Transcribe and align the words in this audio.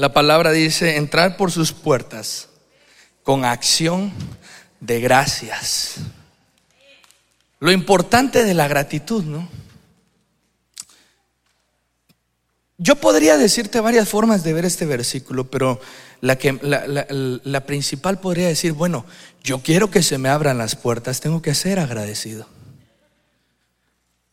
La 0.00 0.14
palabra 0.14 0.52
dice, 0.52 0.96
entrar 0.96 1.36
por 1.36 1.52
sus 1.52 1.72
puertas 1.72 2.48
con 3.22 3.44
acción 3.44 4.10
de 4.80 4.98
gracias. 4.98 5.96
Lo 7.58 7.70
importante 7.70 8.42
de 8.42 8.54
la 8.54 8.66
gratitud, 8.66 9.24
¿no? 9.24 9.46
Yo 12.78 12.96
podría 12.96 13.36
decirte 13.36 13.78
varias 13.80 14.08
formas 14.08 14.42
de 14.42 14.54
ver 14.54 14.64
este 14.64 14.86
versículo, 14.86 15.50
pero 15.50 15.78
la, 16.22 16.36
que, 16.36 16.58
la, 16.62 17.66
principal 17.66 18.20
podría 18.20 18.48
decir, 18.48 18.72
bueno, 18.72 19.04
yo 19.44 19.60
quiero 19.60 19.90
que 19.90 20.02
se 20.02 20.16
me 20.16 20.30
abran 20.30 20.56
las 20.56 20.76
puertas, 20.76 21.20
tengo 21.20 21.42
que 21.42 21.54
ser 21.54 21.78
agradecido. 21.78 22.46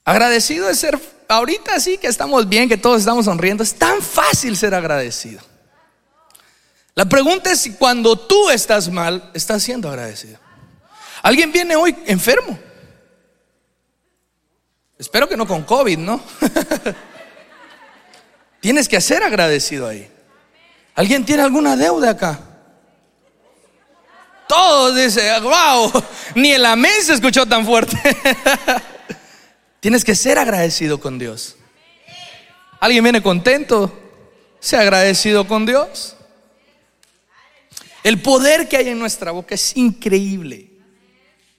Agradecido 0.05 0.69
es 0.69 0.79
ser, 0.79 0.97
ahorita 1.27 1.77
sí 1.81 1.97
que 1.97 2.07
estamos 2.07 2.47
bien, 2.47 2.69
que 2.69 2.77
todos 2.77 3.01
estamos 3.01 3.25
sonriendo, 3.25 3.63
es 3.63 3.73
tan 3.73 4.01
fácil 4.01 4.55
ser 4.55 4.73
agradecido. 4.73 5.41
La 6.97 7.05
pregunta 7.05 7.51
es 7.51 7.59
si 7.59 7.73
cuando 7.73 8.17
tú 8.17 8.49
estás 8.49 8.89
mal, 8.89 9.29
estás 9.35 9.61
siendo 9.61 9.87
agradecido. 9.87 10.39
Alguien 11.21 11.51
viene 11.51 11.75
hoy 11.75 11.95
enfermo. 12.07 12.57
Espero 14.97 15.29
que 15.29 15.37
no 15.37 15.45
con 15.45 15.61
COVID, 15.61 15.99
¿no? 15.99 16.19
Tienes 18.61 18.89
que 18.89 18.99
ser 18.99 19.21
agradecido 19.21 19.87
ahí. 19.87 20.09
¿Alguien 20.95 21.23
tiene 21.23 21.43
alguna 21.43 21.75
deuda 21.75 22.09
acá? 22.09 22.39
Todos 24.47 24.95
dicen, 24.95 25.43
wow, 25.43 26.03
ni 26.33 26.53
el 26.53 26.65
amén 26.65 27.03
se 27.03 27.13
escuchó 27.13 27.45
tan 27.45 27.63
fuerte. 27.63 27.95
Tienes 29.81 30.03
que 30.03 30.15
ser 30.15 30.39
agradecido 30.39 30.99
con 30.99 31.19
Dios. 31.19 31.57
¿Alguien 32.79 33.03
viene 33.03 33.21
contento? 33.21 33.95
Sea 34.59 34.79
agradecido 34.79 35.47
con 35.47 35.67
Dios. 35.67 36.16
El 38.07 38.21
poder 38.21 38.69
que 38.69 38.77
hay 38.77 38.87
en 38.87 38.99
nuestra 38.99 39.31
boca 39.31 39.53
es 39.53 39.75
increíble. 39.75 40.69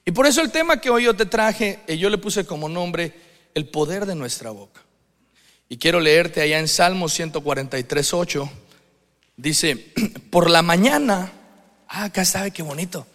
Y 0.06 0.12
por 0.12 0.27
eso 0.27 0.41
el 0.41 0.50
tema 0.50 0.80
que 0.80 0.88
hoy 0.88 1.04
yo 1.04 1.14
te 1.14 1.27
traje, 1.27 1.80
eh, 1.86 1.98
yo 1.98 2.08
le 2.08 2.16
puse 2.16 2.46
como 2.46 2.70
nombre 2.70 3.12
el 3.52 3.68
poder 3.68 4.06
de 4.06 4.14
nuestra 4.14 4.48
boca. 4.48 4.80
Y 5.69 5.76
quiero 5.76 6.00
leerte 6.00 6.41
allá 6.41 6.58
en 6.58 6.66
Salmo 6.66 7.10
143, 7.10 8.14
8. 8.14 8.50
Dice, 9.36 9.92
por 10.30 10.48
la 10.48 10.62
mañana, 10.62 11.30
ah, 11.86 12.04
acá 12.04 12.24
sabe 12.24 12.50
qué 12.50 12.62
bonito. 12.62 13.06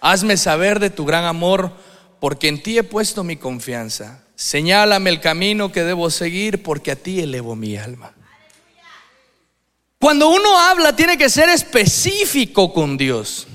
Hazme 0.00 0.38
saber 0.38 0.80
de 0.80 0.88
tu 0.88 1.04
gran 1.04 1.26
amor, 1.26 1.74
porque 2.18 2.48
en 2.48 2.62
ti 2.62 2.78
he 2.78 2.82
puesto 2.82 3.24
mi 3.24 3.36
confianza. 3.36 4.24
Señálame 4.36 5.10
el 5.10 5.20
camino 5.20 5.70
que 5.70 5.84
debo 5.84 6.08
seguir, 6.08 6.62
porque 6.62 6.92
a 6.92 6.96
ti 6.96 7.20
elevo 7.20 7.56
mi 7.56 7.76
alma. 7.76 8.14
Cuando 10.00 10.30
uno 10.30 10.58
habla, 10.58 10.96
tiene 10.96 11.18
que 11.18 11.28
ser 11.28 11.48
específico 11.48 12.72
con 12.72 12.96
Dios. 12.96 13.46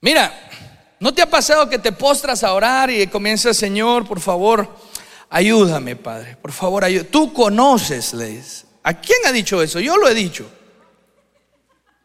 Mira, 0.00 0.32
¿no 1.00 1.12
te 1.12 1.22
ha 1.22 1.28
pasado 1.28 1.68
que 1.68 1.78
te 1.78 1.92
postras 1.92 2.44
a 2.44 2.52
orar 2.52 2.90
y 2.90 3.06
comienzas, 3.08 3.56
Señor, 3.56 4.06
por 4.06 4.20
favor? 4.20 4.68
ayúdame, 5.30 5.96
Padre, 5.96 6.36
por 6.42 6.52
favor, 6.52 6.84
ayúdame. 6.84 7.08
Tú 7.08 7.32
conoces. 7.32 8.14
¿A 8.82 8.94
quién 8.94 9.18
ha 9.26 9.32
dicho 9.32 9.62
eso? 9.62 9.80
Yo 9.80 9.96
lo 9.96 10.08
he 10.08 10.14
dicho. 10.14 10.50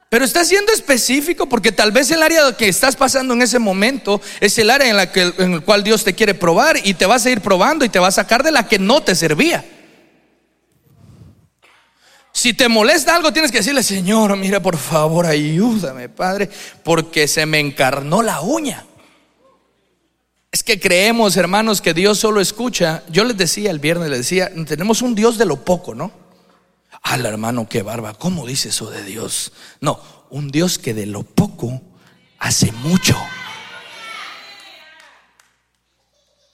Pero 0.09 0.23
está 0.23 0.45
siendo 0.45 0.71
específico 0.71 1.47
porque 1.49 1.71
tal 1.71 1.91
vez 1.91 2.09
el 2.11 2.23
área 2.23 2.55
que 2.55 2.69
estás 2.69 2.95
pasando 2.95 3.33
en 3.33 3.41
ese 3.41 3.59
momento 3.59 4.21
es 4.39 4.57
el 4.59 4.69
área 4.69 4.87
en, 4.87 4.95
la 4.95 5.11
que, 5.11 5.33
en 5.39 5.53
el 5.53 5.61
cual 5.61 5.83
Dios 5.83 6.03
te 6.03 6.13
quiere 6.13 6.33
probar 6.33 6.77
y 6.83 6.93
te 6.93 7.05
vas 7.05 7.25
a 7.25 7.31
ir 7.31 7.41
probando 7.41 7.83
y 7.83 7.89
te 7.89 7.99
va 7.99 8.07
a 8.07 8.11
sacar 8.11 8.43
de 8.43 8.51
la 8.51 8.67
que 8.67 8.79
no 8.79 9.03
te 9.03 9.15
servía. 9.15 9.65
Si 12.45 12.53
te 12.53 12.69
molesta 12.69 13.15
algo, 13.15 13.33
tienes 13.33 13.51
que 13.51 13.57
decirle, 13.57 13.81
Señor, 13.81 14.37
mira, 14.37 14.61
por 14.61 14.77
favor, 14.77 15.25
ayúdame, 15.25 16.09
Padre, 16.09 16.47
porque 16.83 17.27
se 17.27 17.47
me 17.47 17.59
encarnó 17.59 18.21
la 18.21 18.41
uña. 18.41 18.85
Es 20.51 20.61
que 20.61 20.79
creemos, 20.79 21.37
hermanos, 21.37 21.81
que 21.81 21.95
Dios 21.95 22.19
solo 22.19 22.39
escucha. 22.39 23.01
Yo 23.09 23.23
les 23.23 23.35
decía 23.35 23.71
el 23.71 23.79
viernes, 23.79 24.11
les 24.11 24.19
decía, 24.19 24.51
tenemos 24.67 25.01
un 25.01 25.15
Dios 25.15 25.39
de 25.39 25.45
lo 25.47 25.65
poco, 25.65 25.95
¿no? 25.95 26.11
Al 27.01 27.25
hermano, 27.25 27.67
qué 27.67 27.81
barba, 27.81 28.13
¿cómo 28.13 28.45
dice 28.45 28.69
eso 28.69 28.91
de 28.91 29.03
Dios? 29.03 29.51
No, 29.81 29.99
un 30.29 30.51
Dios 30.51 30.77
que 30.77 30.93
de 30.93 31.07
lo 31.07 31.23
poco 31.23 31.81
hace 32.37 32.71
mucho. 32.71 33.17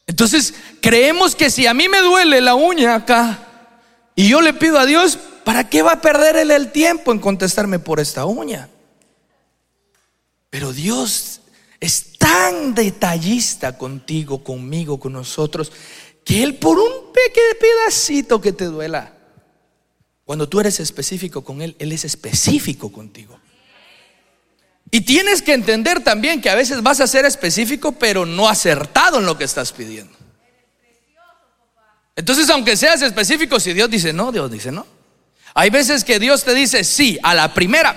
Entonces, 0.08 0.54
creemos 0.82 1.36
que 1.36 1.50
si 1.50 1.68
a 1.68 1.74
mí 1.74 1.90
me 1.90 2.00
duele 2.00 2.40
la 2.40 2.56
uña 2.56 2.96
acá 2.96 3.40
y 4.16 4.30
yo 4.30 4.40
le 4.40 4.54
pido 4.54 4.80
a 4.80 4.86
Dios, 4.86 5.20
¿para 5.44 5.70
qué 5.70 5.82
va 5.82 5.94
a 5.94 6.02
perder 6.02 6.36
él 6.36 6.52
el 6.52 6.72
tiempo 6.72 7.12
en 7.12 7.20
contestarme 7.20 7.80
por 7.80 8.00
esta 8.00 8.26
uña? 8.26 8.70
Pero 10.50 10.74
Dios 10.74 11.42
es 11.80 12.18
tan 12.18 12.76
detallista 12.76 13.78
contigo, 13.78 14.44
conmigo, 14.44 15.00
con 15.00 15.14
nosotros, 15.14 15.72
que 16.24 16.44
Él 16.44 16.56
por 16.56 16.78
un 16.78 17.12
pequeño 17.12 17.60
pedacito 17.60 18.40
que 18.40 18.54
te 18.54 18.66
duela, 18.66 19.14
cuando 20.26 20.48
tú 20.48 20.60
eres 20.60 20.80
específico 20.80 21.44
con 21.44 21.62
Él, 21.62 21.76
Él 21.80 21.92
es 21.92 22.06
específico 22.06 22.92
contigo. 22.92 23.40
Y 24.92 25.02
tienes 25.02 25.42
que 25.42 25.54
entender 25.54 26.04
también 26.04 26.42
que 26.42 26.50
a 26.50 26.56
veces 26.56 26.84
vas 26.84 27.00
a 27.00 27.08
ser 27.08 27.26
específico, 27.26 27.94
pero 27.94 28.26
no 28.26 28.50
acertado 28.50 29.20
en 29.20 29.26
lo 29.26 29.38
que 29.38 29.46
estás 29.46 29.72
pidiendo. 29.72 30.16
Entonces, 32.16 32.50
aunque 32.50 32.76
seas 32.76 33.02
específico, 33.02 33.60
si 33.60 33.74
Dios 33.74 33.90
dice 33.90 34.12
no, 34.12 34.32
Dios 34.32 34.52
dice 34.52 34.72
no. 34.72 34.86
Hay 35.54 35.70
veces 35.70 36.04
que 36.04 36.20
Dios 36.20 36.44
te 36.44 36.54
dice 36.54 36.84
sí 36.84 37.20
a 37.24 37.34
la 37.34 37.54
primera, 37.54 37.96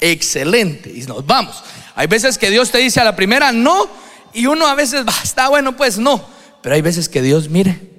excelente, 0.00 0.92
y 0.94 1.02
nos 1.02 1.24
vamos. 1.26 1.62
Hay 1.94 2.06
veces 2.06 2.38
que 2.38 2.50
Dios 2.50 2.70
te 2.70 2.78
dice 2.78 3.00
a 3.00 3.04
la 3.04 3.16
primera 3.16 3.52
no 3.52 3.88
y 4.32 4.46
uno 4.46 4.66
a 4.66 4.74
veces 4.74 5.04
está 5.22 5.48
bueno, 5.48 5.76
pues 5.76 5.98
no. 5.98 6.24
Pero 6.62 6.74
hay 6.74 6.82
veces 6.82 7.08
que 7.08 7.22
Dios 7.22 7.48
mire. 7.48 7.92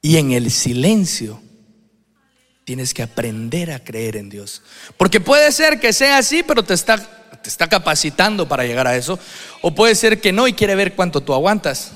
Y 0.00 0.16
en 0.18 0.32
el 0.32 0.50
silencio 0.50 1.40
tienes 2.64 2.94
que 2.94 3.02
aprender 3.02 3.70
a 3.70 3.82
creer 3.82 4.16
en 4.16 4.28
Dios. 4.28 4.62
Porque 4.96 5.20
puede 5.20 5.50
ser 5.52 5.80
que 5.80 5.92
sea 5.92 6.18
así, 6.18 6.42
pero 6.42 6.62
te 6.62 6.74
está, 6.74 6.98
te 6.98 7.48
está 7.48 7.68
capacitando 7.68 8.48
para 8.48 8.64
llegar 8.64 8.86
a 8.86 8.96
eso. 8.96 9.18
O 9.62 9.74
puede 9.74 9.94
ser 9.94 10.20
que 10.20 10.32
no 10.32 10.48
y 10.48 10.52
quiere 10.52 10.74
ver 10.74 10.94
cuánto 10.94 11.22
tú 11.22 11.32
aguantas. 11.32 11.92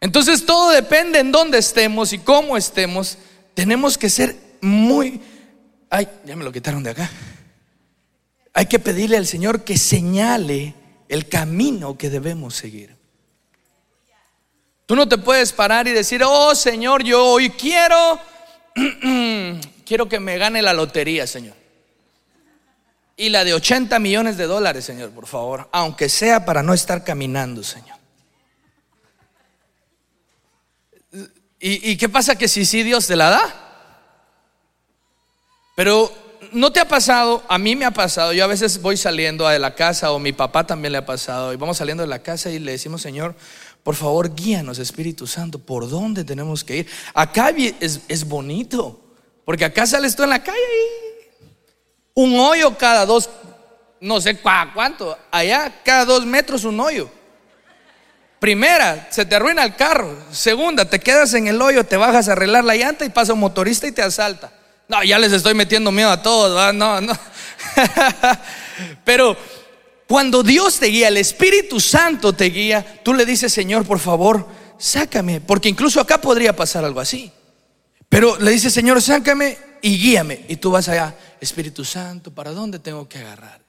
Entonces 0.00 0.46
todo 0.46 0.70
depende 0.70 1.18
en 1.18 1.32
dónde 1.32 1.58
estemos 1.58 2.12
y 2.12 2.18
cómo 2.18 2.56
estemos. 2.56 3.18
Tenemos 3.54 3.98
que 3.98 4.08
ser 4.08 4.36
muy 4.60 5.20
Ay, 5.90 6.08
ya 6.24 6.36
me 6.36 6.44
lo 6.44 6.52
quitaron 6.52 6.84
de 6.84 6.90
acá. 6.90 7.10
Hay 8.54 8.66
que 8.66 8.78
pedirle 8.78 9.16
al 9.16 9.26
Señor 9.26 9.64
que 9.64 9.76
señale 9.76 10.74
el 11.08 11.28
camino 11.28 11.98
que 11.98 12.08
debemos 12.08 12.54
seguir. 12.54 12.96
Tú 14.86 14.94
no 14.94 15.08
te 15.08 15.18
puedes 15.18 15.52
parar 15.52 15.88
y 15.88 15.92
decir, 15.92 16.22
oh 16.24 16.54
Señor, 16.54 17.02
yo 17.02 17.24
hoy 17.24 17.50
quiero, 17.50 18.20
quiero 19.84 20.08
que 20.08 20.20
me 20.20 20.38
gane 20.38 20.62
la 20.62 20.72
lotería, 20.72 21.26
Señor. 21.26 21.54
Y 23.16 23.28
la 23.28 23.44
de 23.44 23.52
80 23.52 23.98
millones 23.98 24.36
de 24.36 24.46
dólares, 24.46 24.84
Señor, 24.84 25.10
por 25.10 25.26
favor. 25.26 25.68
Aunque 25.72 26.08
sea 26.08 26.44
para 26.44 26.62
no 26.62 26.72
estar 26.72 27.04
caminando, 27.04 27.62
Señor. 27.62 27.98
¿Y, 31.62 31.96
qué 31.98 32.08
pasa 32.08 32.36
que 32.36 32.48
si 32.48 32.64
sí 32.64 32.82
Dios 32.82 33.06
te 33.06 33.16
la 33.16 33.28
da? 33.28 33.54
Pero 35.76 36.10
¿no 36.52 36.72
te 36.72 36.80
ha 36.80 36.88
pasado? 36.88 37.42
A 37.48 37.58
mí 37.58 37.76
me 37.76 37.84
ha 37.84 37.90
pasado. 37.90 38.32
Yo 38.32 38.44
a 38.44 38.46
veces 38.46 38.80
voy 38.80 38.96
saliendo 38.96 39.46
de 39.46 39.58
la 39.58 39.74
casa 39.74 40.10
o 40.12 40.18
mi 40.18 40.32
papá 40.32 40.66
también 40.66 40.92
le 40.92 40.98
ha 40.98 41.04
pasado. 41.04 41.52
Y 41.52 41.56
vamos 41.56 41.76
saliendo 41.76 42.02
de 42.02 42.08
la 42.08 42.20
casa 42.20 42.50
y 42.50 42.58
le 42.58 42.72
decimos, 42.72 43.02
Señor, 43.02 43.34
por 43.82 43.94
favor, 43.94 44.34
guíanos, 44.34 44.78
Espíritu 44.78 45.26
Santo, 45.26 45.58
¿por 45.58 45.88
dónde 45.88 46.24
tenemos 46.24 46.64
que 46.64 46.78
ir? 46.78 46.86
Acá 47.12 47.50
es, 47.50 48.26
bonito, 48.26 48.98
porque 49.44 49.66
acá 49.66 49.86
sales 49.86 50.16
tú 50.16 50.22
en 50.22 50.30
la 50.30 50.42
calle 50.42 50.58
y 50.58 51.40
un 52.14 52.38
hoyo 52.40 52.76
cada 52.78 53.04
dos, 53.04 53.28
no 54.00 54.18
sé 54.20 54.38
cuánto, 54.38 55.16
allá 55.30 55.82
cada 55.84 56.06
dos 56.06 56.24
metros 56.24 56.64
un 56.64 56.80
hoyo. 56.80 57.10
Primera, 58.40 59.06
se 59.10 59.26
te 59.26 59.36
arruina 59.36 59.62
el 59.62 59.76
carro. 59.76 60.16
Segunda, 60.32 60.86
te 60.88 60.98
quedas 60.98 61.34
en 61.34 61.46
el 61.46 61.60
hoyo, 61.60 61.84
te 61.84 61.98
bajas 61.98 62.28
a 62.28 62.32
arreglar 62.32 62.64
la 62.64 62.74
llanta 62.74 63.04
y 63.04 63.10
pasa 63.10 63.34
un 63.34 63.40
motorista 63.40 63.86
y 63.86 63.92
te 63.92 64.00
asalta. 64.00 64.50
No, 64.88 65.04
ya 65.04 65.18
les 65.18 65.32
estoy 65.32 65.52
metiendo 65.52 65.92
miedo 65.92 66.10
a 66.10 66.22
todos, 66.22 66.74
no, 66.74 67.00
no. 67.02 67.12
Pero 69.04 69.36
cuando 70.08 70.42
Dios 70.42 70.80
te 70.80 70.86
guía, 70.86 71.08
el 71.08 71.18
Espíritu 71.18 71.78
Santo 71.80 72.32
te 72.32 72.46
guía, 72.46 73.00
tú 73.04 73.12
le 73.12 73.26
dices, 73.26 73.52
Señor, 73.52 73.84
por 73.84 73.98
favor, 73.98 74.48
sácame, 74.78 75.42
porque 75.42 75.68
incluso 75.68 76.00
acá 76.00 76.18
podría 76.18 76.56
pasar 76.56 76.82
algo 76.82 77.00
así. 77.00 77.30
Pero 78.08 78.38
le 78.38 78.50
dices, 78.50 78.72
Señor, 78.72 79.02
sácame 79.02 79.58
y 79.82 79.98
guíame. 79.98 80.46
Y 80.48 80.56
tú 80.56 80.70
vas 80.70 80.88
allá, 80.88 81.14
Espíritu 81.42 81.84
Santo, 81.84 82.32
¿para 82.32 82.52
dónde 82.52 82.78
tengo 82.78 83.06
que 83.06 83.18
agarrar? 83.18 83.60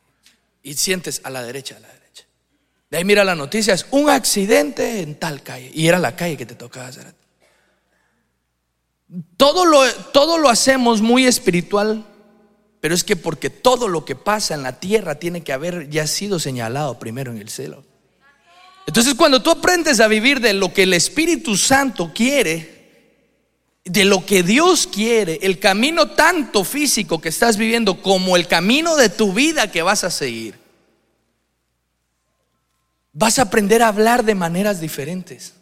Y 0.64 0.76
sientes 0.76 1.20
a 1.26 1.30
la 1.30 1.44
derecha, 1.44 1.76
a 1.76 1.80
la 1.82 1.88
derecha. 1.90 2.00
De 2.92 2.98
ahí 2.98 3.06
mira 3.06 3.24
las 3.24 3.38
noticias, 3.38 3.86
un 3.92 4.10
accidente 4.10 5.00
en 5.00 5.16
tal 5.16 5.42
calle. 5.42 5.72
Y 5.74 5.88
era 5.88 5.98
la 5.98 6.18
calle 6.18 6.36
que 6.36 6.46
te 6.46 6.56
tocaba 6.56 6.88
hacer. 6.88 7.16
todo 9.38 9.66
lo, 9.66 9.82
todo 10.12 10.38
lo 10.38 10.50
hacemos 10.50 11.02
muy 11.02 11.26
espiritual, 11.26 12.06
pero 12.82 12.94
es 12.94 13.06
que 13.06 13.16
porque 13.16 13.50
todo 13.50 13.88
lo 13.88 14.04
que 14.04 14.18
pasa 14.18 14.56
en 14.56 14.64
la 14.64 14.80
tierra 14.80 15.16
tiene 15.16 15.42
que 15.42 15.54
haber 15.54 15.90
ya 15.90 16.06
sido 16.06 16.38
señalado 16.38 17.00
primero 17.00 17.32
en 17.32 17.38
el 17.38 17.48
cielo. 17.48 17.86
Entonces 18.86 19.14
cuando 19.16 19.42
tú 19.42 19.52
aprendes 19.52 20.02
a 20.02 20.10
vivir 20.10 20.42
de 20.42 20.54
lo 20.54 20.74
que 20.74 20.84
el 20.84 20.94
Espíritu 20.94 21.56
Santo 21.56 22.12
quiere, 22.14 22.82
de 23.86 24.04
lo 24.04 24.26
que 24.26 24.44
Dios 24.44 24.86
quiere, 24.86 25.40
el 25.44 25.60
camino 25.60 26.10
tanto 26.10 26.66
físico 26.66 27.22
que 27.22 27.30
estás 27.30 27.56
viviendo 27.56 28.02
como 28.02 28.36
el 28.36 28.48
camino 28.48 28.98
de 28.98 29.08
tu 29.08 29.32
vida 29.32 29.72
que 29.72 29.82
vas 29.82 30.04
a 30.04 30.10
seguir, 30.10 30.61
vas 33.13 33.40
a 33.40 33.44
aprender 33.44 33.81
a 33.81 33.88
hablar 33.88 34.24
de 34.24 34.36
maneras 34.36 34.80
diferentes. 34.80 35.54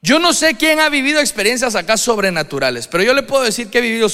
Yo 0.00 0.20
no 0.20 0.32
sé 0.32 0.54
quién 0.54 0.78
ha 0.78 0.88
vivido 0.88 1.18
experiencias 1.18 1.74
acá 1.74 1.96
sobrenaturales, 1.96 2.86
pero 2.86 3.02
yo 3.02 3.14
le 3.14 3.24
puedo 3.24 3.42
decir 3.42 3.68
que 3.68 3.78
he 3.78 3.80
vivido 3.80 4.06
eh, 4.06 4.12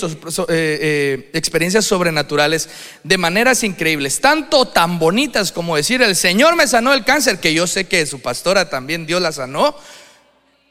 eh, 0.49 1.31
experiencias 1.35 1.85
sobrenaturales 1.85 2.71
de 3.03 3.19
maneras 3.19 3.63
increíbles, 3.63 4.19
tanto 4.19 4.67
tan 4.67 4.99
bonitas 4.99 5.53
como 5.53 5.77
decir, 5.77 6.01
el 6.01 6.17
Señor 6.17 6.57
me 6.57 6.67
sanó 6.67 6.95
el 6.95 7.05
cáncer, 7.05 7.39
que 7.39 7.53
yo 7.53 7.67
sé 7.67 7.87
que 7.87 8.07
su 8.07 8.23
pastora 8.23 8.71
también 8.71 9.05
Dios 9.05 9.21
la 9.21 9.31
sanó. 9.31 9.77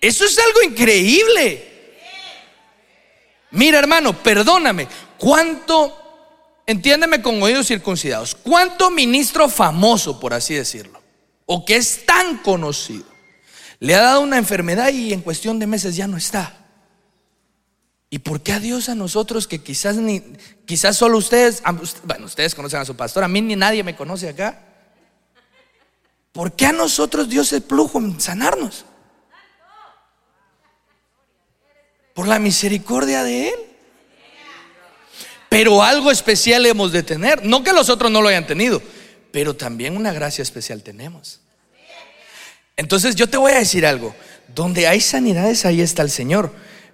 Eso 0.01 0.25
es 0.25 0.37
algo 0.39 0.63
increíble. 0.63 1.69
Mira 3.51 3.77
hermano, 3.77 4.17
perdóname, 4.23 4.87
¿cuánto, 5.19 5.95
entiéndeme 6.65 7.21
con 7.21 7.41
oídos 7.43 7.67
circuncidados, 7.67 8.33
cuánto 8.33 8.89
ministro 8.89 9.47
famoso, 9.47 10.19
por 10.19 10.33
así 10.33 10.55
decirlo, 10.55 11.02
o 11.45 11.65
que 11.65 11.75
es 11.75 12.05
tan 12.05 12.37
conocido? 12.37 13.05
Le 13.79 13.95
ha 13.95 14.01
dado 14.01 14.21
una 14.21 14.37
enfermedad 14.37 14.89
y 14.89 15.11
en 15.13 15.21
cuestión 15.21 15.59
de 15.59 15.67
meses 15.67 15.95
ya 15.95 16.07
no 16.07 16.17
está. 16.17 16.57
¿Y 18.09 18.19
por 18.19 18.41
qué 18.41 18.53
a 18.53 18.59
Dios 18.59 18.89
a 18.89 18.95
nosotros 18.95 19.47
que 19.47 19.63
quizás 19.63 19.95
ni, 19.95 20.21
quizás 20.65 20.95
solo 20.95 21.17
ustedes, 21.17 21.63
bueno, 22.03 22.27
ustedes 22.27 22.53
conocen 22.53 22.79
a 22.79 22.85
su 22.85 22.95
pastor, 22.95 23.23
a 23.23 23.27
mí 23.27 23.41
ni 23.41 23.55
nadie 23.55 23.83
me 23.83 23.95
conoce 23.95 24.29
acá? 24.29 24.61
¿Por 26.31 26.53
qué 26.53 26.67
a 26.67 26.71
nosotros 26.71 27.27
Dios 27.27 27.47
se 27.47 27.61
plujo 27.61 27.99
en 27.99 28.21
sanarnos? 28.21 28.85
Por 32.13 32.27
la 32.27 32.39
misericordia 32.39 33.23
de 33.23 33.49
Él. 33.49 33.55
Pero 35.49 35.83
algo 35.83 36.09
especial 36.09 36.65
hemos 36.65 36.91
de 36.91 37.03
tener. 37.03 37.45
No 37.45 37.63
que 37.63 37.73
los 37.73 37.89
otros 37.89 38.11
no 38.11 38.21
lo 38.21 38.29
hayan 38.29 38.47
tenido, 38.47 38.81
pero 39.33 39.55
también 39.55 39.97
una 39.97 40.13
gracia 40.13 40.43
especial 40.43 40.83
tenemos. 40.83 41.41
Entonces 42.77 43.15
yo 43.15 43.27
te 43.27 43.37
voy 43.37 43.51
a 43.51 43.57
decir 43.57 43.83
algo, 43.83 44.15
donde 44.53 44.87
hay 44.87 45.01
sanidades 45.01 45.65
ahí 45.65 45.81
está 45.81 46.03
el 46.03 46.11
Señor, 46.11 46.53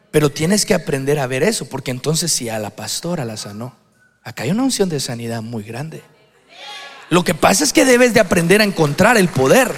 pero 0.10 0.32
tienes 0.32 0.66
que 0.66 0.74
aprender 0.74 1.20
a 1.20 1.28
ver 1.28 1.44
eso, 1.44 1.68
porque 1.68 1.92
entonces 1.92 2.32
si 2.32 2.48
a 2.48 2.58
la 2.58 2.70
pastora 2.70 3.26
la 3.26 3.36
sanó, 3.36 3.76
acá 4.24 4.44
hay 4.44 4.52
una 4.52 4.64
unción 4.64 4.88
de 4.88 5.02
sanidad 5.02 5.42
muy 5.42 5.64
grande. 5.64 6.02
Lo 7.10 7.26
que 7.26 7.34
pasa 7.34 7.66
es 7.66 7.74
que 7.74 7.84
debes 7.84 8.14
de 8.14 8.22
aprender 8.22 8.62
a 8.62 8.64
encontrar 8.64 9.18
el 9.18 9.28
poder. 9.28 9.74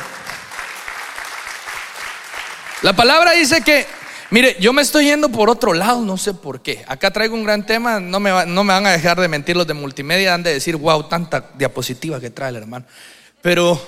La 2.84 2.94
palabra 2.94 3.32
dice 3.32 3.62
que, 3.62 3.88
mire, 4.32 4.58
yo 4.60 4.74
me 4.74 4.82
estoy 4.82 5.06
yendo 5.06 5.30
por 5.30 5.50
otro 5.50 5.74
lado, 5.74 6.02
no 6.02 6.18
sé 6.18 6.34
por 6.34 6.62
qué. 6.62 6.84
Acá 6.88 7.12
traigo 7.12 7.36
un 7.36 7.44
gran 7.44 7.66
tema, 7.66 8.00
no 8.00 8.20
me, 8.20 8.32
no 8.48 8.64
me 8.64 8.74
van 8.74 8.88
a 8.88 8.92
dejar 8.92 9.20
de 9.20 9.28
mentir 9.28 9.56
los 9.56 9.68
de 9.68 9.76
multimedia, 9.76 10.34
han 10.34 10.44
de 10.44 10.54
decir, 10.54 10.76
wow, 10.76 11.08
tanta 11.08 11.52
diapositiva 11.56 12.20
que 12.20 12.32
trae 12.32 12.50
el 12.50 12.56
hermano. 12.56 12.86
Pero 13.42 13.80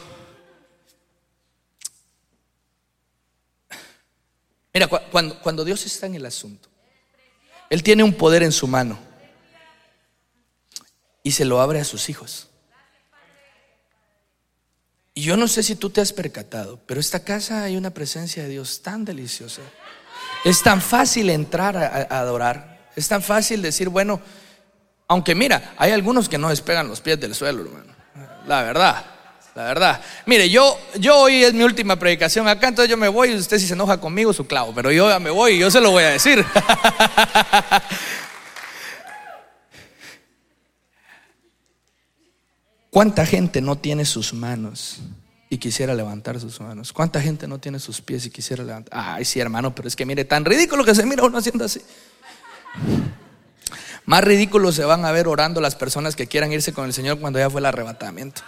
Mira, 4.73 4.87
cuando, 4.87 5.39
cuando 5.39 5.63
Dios 5.63 5.85
está 5.85 6.07
en 6.07 6.15
el 6.15 6.25
asunto, 6.25 6.67
Él 7.69 7.83
tiene 7.83 8.03
un 8.03 8.13
poder 8.13 8.41
en 8.41 8.51
su 8.51 8.67
mano 8.67 8.97
y 11.21 11.31
se 11.31 11.45
lo 11.45 11.61
abre 11.61 11.79
a 11.79 11.83
sus 11.83 12.09
hijos. 12.09 12.47
Y 15.13 15.21
yo 15.21 15.37
no 15.37 15.47
sé 15.47 15.61
si 15.61 15.75
tú 15.75 15.91
te 15.91 16.01
has 16.01 16.11
percatado, 16.11 16.79
pero 16.87 16.99
esta 16.99 17.23
casa 17.23 17.63
hay 17.63 17.77
una 17.77 17.91
presencia 17.91 18.41
de 18.41 18.49
Dios 18.49 18.81
tan 18.81 19.05
deliciosa. 19.05 19.61
Es 20.43 20.61
tan 20.61 20.81
fácil 20.81 21.29
entrar 21.29 21.77
a, 21.77 22.19
adorar. 22.19 22.79
Es 22.95 23.07
tan 23.07 23.21
fácil 23.21 23.61
decir, 23.61 23.89
bueno, 23.89 24.21
aunque 25.07 25.35
mira, 25.35 25.73
hay 25.77 25.91
algunos 25.91 26.29
que 26.29 26.37
no 26.37 26.49
despegan 26.49 26.87
los 26.87 27.01
pies 27.01 27.19
del 27.19 27.33
suelo, 27.33 27.61
hermano. 27.61 27.93
La 28.47 28.63
verdad 28.63 29.05
la 29.55 29.63
verdad. 29.65 30.01
Mire, 30.25 30.49
yo, 30.49 30.79
yo 30.99 31.15
hoy 31.17 31.43
es 31.43 31.53
mi 31.53 31.63
última 31.63 31.97
predicación 31.97 32.47
acá, 32.47 32.69
entonces 32.69 32.89
yo 32.89 32.97
me 32.97 33.07
voy 33.07 33.29
y 33.31 33.35
usted 33.35 33.59
si 33.59 33.67
se 33.67 33.73
enoja 33.73 33.99
conmigo, 33.99 34.33
su 34.33 34.47
clavo, 34.47 34.73
pero 34.73 34.91
yo 34.91 35.07
ya 35.09 35.19
me 35.19 35.29
voy 35.29 35.53
y 35.53 35.59
yo 35.59 35.69
se 35.69 35.79
lo 35.79 35.91
voy 35.91 36.03
a 36.03 36.09
decir. 36.09 36.43
¿Cuánta 42.89 43.27
gente 43.27 43.61
no 43.61 43.75
tiene 43.77 44.05
sus 44.05 44.33
manos 44.33 44.99
y 45.53 45.59
quisiera 45.59 45.93
levantar 45.93 46.39
sus 46.39 46.59
manos? 46.59 46.91
¿Cuánta 46.91 47.21
gente 47.21 47.47
no 47.47 47.59
tiene 47.59 47.77
sus 47.77 48.01
pies 48.01 48.25
y 48.25 48.31
quisiera 48.31 48.63
levantar? 48.63 48.91
Ay, 48.99 49.23
sí, 49.23 49.39
hermano, 49.39 49.75
pero 49.75 49.87
es 49.87 49.95
que 49.95 50.03
mire, 50.03 50.25
tan 50.25 50.45
ridículo 50.45 50.83
que 50.83 50.95
se 50.95 51.05
mira 51.05 51.23
uno 51.23 51.37
haciendo 51.37 51.65
así. 51.65 51.79
Más 54.05 54.23
ridículo 54.23 54.71
se 54.71 54.83
van 54.83 55.05
a 55.05 55.11
ver 55.11 55.27
orando 55.27 55.61
las 55.61 55.75
personas 55.75 56.15
que 56.15 56.25
quieran 56.25 56.51
irse 56.51 56.73
con 56.73 56.85
el 56.85 56.93
Señor 56.93 57.19
cuando 57.19 57.37
ya 57.37 57.51
fue 57.51 57.61
el 57.61 57.67
arrebatamiento. 57.67 58.41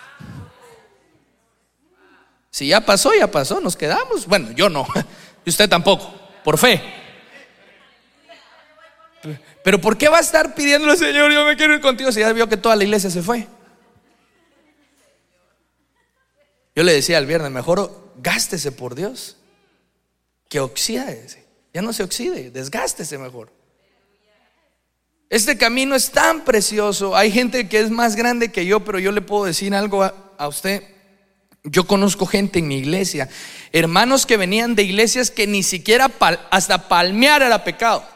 Si 2.49 2.67
ya 2.67 2.81
pasó, 2.81 3.13
ya 3.13 3.29
pasó, 3.29 3.59
nos 3.59 3.75
quedamos. 3.75 4.25
Bueno, 4.25 4.51
yo 4.53 4.69
no, 4.69 4.87
y 5.45 5.49
usted 5.49 5.69
tampoco, 5.69 6.11
por 6.43 6.57
fe. 6.57 6.81
Pero 9.63 9.79
¿por 9.79 9.95
qué 9.95 10.09
va 10.09 10.17
a 10.17 10.21
estar 10.21 10.55
pidiéndole, 10.55 10.97
Señor, 10.97 11.31
yo 11.31 11.45
me 11.45 11.55
quiero 11.55 11.75
ir 11.75 11.81
contigo 11.81 12.11
si 12.11 12.21
ya 12.21 12.33
vio 12.33 12.49
que 12.49 12.57
toda 12.57 12.75
la 12.75 12.83
iglesia 12.83 13.11
se 13.11 13.21
fue? 13.21 13.47
Yo 16.75 16.83
le 16.83 16.93
decía 16.93 17.17
al 17.17 17.25
viernes, 17.25 17.51
mejor 17.51 18.11
gástese 18.17 18.71
por 18.71 18.95
Dios 18.95 19.37
que 20.49 20.59
oxídese. 20.59 21.45
Ya 21.73 21.81
no 21.81 21.93
se 21.93 22.03
oxide, 22.03 22.51
desgástese 22.51 23.17
mejor. 23.17 23.51
Este 25.29 25.57
camino 25.57 25.95
es 25.95 26.11
tan 26.11 26.45
precioso. 26.45 27.15
Hay 27.15 27.31
gente 27.31 27.67
que 27.67 27.79
es 27.79 27.89
más 27.89 28.15
grande 28.15 28.51
que 28.51 28.65
yo, 28.65 28.81
pero 28.81 28.99
yo 28.99 29.11
le 29.11 29.21
puedo 29.21 29.45
decir 29.45 29.73
algo 29.73 30.03
a, 30.03 30.13
a 30.37 30.47
usted. 30.47 30.83
Yo 31.63 31.87
conozco 31.87 32.25
gente 32.25 32.59
en 32.59 32.67
mi 32.67 32.77
iglesia, 32.77 33.27
hermanos 33.71 34.27
que 34.27 34.37
venían 34.37 34.75
de 34.75 34.83
iglesias 34.83 35.31
que 35.31 35.47
ni 35.47 35.63
siquiera 35.63 36.11
hasta 36.51 36.87
palmear 36.87 37.41
era 37.41 37.63
pecado. 37.63 38.07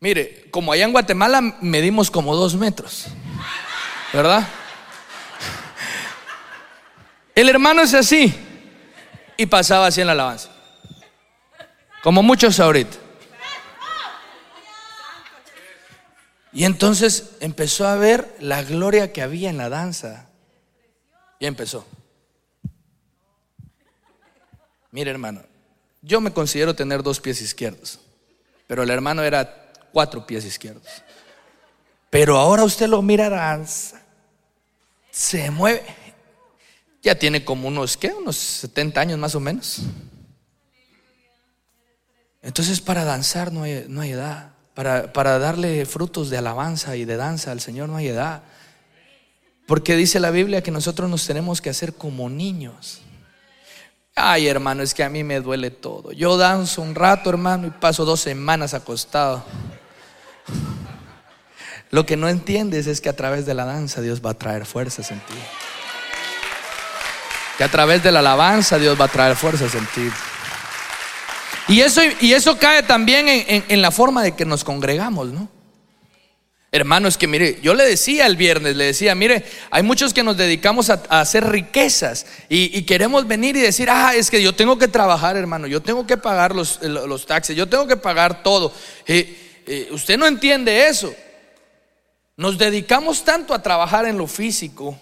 Mire, 0.00 0.48
como 0.50 0.72
allá 0.72 0.84
en 0.84 0.92
Guatemala 0.92 1.40
medimos 1.60 2.10
como 2.10 2.34
dos 2.34 2.56
metros, 2.56 3.06
¿verdad? 4.12 4.48
El 7.36 7.50
hermano 7.50 7.82
es 7.82 7.92
así 7.92 8.34
y 9.36 9.44
pasaba 9.44 9.86
así 9.86 10.00
en 10.00 10.06
la 10.06 10.14
alabanza, 10.14 10.48
como 12.02 12.22
muchos 12.22 12.58
ahorita. 12.58 12.96
Y 16.50 16.64
entonces 16.64 17.32
empezó 17.40 17.86
a 17.86 17.96
ver 17.96 18.34
la 18.40 18.62
gloria 18.62 19.12
que 19.12 19.20
había 19.20 19.50
en 19.50 19.58
la 19.58 19.68
danza. 19.68 20.30
Y 21.38 21.44
empezó. 21.44 21.86
Mire 24.90 25.10
hermano, 25.10 25.42
yo 26.00 26.22
me 26.22 26.32
considero 26.32 26.74
tener 26.74 27.02
dos 27.02 27.20
pies 27.20 27.42
izquierdos, 27.42 28.00
pero 28.66 28.82
el 28.82 28.88
hermano 28.88 29.22
era 29.22 29.70
cuatro 29.92 30.26
pies 30.26 30.46
izquierdos. 30.46 30.88
Pero 32.08 32.38
ahora 32.38 32.64
usted 32.64 32.88
lo 32.88 33.02
mira 33.02 33.28
danza, 33.28 34.00
se 35.10 35.50
mueve, 35.50 35.84
ya 37.06 37.14
tiene 37.16 37.44
como 37.44 37.68
unos, 37.68 37.96
¿qué? 37.96 38.08
Unos 38.08 38.34
70 38.34 39.00
años 39.00 39.16
más 39.16 39.36
o 39.36 39.40
menos. 39.40 39.78
Entonces 42.42 42.80
para 42.80 43.04
danzar 43.04 43.52
no 43.52 43.62
hay, 43.62 43.84
no 43.88 44.00
hay 44.00 44.10
edad. 44.10 44.50
Para, 44.74 45.38
darle 45.38 45.86
frutos 45.86 46.30
de 46.30 46.38
alabanza 46.38 46.96
y 46.96 47.04
de 47.04 47.16
danza 47.16 47.52
al 47.52 47.60
Señor 47.60 47.88
no 47.88 47.94
hay 47.96 48.08
edad. 48.08 48.42
Porque 49.68 49.94
dice 49.94 50.18
la 50.18 50.32
Biblia 50.32 50.64
que 50.64 50.72
nosotros 50.72 51.08
nos 51.08 51.24
tenemos 51.24 51.60
que 51.60 51.70
hacer 51.70 51.94
como 51.94 52.28
niños. 52.28 53.02
Ay, 54.16 54.48
hermano, 54.48 54.82
es 54.82 54.92
que 54.92 55.04
a 55.04 55.08
mí 55.08 55.22
me 55.22 55.40
duele 55.40 55.70
todo. 55.70 56.10
Yo 56.10 56.36
danzo 56.36 56.82
un 56.82 56.96
rato, 56.96 57.30
hermano, 57.30 57.68
y 57.68 57.70
paso 57.70 58.04
dos 58.04 58.18
semanas 58.18 58.74
acostado. 58.74 59.44
Lo 61.90 62.04
que 62.04 62.16
no 62.16 62.28
entiendes 62.28 62.88
es 62.88 63.00
que 63.00 63.08
a 63.08 63.16
través 63.16 63.46
de 63.46 63.54
la 63.54 63.64
danza 63.64 64.00
Dios 64.00 64.20
va 64.24 64.30
a 64.30 64.34
traer 64.34 64.66
fuerzas 64.66 65.12
en 65.12 65.20
ti. 65.20 65.34
Que 67.58 67.64
a 67.64 67.70
través 67.70 68.02
de 68.02 68.12
la 68.12 68.20
alabanza 68.20 68.78
Dios 68.78 69.00
va 69.00 69.06
a 69.06 69.08
traer 69.08 69.36
fuerzas 69.36 69.74
en 69.74 69.86
ti. 69.86 70.10
Y 71.68 71.80
eso, 71.80 72.00
y 72.20 72.32
eso 72.32 72.58
cae 72.58 72.82
también 72.82 73.26
en, 73.28 73.82
la 73.82 73.90
forma 73.90 74.22
de 74.22 74.36
que 74.36 74.44
nos 74.44 74.62
congregamos, 74.62 75.28
¿no? 75.28 75.48
Hermano, 76.70 77.08
es 77.08 77.16
que 77.16 77.26
mire, 77.26 77.58
yo 77.62 77.74
le 77.74 77.84
decía 77.84 78.26
el 78.26 78.36
viernes, 78.36 78.76
le 78.76 78.84
decía, 78.84 79.14
mire, 79.14 79.44
hay 79.70 79.82
muchos 79.82 80.12
que 80.12 80.22
nos 80.22 80.36
dedicamos 80.36 80.90
a, 80.90 81.02
hacer 81.08 81.48
riquezas 81.48 82.26
y, 82.48 82.82
queremos 82.82 83.26
venir 83.26 83.56
y 83.56 83.60
decir, 83.60 83.88
ah, 83.90 84.14
es 84.14 84.30
que 84.30 84.42
yo 84.42 84.54
tengo 84.54 84.78
que 84.78 84.86
trabajar, 84.86 85.36
hermano, 85.36 85.66
yo 85.66 85.82
tengo 85.82 86.06
que 86.06 86.16
pagar 86.16 86.54
los, 86.54 86.80
los 86.82 87.26
taxes, 87.26 87.56
yo 87.56 87.68
tengo 87.68 87.86
que 87.86 87.96
pagar 87.96 88.42
todo. 88.42 88.72
Eh, 89.06 89.62
eh, 89.66 89.88
usted 89.90 90.18
no 90.18 90.26
entiende 90.26 90.86
eso. 90.86 91.12
Nos 92.36 92.58
dedicamos 92.58 93.24
tanto 93.24 93.54
a 93.54 93.62
trabajar 93.62 94.06
en 94.06 94.18
lo 94.18 94.26
físico 94.26 94.98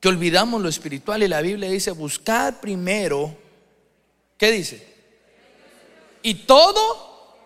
que 0.00 0.08
olvidamos 0.08 0.62
lo 0.62 0.68
espiritual 0.68 1.22
y 1.22 1.28
la 1.28 1.40
Biblia 1.40 1.70
dice, 1.70 1.90
buscad 1.90 2.54
primero, 2.60 3.36
¿qué 4.36 4.50
dice? 4.52 4.86
Y 6.22 6.34
todo. 6.34 7.36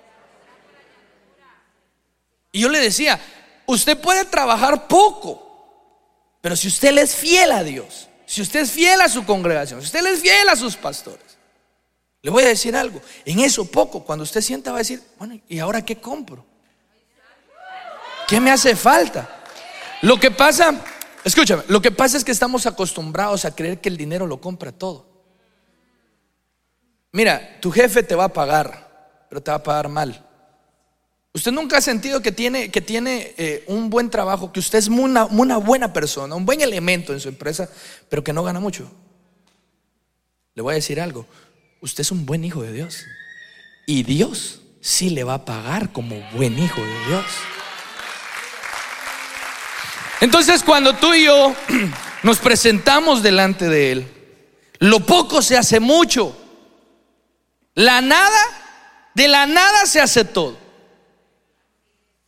Y 2.52 2.60
yo 2.60 2.68
le 2.68 2.80
decía, 2.80 3.20
usted 3.66 3.98
puede 3.98 4.24
trabajar 4.26 4.86
poco, 4.86 5.52
pero 6.40 6.56
si 6.56 6.68
usted 6.68 6.92
le 6.92 7.02
es 7.02 7.14
fiel 7.14 7.52
a 7.52 7.64
Dios, 7.64 8.08
si 8.26 8.42
usted 8.42 8.60
es 8.60 8.70
fiel 8.70 9.00
a 9.00 9.08
su 9.08 9.24
congregación, 9.24 9.80
si 9.80 9.86
usted 9.86 10.02
le 10.02 10.10
es 10.10 10.20
fiel 10.20 10.48
a 10.48 10.56
sus 10.56 10.76
pastores, 10.76 11.38
le 12.20 12.30
voy 12.30 12.44
a 12.44 12.48
decir 12.48 12.76
algo, 12.76 13.00
en 13.24 13.40
eso 13.40 13.64
poco, 13.64 14.04
cuando 14.04 14.22
usted 14.22 14.42
sienta 14.42 14.70
va 14.70 14.78
a 14.78 14.80
decir, 14.80 15.02
bueno, 15.18 15.40
¿y 15.48 15.58
ahora 15.58 15.84
qué 15.84 15.96
compro? 15.96 16.44
¿Qué 18.28 18.40
me 18.40 18.50
hace 18.50 18.76
falta? 18.76 19.42
Lo 20.02 20.18
que 20.18 20.30
pasa, 20.30 20.74
escúchame, 21.24 21.62
lo 21.68 21.80
que 21.82 21.90
pasa 21.90 22.16
es 22.16 22.24
que 22.24 22.32
estamos 22.32 22.66
acostumbrados 22.66 23.44
a 23.44 23.54
creer 23.54 23.80
que 23.80 23.88
el 23.88 23.96
dinero 23.96 24.26
lo 24.26 24.40
compra 24.40 24.72
todo. 24.72 25.06
Mira, 27.12 27.58
tu 27.60 27.70
jefe 27.70 28.02
te 28.02 28.14
va 28.14 28.24
a 28.24 28.32
pagar, 28.32 29.26
pero 29.28 29.42
te 29.42 29.50
va 29.50 29.58
a 29.58 29.62
pagar 29.62 29.88
mal. 29.88 30.26
Usted 31.34 31.52
nunca 31.52 31.78
ha 31.78 31.80
sentido 31.80 32.20
que 32.20 32.32
tiene, 32.32 32.70
que 32.70 32.80
tiene 32.80 33.34
eh, 33.38 33.64
un 33.66 33.88
buen 33.88 34.10
trabajo, 34.10 34.52
que 34.52 34.60
usted 34.60 34.78
es 34.78 34.88
una, 34.88 35.24
una 35.26 35.56
buena 35.56 35.92
persona, 35.92 36.34
un 36.34 36.44
buen 36.44 36.60
elemento 36.60 37.12
en 37.12 37.20
su 37.20 37.28
empresa, 37.28 37.68
pero 38.08 38.22
que 38.22 38.32
no 38.32 38.42
gana 38.42 38.60
mucho. 38.60 38.90
Le 40.54 40.62
voy 40.62 40.72
a 40.72 40.74
decir 40.74 41.00
algo, 41.00 41.26
usted 41.80 42.02
es 42.02 42.12
un 42.12 42.26
buen 42.26 42.44
hijo 42.44 42.62
de 42.62 42.72
Dios. 42.72 43.04
Y 43.86 44.02
Dios 44.02 44.60
sí 44.80 45.10
le 45.10 45.24
va 45.24 45.34
a 45.34 45.44
pagar 45.44 45.92
como 45.92 46.16
buen 46.34 46.58
hijo 46.58 46.80
de 46.80 47.06
Dios. 47.08 47.24
Entonces 50.22 50.62
cuando 50.62 50.94
tú 50.94 51.12
y 51.12 51.24
yo 51.24 51.52
nos 52.22 52.38
presentamos 52.38 53.24
delante 53.24 53.68
de 53.68 53.90
Él, 53.90 54.06
lo 54.78 55.00
poco 55.00 55.42
se 55.42 55.56
hace 55.56 55.80
mucho. 55.80 56.36
La 57.74 58.00
nada, 58.00 58.40
de 59.16 59.26
la 59.26 59.46
nada 59.46 59.84
se 59.84 60.00
hace 60.00 60.24
todo. 60.24 60.56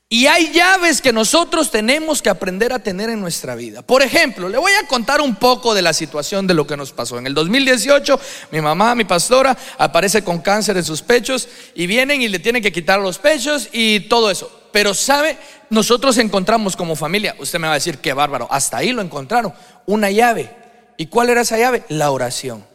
Y 0.09 0.27
hay 0.27 0.53
llaves 0.53 1.01
que 1.01 1.13
nosotros 1.13 1.71
tenemos 1.71 2.21
que 2.21 2.31
aprender 2.31 2.73
a 2.73 2.81
tener 2.81 3.11
en 3.11 3.21
nuestra 3.21 3.55
vida. 3.55 3.83
Por 3.83 4.03
ejemplo, 4.03 4.49
le 4.49 4.59
voy 4.59 4.73
a 4.73 4.89
contar 4.89 5.21
un 5.21 5.37
poco 5.37 5.73
de 5.73 5.83
la 5.83 5.93
situación 5.93 6.49
de 6.49 6.55
lo 6.55 6.67
que 6.67 6.77
nos 6.77 6.91
pasó. 6.91 7.19
En 7.19 7.29
el 7.29 7.35
2018, 7.35 8.19
mi 8.51 8.61
mamá, 8.61 8.97
mi 8.97 9.05
pastora, 9.05 9.57
aparece 9.79 10.25
con 10.25 10.41
cáncer 10.41 10.77
en 10.77 10.85
sus 10.85 11.01
pechos 11.01 11.49
y 11.77 11.87
vienen 11.87 12.23
y 12.23 12.29
le 12.29 12.41
tienen 12.41 12.61
que 12.61 12.73
quitar 12.73 12.99
los 12.99 13.19
pechos 13.19 13.69
y 13.71 14.01
todo 14.01 14.33
eso. 14.33 14.64
Pero 14.75 14.93
sabe, 14.93 15.39
nosotros 15.71 16.19
encontramos 16.19 16.75
como 16.75 16.97
familia, 16.97 17.37
usted 17.39 17.61
me 17.61 17.69
va 17.69 17.75
a 17.75 17.77
decir, 17.77 17.99
qué 17.99 18.13
bárbaro, 18.13 18.49
hasta 18.51 18.79
ahí 18.79 18.91
lo 18.91 19.03
encontraron, 19.03 19.55
una 19.87 20.11
llave. 20.11 20.51
¿Y 20.97 21.07
cuál 21.07 21.31
era 21.31 21.43
esa 21.43 21.57
llave? 21.57 21.85
La 21.91 22.11
oración. 22.11 22.67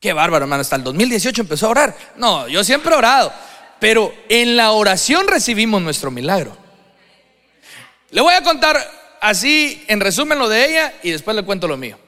Qué 0.00 0.14
bárbaro, 0.14 0.46
hermano, 0.46 0.62
hasta 0.62 0.76
el 0.76 0.82
2018 0.82 1.42
empezó 1.42 1.66
a 1.66 1.68
orar. 1.68 1.96
No, 2.16 2.48
yo 2.48 2.64
siempre 2.64 2.94
he 2.94 2.96
orado. 2.96 3.30
Pero 3.78 4.14
en 4.30 4.56
la 4.56 4.70
oración 4.70 5.28
recibimos 5.28 5.82
nuestro 5.82 6.10
milagro. 6.10 6.56
Le 8.08 8.22
voy 8.22 8.32
a 8.32 8.42
contar 8.42 8.80
así, 9.20 9.84
en 9.86 10.00
resumen, 10.00 10.38
lo 10.38 10.48
de 10.48 10.64
ella 10.66 10.94
y 11.02 11.10
después 11.10 11.36
le 11.36 11.42
cuento 11.42 11.68
lo 11.68 11.76
mío. 11.76 11.98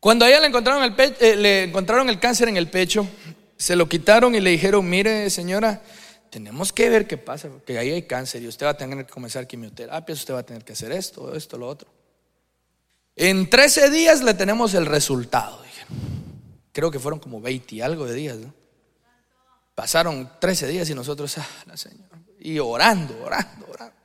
Cuando 0.00 0.24
a 0.24 0.28
ella 0.28 0.40
le 0.40 0.48
encontraron 0.48 0.82
el, 0.82 0.94
eh, 0.98 1.36
le 1.36 1.62
encontraron 1.62 2.08
el 2.08 2.18
cáncer 2.18 2.48
en 2.48 2.56
el 2.56 2.68
pecho, 2.68 3.06
se 3.56 3.76
lo 3.76 3.88
quitaron 3.88 4.34
y 4.34 4.40
le 4.40 4.50
dijeron, 4.50 4.88
mire 4.88 5.30
señora, 5.30 5.82
tenemos 6.30 6.72
que 6.72 6.90
ver 6.90 7.06
qué 7.06 7.16
pasa, 7.16 7.48
porque 7.48 7.78
ahí 7.78 7.90
hay 7.90 8.02
cáncer 8.02 8.42
y 8.42 8.48
usted 8.48 8.66
va 8.66 8.70
a 8.70 8.76
tener 8.76 9.06
que 9.06 9.12
comenzar 9.12 9.46
quimioterapia, 9.46 10.14
usted 10.14 10.34
va 10.34 10.40
a 10.40 10.42
tener 10.42 10.64
que 10.64 10.72
hacer 10.72 10.92
esto, 10.92 11.34
esto, 11.34 11.56
lo 11.56 11.68
otro. 11.68 11.88
En 13.14 13.48
13 13.48 13.90
días 13.90 14.22
le 14.22 14.34
tenemos 14.34 14.74
el 14.74 14.84
resultado. 14.84 15.64
Creo 16.72 16.90
que 16.90 16.98
fueron 16.98 17.18
como 17.18 17.40
20 17.40 17.76
y 17.76 17.80
algo 17.80 18.04
de 18.04 18.14
días. 18.14 18.36
Pasaron 19.74 20.30
13 20.38 20.66
días 20.66 20.90
y 20.90 20.94
nosotros, 20.94 21.38
ah, 21.38 21.46
la 21.64 21.76
Señor, 21.78 22.06
y 22.38 22.58
orando, 22.58 23.18
orando, 23.24 23.66
orando. 23.72 23.96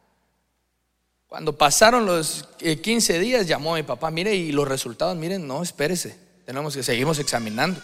Cuando 1.28 1.58
pasaron 1.58 2.06
los 2.06 2.48
15 2.60 3.16
eh, 3.16 3.20
días, 3.20 3.48
llamó 3.48 3.74
a 3.74 3.78
mi 3.78 3.84
papá, 3.84 4.10
mire, 4.12 4.34
y 4.36 4.54
los 4.54 4.68
resultados, 4.68 5.18
miren, 5.18 5.46
no, 5.46 5.62
espérese, 5.62 6.18
tenemos 6.46 6.76
que 6.76 6.84
seguimos 6.84 7.20
examinando. 7.20 7.82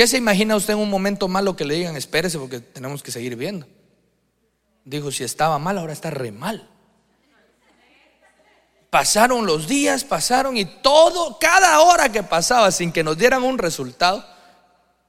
¿Qué 0.00 0.06
se 0.06 0.16
imagina 0.16 0.56
usted 0.56 0.72
en 0.72 0.78
un 0.78 0.88
momento 0.88 1.28
malo 1.28 1.54
que 1.54 1.66
le 1.66 1.74
digan, 1.74 1.94
espérese 1.94 2.38
porque 2.38 2.58
tenemos 2.58 3.02
que 3.02 3.10
seguir 3.12 3.36
viendo? 3.36 3.66
Dijo, 4.82 5.12
si 5.12 5.24
estaba 5.24 5.58
mal, 5.58 5.76
ahora 5.76 5.92
está 5.92 6.08
re 6.08 6.32
mal. 6.32 6.70
Pasaron 8.88 9.44
los 9.44 9.68
días, 9.68 10.04
pasaron 10.04 10.56
y 10.56 10.64
todo, 10.64 11.38
cada 11.38 11.80
hora 11.82 12.10
que 12.10 12.22
pasaba 12.22 12.70
sin 12.70 12.92
que 12.92 13.04
nos 13.04 13.18
dieran 13.18 13.42
un 13.42 13.58
resultado, 13.58 14.26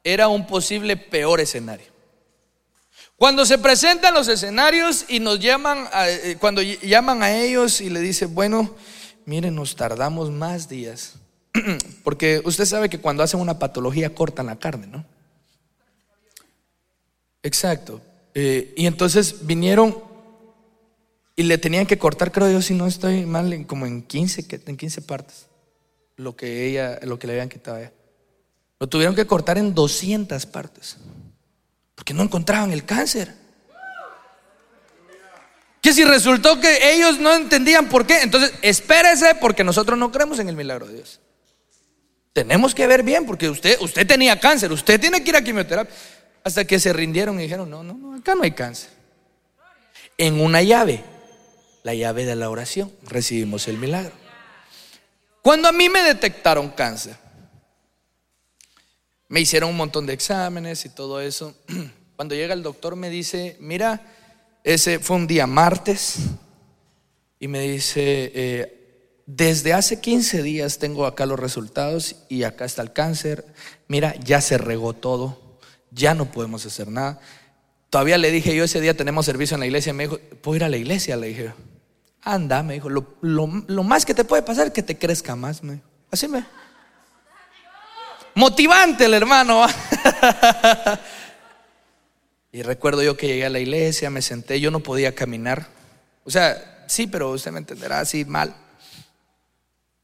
era 0.03 0.27
un 0.27 0.45
posible 0.45 0.97
peor 0.97 1.39
escenario. 1.39 1.87
Cuando 3.15 3.45
se 3.45 3.57
presentan 3.59 4.13
los 4.13 4.27
escenarios 4.27 5.05
y 5.07 5.21
nos 5.21 5.39
llaman, 5.39 5.87
eh, 6.05 6.35
cuando 6.37 6.61
llaman 6.61 7.23
a 7.23 7.33
ellos 7.33 7.79
y 7.79 7.89
le 7.89 8.01
dicen, 8.01 8.35
bueno, 8.35 8.75
miren, 9.23 9.55
nos 9.55 9.73
tardamos 9.73 10.31
más 10.31 10.67
días. 10.67 11.13
Porque 12.03 12.41
usted 12.45 12.65
sabe 12.65 12.89
que 12.89 12.99
cuando 12.99 13.23
hacen 13.23 13.39
una 13.39 13.59
patología 13.59 14.13
cortan 14.15 14.47
la 14.47 14.57
carne, 14.57 14.87
¿no? 14.87 15.05
Exacto. 17.43 18.01
Eh, 18.33 18.73
y 18.77 18.85
entonces 18.85 19.45
vinieron 19.45 19.97
y 21.35 21.43
le 21.43 21.57
tenían 21.57 21.85
que 21.85 21.97
cortar, 21.97 22.31
creo 22.31 22.51
yo, 22.51 22.61
si 22.61 22.73
no 22.73 22.87
estoy 22.87 23.25
mal, 23.25 23.65
como 23.65 23.85
en 23.85 24.03
15, 24.03 24.45
en 24.65 24.77
15 24.77 25.01
partes. 25.01 25.47
Lo 26.17 26.35
que 26.35 26.67
ella, 26.67 26.99
lo 27.03 27.17
que 27.17 27.27
le 27.27 27.33
habían 27.33 27.49
quitado. 27.49 27.79
Lo 28.79 28.87
tuvieron 28.87 29.15
que 29.15 29.25
cortar 29.25 29.57
en 29.57 29.73
200 29.73 30.45
partes. 30.45 30.97
Porque 31.95 32.13
no 32.13 32.23
encontraban 32.23 32.71
el 32.71 32.85
cáncer. 32.85 33.33
Que 35.81 35.93
si 35.93 36.03
resultó 36.03 36.59
que 36.59 36.93
ellos 36.93 37.19
no 37.19 37.33
entendían 37.33 37.89
por 37.89 38.05
qué, 38.05 38.21
entonces 38.21 38.53
espérese 38.61 39.33
porque 39.35 39.63
nosotros 39.63 39.97
no 39.97 40.11
creemos 40.11 40.37
en 40.37 40.47
el 40.47 40.55
milagro 40.55 40.85
de 40.85 40.95
Dios. 40.95 41.19
Tenemos 42.33 42.73
que 42.73 42.87
ver 42.87 43.03
bien 43.03 43.25
porque 43.25 43.49
usted, 43.49 43.79
usted 43.81 44.07
tenía 44.07 44.39
cáncer, 44.39 44.71
usted 44.71 44.99
tiene 44.99 45.23
que 45.23 45.29
ir 45.29 45.35
a 45.35 45.41
quimioterapia. 45.41 45.93
Hasta 46.43 46.65
que 46.65 46.79
se 46.79 46.91
rindieron 46.91 47.39
y 47.39 47.43
dijeron, 47.43 47.69
no, 47.69 47.83
no, 47.83 47.93
no, 47.93 48.15
acá 48.15 48.35
no 48.35 48.43
hay 48.43 48.51
cáncer. 48.51 48.89
En 50.17 50.39
una 50.39 50.61
llave 50.61 51.03
la 51.83 51.93
llave 51.93 52.25
de 52.25 52.35
la 52.35 52.49
oración, 52.49 52.91
recibimos 53.03 53.67
el 53.67 53.77
milagro. 53.77 54.13
Cuando 55.41 55.67
a 55.67 55.71
mí 55.71 55.89
me 55.89 56.03
detectaron 56.03 56.69
cáncer, 56.69 57.15
me 59.27 59.39
hicieron 59.39 59.69
un 59.69 59.77
montón 59.77 60.05
de 60.05 60.13
exámenes 60.13 60.85
y 60.85 60.89
todo 60.89 61.21
eso. 61.21 61.55
Cuando 62.15 62.35
llega 62.35 62.53
el 62.53 62.61
doctor 62.61 62.95
me 62.95 63.09
dice, 63.09 63.57
mira, 63.59 64.01
ese 64.63 64.99
fue 64.99 65.15
un 65.15 65.25
día 65.25 65.47
martes 65.47 66.17
y 67.39 67.47
me 67.47 67.61
dice, 67.61 68.31
eh, 68.35 68.80
desde 69.25 69.73
hace 69.73 70.01
15 70.01 70.43
días 70.43 70.79
tengo 70.79 71.05
acá 71.05 71.25
los 71.25 71.39
resultados 71.39 72.17
y 72.29 72.43
acá 72.43 72.65
está 72.65 72.81
el 72.81 72.93
cáncer. 72.93 73.45
Mira, 73.87 74.15
ya 74.23 74.41
se 74.41 74.57
regó 74.57 74.93
todo, 74.93 75.59
ya 75.91 76.13
no 76.13 76.31
podemos 76.31 76.65
hacer 76.65 76.87
nada. 76.87 77.19
Todavía 77.89 78.17
le 78.17 78.31
dije 78.31 78.55
yo 78.55 78.63
ese 78.63 78.81
día 78.81 78.95
tenemos 78.95 79.25
servicio 79.25 79.55
en 79.55 79.61
la 79.61 79.65
iglesia. 79.65 79.93
Me 79.93 80.03
dijo, 80.03 80.19
¿puedo 80.41 80.55
ir 80.55 80.63
a 80.63 80.69
la 80.69 80.77
iglesia? 80.77 81.17
Le 81.17 81.27
dije, 81.27 81.53
Anda, 82.21 82.61
me 82.61 82.75
dijo, 82.75 82.89
lo, 82.89 83.83
más 83.83 84.05
que 84.05 84.13
te 84.13 84.23
puede 84.23 84.43
pasar 84.43 84.67
es 84.67 84.73
que 84.73 84.83
te 84.83 84.97
crezca 84.97 85.35
más. 85.35 85.63
Me 85.63 85.81
Así 86.11 86.27
me. 86.27 86.45
Motivante 88.35 89.05
el 89.05 89.13
hermano. 89.13 89.65
y 92.51 92.61
recuerdo 92.61 93.01
yo 93.01 93.17
que 93.17 93.27
llegué 93.27 93.45
a 93.45 93.49
la 93.49 93.59
iglesia, 93.59 94.09
me 94.09 94.21
senté, 94.21 94.59
yo 94.59 94.71
no 94.71 94.81
podía 94.81 95.15
caminar. 95.15 95.67
O 96.23 96.29
sea, 96.29 96.85
sí, 96.87 97.07
pero 97.07 97.31
usted 97.31 97.51
me 97.51 97.59
entenderá 97.59 97.99
así 97.99 98.23
mal. 98.23 98.55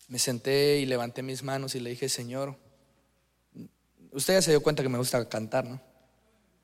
Me 0.07 0.19
senté 0.19 0.79
y 0.79 0.85
levanté 0.85 1.21
mis 1.21 1.43
manos 1.43 1.75
y 1.75 1.79
le 1.79 1.89
dije, 1.89 2.09
Señor, 2.09 2.55
usted 4.11 4.35
ya 4.35 4.41
se 4.41 4.51
dio 4.51 4.63
cuenta 4.63 4.83
que 4.83 4.89
me 4.89 4.97
gusta 4.97 5.27
cantar, 5.27 5.65
¿no? 5.65 5.81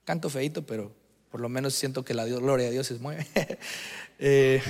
Canto 0.06 0.30
feito, 0.30 0.66
pero 0.66 0.92
por 1.30 1.42
lo 1.42 1.50
menos 1.50 1.74
siento 1.74 2.06
que 2.06 2.14
la 2.14 2.26
gloria 2.26 2.68
de 2.68 2.72
Dios 2.72 2.88
se 2.88 2.96
mueve. 2.96 3.28
eh, 4.20 4.62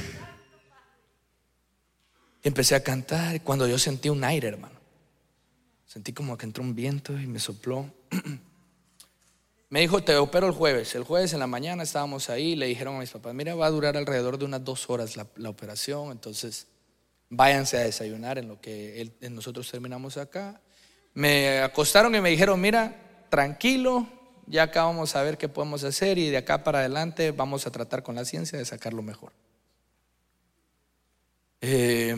empecé 2.41 2.75
a 2.75 2.83
cantar 2.83 3.41
cuando 3.41 3.67
yo 3.67 3.77
sentí 3.77 4.09
un 4.09 4.23
aire, 4.23 4.47
hermano. 4.47 4.79
Sentí 5.85 6.13
como 6.13 6.37
que 6.37 6.45
entró 6.45 6.63
un 6.63 6.73
viento 6.73 7.19
y 7.19 7.27
me 7.27 7.39
sopló. 7.39 7.91
Me 9.69 9.79
dijo, 9.79 10.03
te 10.03 10.15
opero 10.17 10.45
el 10.45 10.53
jueves. 10.53 10.93
El 10.93 11.03
jueves 11.03 11.33
en 11.33 11.39
la 11.39 11.47
mañana 11.47 11.81
estábamos 11.81 12.29
ahí 12.29 12.55
le 12.55 12.67
dijeron 12.67 12.95
a 12.95 12.99
mis 12.99 13.09
papás, 13.09 13.33
mira, 13.33 13.55
va 13.55 13.65
a 13.65 13.71
durar 13.71 13.97
alrededor 13.97 14.37
de 14.37 14.45
unas 14.45 14.63
dos 14.63 14.87
horas 14.87 15.17
la, 15.17 15.49
operación, 15.49 16.11
entonces 16.11 16.67
váyanse 17.35 17.77
a 17.77 17.81
desayunar 17.81 18.37
en 18.37 18.47
lo 18.47 18.61
que 18.61 19.11
nosotros 19.31 19.69
terminamos 19.69 20.17
acá. 20.17 20.61
Me 21.13 21.59
acostaron 21.61 22.13
y 22.15 22.21
me 22.21 22.29
dijeron, 22.29 22.61
mira, 22.61 22.95
tranquilo, 23.29 24.07
ya 24.45 24.63
acá 24.63 24.83
vamos 24.83 25.15
a 25.15 25.23
ver 25.23 25.37
qué 25.37 25.49
podemos 25.49 25.83
hacer 25.83 26.17
y 26.17 26.29
de 26.29 26.37
acá 26.37 26.63
para 26.63 26.79
adelante 26.79 27.31
vamos 27.31 27.65
a 27.65 27.71
tratar 27.71 28.03
con 28.03 28.15
la 28.15 28.25
ciencia 28.25 28.57
de 28.57 28.65
sacar 28.65 28.93
lo 28.93 29.01
mejor. 29.01 29.31
Eh, 31.61 32.15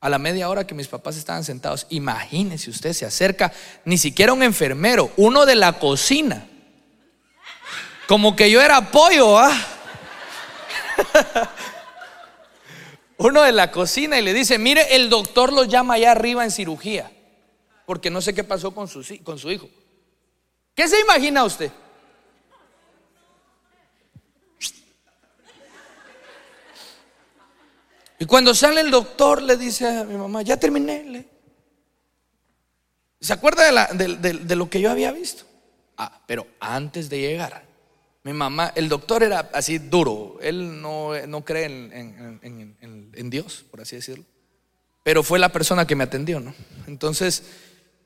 a 0.00 0.08
la 0.08 0.18
media 0.18 0.48
hora 0.48 0.66
que 0.66 0.74
mis 0.74 0.88
papás 0.88 1.16
estaban 1.16 1.42
sentados, 1.42 1.86
imagínese 1.88 2.70
usted, 2.70 2.92
se 2.92 3.06
acerca 3.06 3.52
ni 3.84 3.98
siquiera 3.98 4.32
un 4.32 4.42
enfermero, 4.42 5.10
uno 5.16 5.46
de 5.46 5.56
la 5.56 5.78
cocina. 5.78 6.46
Como 8.06 8.36
que 8.36 8.50
yo 8.50 8.62
era 8.62 8.92
pollo, 8.92 9.36
¿ah? 9.36 9.52
uno 13.18 13.42
de 13.42 13.52
la 13.52 13.70
cocina 13.70 14.18
y 14.18 14.22
le 14.22 14.34
dice, 14.34 14.58
mire, 14.58 14.94
el 14.96 15.08
doctor 15.08 15.52
lo 15.52 15.64
llama 15.64 15.94
allá 15.94 16.12
arriba 16.12 16.44
en 16.44 16.50
cirugía, 16.50 17.10
porque 17.86 18.10
no 18.10 18.20
sé 18.20 18.34
qué 18.34 18.44
pasó 18.44 18.74
con 18.74 18.88
su, 18.88 19.04
con 19.22 19.38
su 19.38 19.50
hijo. 19.50 19.68
¿Qué 20.74 20.86
se 20.88 21.00
imagina 21.00 21.44
usted? 21.44 21.72
Y 28.18 28.24
cuando 28.24 28.54
sale 28.54 28.80
el 28.80 28.90
doctor 28.90 29.42
le 29.42 29.56
dice 29.56 29.86
a 29.86 30.04
mi 30.04 30.16
mamá, 30.16 30.42
ya 30.42 30.58
terminé. 30.58 31.28
¿Se 33.20 33.32
acuerda 33.32 33.88
de, 33.92 34.56
lo 34.56 34.70
que 34.70 34.80
yo 34.80 34.90
había 34.90 35.12
visto? 35.12 35.44
Ah, 35.96 36.22
pero 36.26 36.46
antes 36.60 37.08
de 37.08 37.20
llegar, 37.20 37.65
mi 38.26 38.32
mamá, 38.32 38.72
el 38.74 38.88
doctor 38.88 39.22
era 39.22 39.50
así 39.52 39.78
duro, 39.78 40.36
él 40.42 40.82
no, 40.82 41.44
cree 41.44 41.66
en, 41.66 43.30
Dios, 43.30 43.64
por 43.70 43.82
así 43.82 43.94
decirlo. 43.94 44.24
Pero 45.04 45.22
fue 45.22 45.38
la 45.38 45.52
persona 45.52 45.86
que 45.86 45.94
me 45.94 46.02
atendió, 46.02 46.40
¿no? 46.40 46.52
Entonces, 46.88 47.44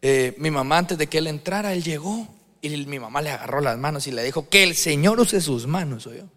eh, 0.03 0.35
mi 0.37 0.51
mamá 0.51 0.77
antes 0.77 0.99
de 0.99 1.07
que 1.07 1.17
él 1.17 1.27
entrara, 1.27 1.73
él 1.73 1.83
llegó 1.83 2.29
y 2.61 2.69
mi 2.85 2.99
mamá 2.99 3.23
le 3.23 3.31
agarró 3.31 3.63
las 3.63 3.79
manos 3.79 4.07
y 4.09 4.11
le 4.11 4.23
dijo, 4.23 4.47
que 4.47 4.63
el 4.63 4.75
Señor 4.75 5.19
use 5.19 5.41
sus 5.41 5.67
manos, 5.67 6.05
yo. 6.05 6.29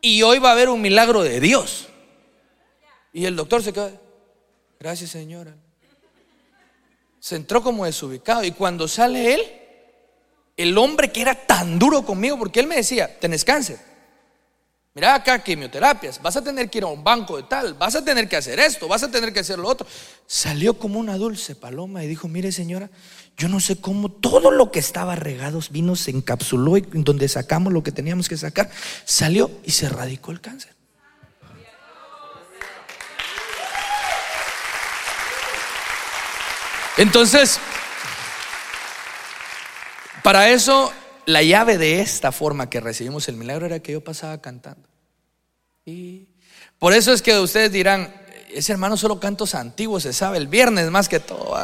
Y 0.00 0.22
hoy 0.22 0.38
va 0.38 0.50
a 0.50 0.52
haber 0.52 0.68
un 0.68 0.80
milagro 0.80 1.24
de 1.24 1.40
Dios. 1.40 1.88
Y 3.12 3.24
el 3.24 3.34
doctor 3.34 3.60
se 3.60 3.72
quedó, 3.72 3.90
gracias 4.78 5.10
señora. 5.10 5.52
Se 7.18 7.34
entró 7.34 7.60
como 7.60 7.86
desubicado 7.86 8.44
y 8.44 8.52
cuando 8.52 8.86
sale 8.86 9.34
él, 9.34 9.57
el 10.58 10.76
hombre 10.76 11.10
que 11.10 11.22
era 11.22 11.34
tan 11.34 11.78
duro 11.78 12.04
conmigo, 12.04 12.38
porque 12.38 12.60
él 12.60 12.66
me 12.66 12.76
decía, 12.76 13.18
tenés 13.18 13.44
cáncer. 13.44 13.78
Mira 14.92 15.14
acá 15.14 15.38
quimioterapias, 15.38 16.20
vas 16.20 16.36
a 16.36 16.42
tener 16.42 16.68
que 16.68 16.78
ir 16.78 16.84
a 16.84 16.88
un 16.88 17.04
banco 17.04 17.36
de 17.36 17.44
tal, 17.44 17.74
vas 17.74 17.94
a 17.94 18.04
tener 18.04 18.28
que 18.28 18.36
hacer 18.36 18.58
esto, 18.58 18.88
vas 18.88 19.04
a 19.04 19.10
tener 19.10 19.32
que 19.32 19.38
hacer 19.38 19.56
lo 19.56 19.68
otro. 19.68 19.86
Salió 20.26 20.76
como 20.76 20.98
una 20.98 21.16
dulce 21.16 21.54
paloma 21.54 22.02
y 22.02 22.08
dijo, 22.08 22.26
mire 22.26 22.50
señora, 22.50 22.90
yo 23.36 23.48
no 23.48 23.60
sé 23.60 23.80
cómo 23.80 24.10
todo 24.10 24.50
lo 24.50 24.72
que 24.72 24.80
estaba 24.80 25.14
regado 25.14 25.60
vino, 25.70 25.94
se 25.94 26.10
encapsuló 26.10 26.76
y 26.76 26.80
donde 26.80 27.28
sacamos 27.28 27.72
lo 27.72 27.84
que 27.84 27.92
teníamos 27.92 28.28
que 28.28 28.36
sacar, 28.36 28.68
salió 29.04 29.52
y 29.62 29.70
se 29.70 29.86
erradicó 29.86 30.32
el 30.32 30.40
cáncer. 30.40 30.74
Entonces, 36.96 37.60
para 40.22 40.50
eso, 40.50 40.92
la 41.26 41.42
llave 41.42 41.78
de 41.78 42.00
esta 42.00 42.32
forma 42.32 42.70
que 42.70 42.80
recibimos 42.80 43.28
el 43.28 43.36
milagro 43.36 43.66
era 43.66 43.80
que 43.80 43.92
yo 43.92 44.02
pasaba 44.02 44.40
cantando. 44.40 44.88
Y 45.84 46.28
por 46.78 46.92
eso 46.92 47.12
es 47.12 47.22
que 47.22 47.38
ustedes 47.38 47.72
dirán, 47.72 48.14
ese 48.52 48.72
hermano 48.72 48.96
solo 48.96 49.20
cantos 49.20 49.54
antiguos, 49.54 50.02
se 50.04 50.12
sabe, 50.12 50.38
el 50.38 50.48
viernes 50.48 50.90
más 50.90 51.08
que 51.08 51.20
todo. 51.20 51.56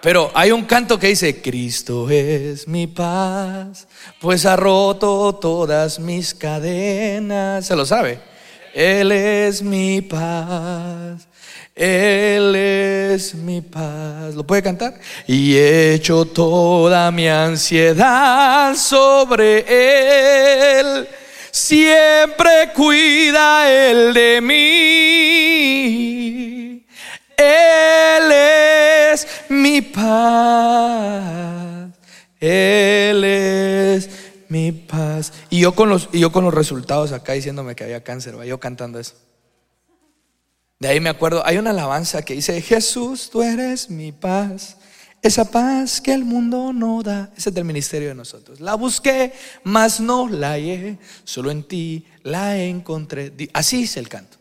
Pero 0.00 0.30
hay 0.34 0.50
un 0.50 0.64
canto 0.64 0.98
que 0.98 1.08
dice, 1.08 1.40
Cristo 1.40 2.10
es 2.10 2.66
mi 2.66 2.86
paz, 2.88 3.86
pues 4.20 4.46
ha 4.46 4.56
roto 4.56 5.34
todas 5.40 5.98
mis 6.00 6.34
cadenas. 6.34 7.66
¿Se 7.66 7.76
lo 7.76 7.86
sabe? 7.86 8.20
Él 8.74 9.12
es 9.12 9.62
mi 9.62 10.02
paz 10.02 11.28
él 11.74 12.54
es 12.54 13.34
mi 13.34 13.62
paz. 13.62 14.34
¿Lo 14.34 14.46
puede 14.46 14.62
cantar? 14.62 15.00
Y 15.26 15.56
he 15.56 15.94
hecho 15.94 16.26
toda 16.26 17.10
mi 17.10 17.26
ansiedad 17.28 18.74
sobre 18.76 19.64
Él. 20.80 21.08
Siempre 21.50 22.72
cuida 22.74 23.70
Él 23.70 24.12
de 24.12 24.40
mí. 24.42 24.56
Él 27.36 28.32
es 28.32 29.26
mi 29.48 29.80
paz. 29.80 31.22
Él 32.38 33.24
es 33.24 34.10
mi 34.48 34.72
paz. 34.72 35.32
Y 35.48 35.60
yo 35.60 35.74
con 35.74 35.88
los, 35.88 36.10
y 36.12 36.20
yo 36.20 36.32
con 36.32 36.44
los 36.44 36.52
resultados 36.52 37.12
acá 37.12 37.32
diciéndome 37.32 37.74
que 37.74 37.84
había 37.84 38.04
cáncer, 38.04 38.36
yo 38.44 38.60
cantando 38.60 38.98
eso. 38.98 39.14
De 40.82 40.88
ahí 40.88 40.98
me 40.98 41.10
acuerdo, 41.10 41.46
hay 41.46 41.58
una 41.58 41.70
alabanza 41.70 42.22
que 42.22 42.34
dice, 42.34 42.60
Jesús, 42.60 43.30
tú 43.30 43.40
eres 43.40 43.88
mi 43.88 44.10
paz, 44.10 44.78
esa 45.22 45.48
paz 45.48 46.00
que 46.00 46.12
el 46.12 46.24
mundo 46.24 46.72
no 46.72 47.04
da. 47.04 47.30
Ese 47.36 47.50
es 47.50 47.54
del 47.54 47.64
ministerio 47.64 48.08
de 48.08 48.16
nosotros. 48.16 48.58
La 48.58 48.74
busqué, 48.74 49.32
mas 49.62 50.00
no 50.00 50.28
la 50.28 50.54
hallé, 50.54 50.98
solo 51.22 51.52
en 51.52 51.62
ti 51.62 52.04
la 52.24 52.58
encontré. 52.60 53.32
Así 53.52 53.84
es 53.84 53.96
el 53.96 54.08
canto. 54.08 54.38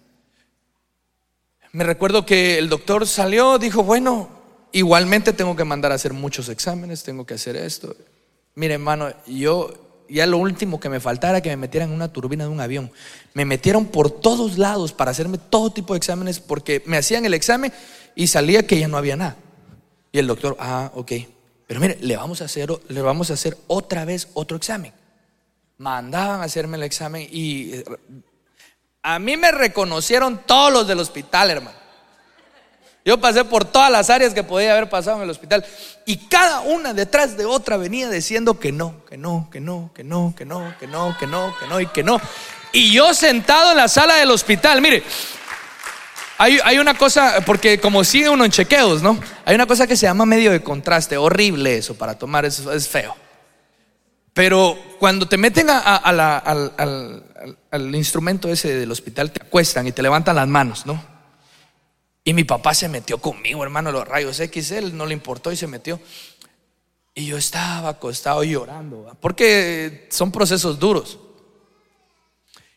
Me 1.74 1.84
recuerdo 1.84 2.26
que 2.26 2.58
el 2.58 2.70
doctor 2.70 3.06
salió, 3.06 3.60
dijo, 3.60 3.84
bueno, 3.84 4.28
igualmente 4.72 5.34
tengo 5.34 5.56
que 5.56 5.64
mandar 5.64 5.92
a 5.92 5.96
hacer 5.96 6.12
muchos 6.12 6.50
exámenes, 6.50 7.04
tengo 7.04 7.24
que 7.24 7.36
hacer 7.36 7.56
esto. 7.56 7.96
Mire, 8.56 8.74
hermano, 8.74 9.14
yo 9.28 9.91
ya 10.12 10.26
lo 10.26 10.38
último 10.38 10.80
que 10.80 10.90
me 10.90 11.00
faltara 11.00 11.38
era 11.38 11.42
que 11.42 11.50
me 11.50 11.58
metieran 11.58 11.90
en 11.90 11.96
una 11.96 12.12
turbina 12.12 12.44
de 12.44 12.50
un 12.50 12.60
avión. 12.60 12.92
Me 13.34 13.46
metieron 13.46 13.86
por 13.86 14.12
todos 14.12 14.58
lados 14.58 14.94
para 14.94 15.12
hacerme 15.12 15.38
todo 15.38 15.72
tipo 15.72 15.94
de 15.94 15.98
exámenes 15.98 16.40
porque 16.40 16.84
me 16.86 16.98
hacían 16.98 17.26
el 17.26 17.34
examen 17.34 17.72
y 18.16 18.28
salía 18.28 18.68
que 18.68 18.80
ya 18.80 18.88
no 18.88 18.98
había 18.98 19.16
nada. 19.16 19.38
Y 20.12 20.20
el 20.20 20.28
doctor, 20.28 20.58
ah, 20.60 20.92
ok. 20.96 21.12
Pero 21.68 21.80
mire, 21.80 21.98
le 22.02 22.18
vamos 22.18 22.42
a 22.42 22.46
hacer, 22.46 22.70
le 22.90 23.02
vamos 23.02 23.32
a 23.32 23.36
hacer 23.36 23.58
otra 23.68 24.04
vez 24.04 24.28
otro 24.34 24.58
examen. 24.58 24.92
Mandaban 25.78 26.42
a 26.42 26.44
hacerme 26.44 26.78
el 26.78 26.84
examen 26.84 27.28
y 27.32 27.74
eh, 27.74 27.86
a 29.02 29.18
mí 29.18 29.38
me 29.38 29.52
reconocieron 29.52 30.42
todos 30.46 30.72
los 30.72 30.88
del 30.88 31.00
hospital, 31.00 31.50
hermano. 31.50 31.81
Yo 33.04 33.20
pasé 33.20 33.44
por 33.44 33.66
todas 33.66 33.92
las 33.92 34.12
áreas 34.12 34.34
que 34.34 34.44
podía 34.44 34.74
haber 34.74 34.90
pasado 34.90 35.18
en 35.18 35.24
el 35.24 35.30
hospital 35.32 35.66
y 36.06 36.18
cada 36.28 36.62
una 36.62 36.94
detrás 36.94 37.36
de 37.36 37.46
otra 37.46 37.78
venía 37.78 38.10
diciendo 38.10 38.60
que 38.60 38.72
no, 38.72 39.04
que 39.10 39.18
no, 39.18 39.50
que 39.52 39.60
no, 39.60 39.92
que 39.94 40.04
no, 40.04 40.36
que 40.38 40.46
no, 40.46 40.76
que 40.80 40.88
no, 40.88 41.18
que 41.18 41.28
no, 41.28 41.56
que 41.60 41.68
no 41.68 41.80
y 41.80 41.88
que 41.88 42.04
no. 42.04 42.22
Y 42.74 42.94
yo 42.94 43.14
sentado 43.16 43.72
en 43.72 43.78
la 43.78 43.88
sala 43.88 44.16
del 44.16 44.30
hospital, 44.30 44.82
mire, 44.82 45.04
hay, 46.38 46.60
hay, 46.64 46.78
una 46.78 46.94
cosa, 46.94 47.42
porque 47.46 47.80
como 47.80 48.04
sigue 48.04 48.30
uno 48.30 48.46
en 48.46 48.52
chequeos, 48.52 49.02
¿no? 49.02 49.20
Hay 49.46 49.56
una 49.56 49.66
cosa 49.66 49.88
que 49.88 49.96
se 49.96 50.06
llama 50.06 50.26
medio 50.26 50.52
de 50.52 50.64
contraste, 50.64 51.18
horrible 51.18 51.78
eso 51.78 51.96
para 51.96 52.18
tomar, 52.18 52.46
eso 52.46 52.72
es 52.72 52.88
feo. 52.88 53.16
Pero 54.34 54.78
cuando 55.00 55.28
te 55.28 55.38
meten 55.38 55.70
al, 55.70 56.20
al 57.72 57.96
instrumento 57.96 58.48
ese 58.48 58.76
del 58.76 58.92
hospital, 58.92 59.32
te 59.32 59.42
acuestan 59.44 59.88
y 59.88 59.92
te 59.92 60.02
levantan 60.02 60.36
las 60.36 60.48
manos, 60.48 60.86
¿no? 60.86 61.11
Y 62.24 62.34
mi 62.34 62.44
papá 62.44 62.74
se 62.74 62.88
metió 62.88 63.18
conmigo, 63.18 63.64
hermano, 63.64 63.92
los 63.92 64.08
rayos 64.08 64.40
X, 64.40 64.72
él 64.72 64.96
no 64.96 65.06
le 65.06 65.14
importó 65.14 65.52
y 65.52 65.56
se 65.56 65.68
metió. 65.68 66.00
Y 67.14 67.26
yo 67.26 67.38
estaba 67.38 67.90
acostado 67.90 68.44
llorando, 68.44 69.18
porque 69.20 70.08
son 70.12 70.32
procesos 70.32 70.80
duros. 70.80 71.18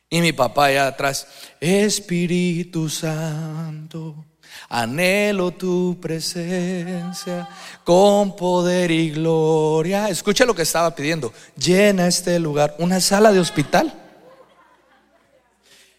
Y 0.08 0.20
mi 0.20 0.32
papá 0.32 0.66
allá 0.66 0.86
atrás, 0.86 1.26
Espíritu 1.60 2.88
Santo, 2.88 4.24
anhelo 4.68 5.50
tu 5.50 5.98
presencia 6.00 7.48
con 7.84 8.34
poder 8.36 8.90
y 8.90 9.10
gloria. 9.10 10.08
Escucha 10.08 10.44
lo 10.44 10.54
que 10.54 10.62
estaba 10.62 10.94
pidiendo, 10.94 11.32
llena 11.56 12.06
este 12.06 12.38
lugar, 12.38 12.74
una 12.78 13.00
sala 13.00 13.30
de 13.30 13.40
hospital. 13.40 13.92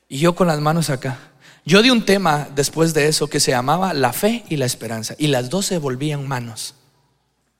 Y 0.07 0.19
yo 0.19 0.35
con 0.35 0.47
las 0.47 0.59
manos 0.59 0.89
acá. 0.89 1.34
Yo 1.65 1.81
di 1.81 1.89
un 1.89 2.05
tema 2.05 2.47
después 2.53 2.93
de 2.93 3.07
eso 3.07 3.27
que 3.27 3.39
se 3.39 3.51
llamaba 3.51 3.93
la 3.93 4.13
fe 4.13 4.45
y 4.49 4.57
la 4.57 4.65
esperanza. 4.65 5.15
Y 5.17 5.27
las 5.27 5.49
dos 5.49 5.65
se 5.65 5.79
volvían 5.79 6.27
manos. 6.27 6.75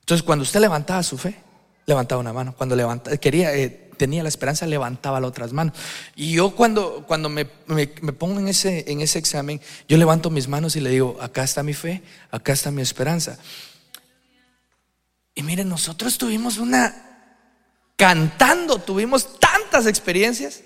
Entonces, 0.02 0.24
cuando 0.24 0.44
usted 0.44 0.60
levantaba 0.60 1.02
su 1.02 1.18
fe, 1.18 1.36
levantaba 1.88 2.22
una 2.22 2.32
mano. 2.32 2.54
Cuando 2.56 2.76
levantaba, 2.76 3.18
quería, 3.18 3.56
eh, 3.56 3.90
tenía 3.98 4.22
la 4.22 4.30
esperanza, 4.30 4.68
levantaba 4.68 5.20
las 5.20 5.30
otras 5.30 5.54
manos. 5.54 5.76
Y 6.16 6.34
yo 6.34 6.52
cuando, 6.52 7.04
cuando 7.08 7.30
me, 7.30 7.46
pongo 7.46 8.40
en 8.40 8.48
ese, 8.48 8.86
en 8.92 9.02
ese 9.02 9.18
examen, 9.18 9.60
yo 9.88 9.98
levanto 9.98 10.30
mis 10.30 10.48
manos 10.48 10.76
y 10.76 10.82
le 10.82 10.92
digo, 10.92 11.18
acá 11.20 11.44
está 11.44 11.64
mi 11.64 11.74
fe, 11.74 12.04
acá 12.30 12.54
está 12.54 12.70
mi 12.70 12.84
esperanza. 12.84 13.40
Y 15.34 15.42
miren, 15.42 15.68
nosotros 15.68 16.20
tuvimos 16.20 16.60
una, 16.60 17.34
cantando, 17.96 18.78
tuvimos 18.78 19.40
tantas 19.40 19.88
experiencias. 19.88 20.62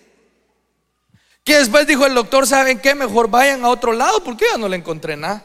Que 1.49 1.57
después 1.57 1.87
dijo 1.87 2.05
el 2.05 2.13
doctor, 2.13 2.45
¿saben 2.45 2.77
qué? 2.77 2.93
Mejor 2.93 3.27
vayan 3.27 3.65
a 3.65 3.69
otro 3.69 3.91
lado 3.91 4.23
porque 4.23 4.45
yo 4.51 4.59
no 4.59 4.69
le 4.69 4.75
encontré 4.77 5.17
nada. 5.17 5.43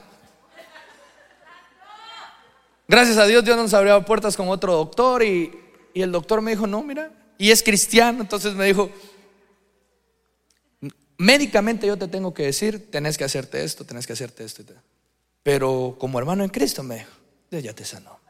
Gracias 2.86 3.16
a 3.16 3.24
Dios 3.24 3.42
Dios 3.42 3.56
nos 3.56 3.72
abrió 3.72 4.04
puertas 4.04 4.36
con 4.36 4.50
otro 4.50 4.74
doctor 4.74 5.22
y, 5.22 5.58
y 5.94 6.02
el 6.02 6.12
doctor 6.12 6.42
me 6.42 6.50
dijo, 6.50 6.66
no, 6.66 6.82
mira, 6.82 7.10
y 7.38 7.50
es 7.50 7.62
cristiano, 7.62 8.20
entonces 8.20 8.52
me 8.52 8.66
dijo, 8.66 8.90
médicamente 11.16 11.86
yo 11.86 11.96
te 11.96 12.06
tengo 12.06 12.34
que 12.34 12.42
decir, 12.42 12.90
tenés 12.90 13.16
que 13.16 13.24
hacerte 13.24 13.64
esto, 13.64 13.86
tenés 13.86 14.06
que 14.06 14.12
hacerte 14.12 14.44
esto. 14.44 14.62
Pero 15.42 15.96
como 15.98 16.18
hermano 16.18 16.44
en 16.44 16.50
Cristo 16.50 16.82
me 16.82 16.96
dijo, 16.96 17.12
Dios 17.50 17.62
ya 17.62 17.72
te 17.72 17.86
sanó. 17.86 18.20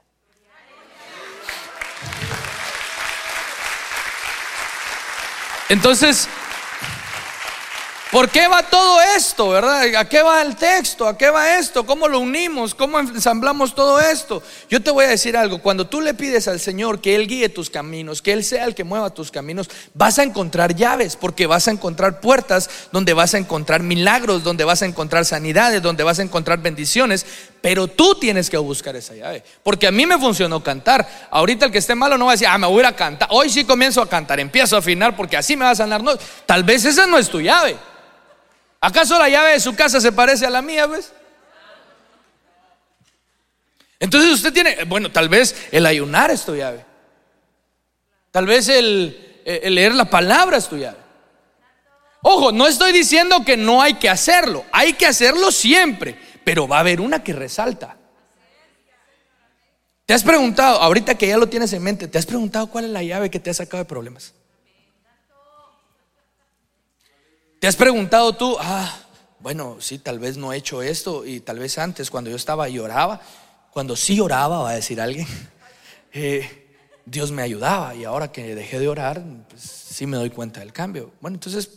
Entonces, 5.69 6.29
¿Por 8.15 8.31
qué 8.31 8.47
va 8.47 8.63
todo 8.63 9.01
esto, 9.17 9.49
verdad? 9.49 9.93
¿A 9.97 10.09
qué 10.09 10.23
va 10.23 10.41
el 10.41 10.55
texto? 10.55 11.09
¿A 11.09 11.19
qué 11.19 11.31
va 11.31 11.59
esto? 11.59 11.85
¿Cómo 11.85 12.07
lo 12.07 12.21
unimos? 12.21 12.73
¿Cómo 12.73 13.01
ensamblamos 13.01 13.75
todo 13.75 13.99
esto? 13.99 14.41
Yo 14.71 14.81
te 14.81 14.93
voy 14.93 15.07
a 15.07 15.09
decir 15.09 15.37
algo, 15.37 15.61
cuando 15.61 15.89
tú 15.89 16.01
le 16.01 16.15
pides 16.15 16.47
al 16.47 16.61
Señor 16.61 17.01
que 17.01 17.17
Él 17.17 17.27
guíe 17.27 17.49
tus 17.49 17.71
caminos, 17.71 18.23
que 18.23 18.33
Él 18.33 18.45
sea 18.45 18.67
el 18.67 18.77
que 18.77 18.85
mueva 18.85 19.11
tus 19.11 19.33
caminos, 19.33 19.69
vas 19.95 20.21
a 20.21 20.23
encontrar 20.23 20.77
llaves, 20.77 21.17
porque 21.17 21.49
vas 21.49 21.67
a 21.67 21.73
encontrar 21.73 22.21
puertas 22.21 22.71
donde 22.93 23.15
vas 23.15 23.35
a 23.35 23.39
encontrar 23.39 23.83
milagros, 23.83 24.45
donde 24.45 24.63
vas 24.63 24.83
a 24.83 24.87
encontrar 24.87 25.25
sanidades, 25.25 25.83
donde 25.83 26.05
vas 26.05 26.21
a 26.21 26.23
encontrar 26.23 26.61
bendiciones, 26.61 27.27
pero 27.61 27.89
tú 27.89 28.15
tienes 28.15 28.49
que 28.49 28.59
buscar 28.59 28.95
esa 28.95 29.15
llave, 29.15 29.43
porque 29.65 29.89
a 29.89 29.91
mí 29.91 30.07
me 30.07 30.21
funcionó 30.21 30.63
cantar. 30.63 31.27
Ahorita 31.33 31.67
el 31.67 31.73
que 31.73 31.79
esté 31.79 31.97
malo 31.97 32.17
no 32.17 32.27
va 32.27 32.31
a 32.31 32.35
decir, 32.35 32.47
ah, 32.47 32.59
me 32.59 32.69
voy 32.69 32.85
a 32.85 32.95
cantar. 32.95 33.27
Hoy 33.33 33.51
sí 33.51 33.65
comienzo 33.65 34.01
a 34.01 34.09
cantar, 34.09 34.39
empiezo 34.39 34.77
a 34.77 34.79
afinar 34.79 35.17
porque 35.17 35.37
así 35.37 35.57
me 35.57 35.65
va 35.65 35.73
a 35.73 35.75
sanar. 35.75 36.01
No, 36.01 36.13
tal 36.47 36.63
vez 36.63 36.85
esa 36.85 37.09
no 37.09 37.19
es 37.19 37.29
tu 37.29 37.41
llave. 37.41 37.77
¿Acaso 38.85 39.19
la 39.19 39.31
llave 39.31 39.53
de 39.53 39.61
su 39.61 39.75
casa 39.75 39.99
se 39.99 40.13
parece 40.13 40.45
a 40.45 40.51
la 40.51 40.61
mía, 40.61 40.87
ves? 40.87 41.11
Entonces 43.99 44.31
usted 44.31 44.53
tiene, 44.53 44.85
bueno, 44.85 45.11
tal 45.11 45.31
vez 45.31 45.57
el 45.73 45.87
ayunar 45.87 46.31
es 46.31 46.45
tu 46.45 46.55
llave. 46.55 46.85
Tal 48.31 48.45
vez 48.45 48.69
el, 48.69 49.41
el 49.47 49.75
leer 49.75 49.95
la 49.95 50.05
palabra 50.05 50.59
es 50.59 50.69
tu 50.69 50.77
llave. 50.77 50.99
Ojo, 52.21 52.53
no 52.53 52.67
estoy 52.67 52.93
diciendo 52.93 53.43
que 53.43 53.57
no 53.57 53.81
hay 53.81 53.95
que 53.95 54.11
hacerlo, 54.11 54.67
hay 54.71 54.93
que 54.93 55.07
hacerlo 55.07 55.51
siempre, 55.51 56.21
pero 56.45 56.69
va 56.69 56.77
a 56.77 56.81
haber 56.81 57.01
una 57.01 57.25
que 57.25 57.33
resalta. 57.33 57.97
¿Te 60.05 60.13
has 60.13 60.23
preguntado, 60.23 60.83
ahorita 60.83 61.15
que 61.15 61.29
ya 61.29 61.39
lo 61.39 61.49
tienes 61.49 61.73
en 61.73 61.83
mente, 61.83 62.07
te 62.07 62.19
has 62.19 62.27
preguntado 62.27 62.67
cuál 62.67 62.85
es 62.85 62.91
la 62.91 63.03
llave 63.03 63.31
que 63.31 63.41
te 63.41 63.49
ha 63.49 63.55
sacado 63.55 63.83
de 63.83 63.89
problemas? 63.89 64.35
¿Te 67.65 67.69
has 67.69 67.77
preguntado 67.77 68.37
tú, 68.37 68.59
ah, 68.61 68.95
bueno, 69.41 69.79
sí, 69.81 69.99
tal 69.99 70.19
vez 70.19 70.37
no 70.37 70.53
he 70.53 70.59
hecho 70.59 70.83
esto 70.83 71.25
y 71.25 71.41
tal 71.41 71.59
vez 71.59 71.79
antes 71.79 72.11
cuando 72.11 72.29
yo 72.29 72.37
estaba 72.37 72.69
lloraba, 72.69 73.23
cuando 73.71 73.97
sí 73.97 74.21
oraba, 74.21 74.59
va 74.59 74.69
a 74.73 74.75
decir 74.75 75.01
alguien, 75.01 75.27
eh, 76.13 76.69
Dios 77.07 77.31
me 77.31 77.41
ayudaba 77.41 77.95
y 77.95 78.05
ahora 78.05 78.31
que 78.31 78.55
dejé 78.55 78.79
de 78.79 78.87
orar, 78.87 79.23
pues, 79.49 79.63
sí 79.63 80.05
me 80.05 80.19
doy 80.19 80.29
cuenta 80.29 80.61
del 80.61 80.75
cambio. 80.75 81.15
Bueno, 81.23 81.37
entonces, 81.37 81.71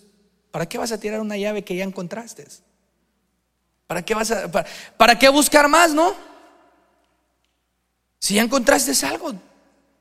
¿para 0.52 0.66
qué 0.66 0.78
vas 0.78 0.92
a 0.92 1.00
tirar 1.00 1.22
una 1.22 1.38
llave 1.38 1.64
que 1.64 1.78
ya 1.78 1.86
encontraste? 1.86 2.46
¿Para 3.88 4.02
qué 4.04 4.14
vas 4.14 4.30
a, 4.32 4.52
para, 4.52 5.18
qué 5.18 5.30
buscar 5.30 5.70
más, 5.70 5.94
no? 5.94 6.14
Si 8.20 8.34
ya 8.34 8.42
encontraste 8.42 8.92
algo, 9.06 9.32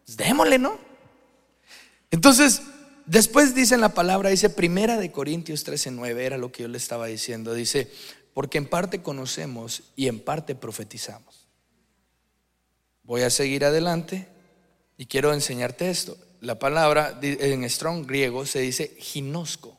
pues 0.05 0.16
démosle, 0.16 0.59
¿no? 0.59 0.81
Entonces, 2.11 2.61
Después 3.06 3.54
dice 3.54 3.76
en 3.76 3.80
la 3.80 3.94
palabra, 3.94 4.30
dice 4.30 4.50
Primera 4.50 4.98
de 4.98 5.12
Corintios 5.12 5.64
13:9, 5.64 6.24
era 6.24 6.38
lo 6.38 6.50
que 6.50 6.64
yo 6.64 6.68
le 6.68 6.76
estaba 6.76 7.06
diciendo, 7.06 7.54
dice, 7.54 7.88
porque 8.34 8.58
en 8.58 8.66
parte 8.66 9.00
conocemos 9.00 9.84
y 9.94 10.08
en 10.08 10.18
parte 10.18 10.56
profetizamos. 10.56 11.46
Voy 13.04 13.22
a 13.22 13.30
seguir 13.30 13.64
adelante 13.64 14.26
y 14.98 15.06
quiero 15.06 15.32
enseñarte 15.32 15.88
esto. 15.88 16.18
La 16.40 16.58
palabra 16.58 17.16
en 17.22 17.70
strong 17.70 18.04
griego 18.06 18.44
se 18.44 18.58
dice 18.58 18.96
ginosco, 18.98 19.78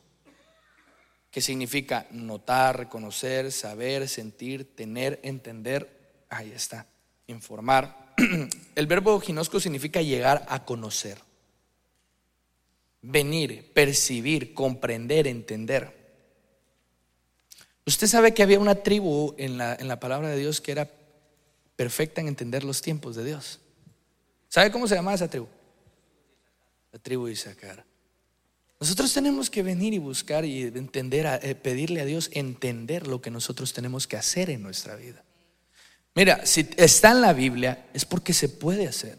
que 1.30 1.42
significa 1.42 2.06
notar, 2.10 2.78
reconocer, 2.78 3.52
saber, 3.52 4.08
sentir, 4.08 4.74
tener, 4.74 5.20
entender, 5.22 6.24
ahí 6.30 6.50
está, 6.50 6.86
informar. 7.26 8.14
El 8.74 8.86
verbo 8.86 9.20
ginosco 9.20 9.60
significa 9.60 10.00
llegar 10.00 10.46
a 10.48 10.64
conocer 10.64 11.27
venir, 13.02 13.72
percibir, 13.72 14.54
comprender, 14.54 15.26
entender. 15.26 15.96
Usted 17.86 18.06
sabe 18.06 18.34
que 18.34 18.42
había 18.42 18.58
una 18.58 18.82
tribu 18.82 19.34
en 19.38 19.58
la, 19.58 19.74
en 19.74 19.88
la 19.88 19.98
palabra 20.00 20.28
de 20.28 20.38
Dios 20.38 20.60
que 20.60 20.72
era 20.72 20.90
perfecta 21.76 22.20
en 22.20 22.28
entender 22.28 22.64
los 22.64 22.82
tiempos 22.82 23.16
de 23.16 23.24
Dios. 23.24 23.60
¿Sabe 24.48 24.70
cómo 24.70 24.86
se 24.86 24.94
llamaba 24.94 25.14
esa 25.14 25.28
tribu? 25.28 25.46
La 26.92 26.98
tribu 26.98 27.26
de 27.26 27.32
Isaacar. 27.32 27.84
Nosotros 28.80 29.12
tenemos 29.12 29.50
que 29.50 29.62
venir 29.62 29.92
y 29.92 29.98
buscar 29.98 30.44
y 30.44 30.62
entender, 30.62 31.40
eh, 31.42 31.54
pedirle 31.54 32.00
a 32.00 32.04
Dios 32.04 32.30
entender 32.32 33.06
lo 33.06 33.20
que 33.20 33.30
nosotros 33.30 33.72
tenemos 33.72 34.06
que 34.06 34.16
hacer 34.16 34.50
en 34.50 34.62
nuestra 34.62 34.94
vida. 34.94 35.24
Mira, 36.14 36.46
si 36.46 36.68
está 36.76 37.12
en 37.12 37.20
la 37.20 37.32
Biblia 37.32 37.86
es 37.92 38.04
porque 38.04 38.32
se 38.32 38.48
puede 38.48 38.86
hacer. 38.86 39.18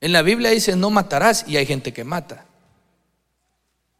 En 0.00 0.12
la 0.12 0.22
Biblia 0.22 0.50
dice 0.50 0.76
no 0.76 0.90
matarás 0.90 1.44
y 1.48 1.56
hay 1.56 1.66
gente 1.66 1.92
que 1.92 2.04
mata. 2.04 2.46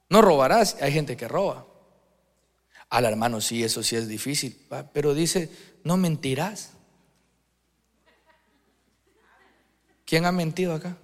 No 0.09 0.23
robarás 0.23 0.77
hay 0.81 0.93
gente 0.93 1.17
que 1.17 1.29
roba. 1.29 1.67
Al 2.89 3.05
hermano 3.05 3.41
sí, 3.41 3.65
eso 3.65 3.83
sí 3.83 3.97
es 3.97 4.07
difícil, 4.07 4.57
pero 4.93 5.15
dice 5.15 5.51
no 5.85 5.97
mentirás. 5.97 6.73
¿Quién 10.05 10.25
ha 10.25 10.33
mentido 10.33 10.75
acá? 10.75 10.97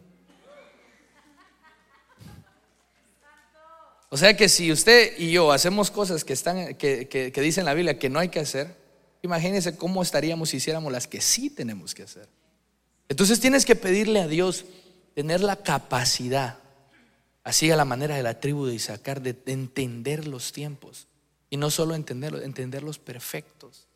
O 4.10 4.16
sea 4.16 4.36
que 4.36 4.48
si 4.48 4.70
usted 4.70 5.18
y 5.18 5.32
yo 5.32 5.50
hacemos 5.52 5.90
cosas 5.90 6.22
que, 6.22 6.34
están, 6.34 6.74
que, 6.74 7.08
que 7.08 7.40
dicen 7.40 7.64
la 7.64 7.74
Biblia 7.74 7.98
que 7.98 8.10
no 8.10 8.18
hay 8.18 8.28
que 8.28 8.40
hacer, 8.40 8.76
imagínense 9.22 9.76
cómo 9.76 10.02
estaríamos 10.02 10.50
si 10.50 10.58
hiciéramos 10.58 10.92
las 10.92 11.08
que 11.08 11.20
sí 11.20 11.48
tenemos 11.48 11.94
que 11.94 12.02
hacer. 12.02 12.28
Entonces 13.08 13.40
tienes 13.40 13.64
que 13.64 13.74
pedirle 13.74 14.20
a 14.20 14.28
Dios 14.28 14.66
tener 15.14 15.40
la 15.40 15.56
capacidad, 15.56 16.58
así 17.44 17.70
a 17.70 17.76
la 17.76 17.84
manera 17.84 18.16
de 18.16 18.22
la 18.22 18.40
tribu 18.40 18.66
de 18.66 18.74
Isaacar, 18.74 19.20
de 19.20 19.36
entender 19.46 20.26
los 20.26 20.52
tiempos. 20.52 21.06
Y 21.50 21.56
no 21.56 21.70
solo 21.70 21.94
entenderlos, 21.94 22.42
entenderlos 22.42 22.98
perfectos. 22.98 23.86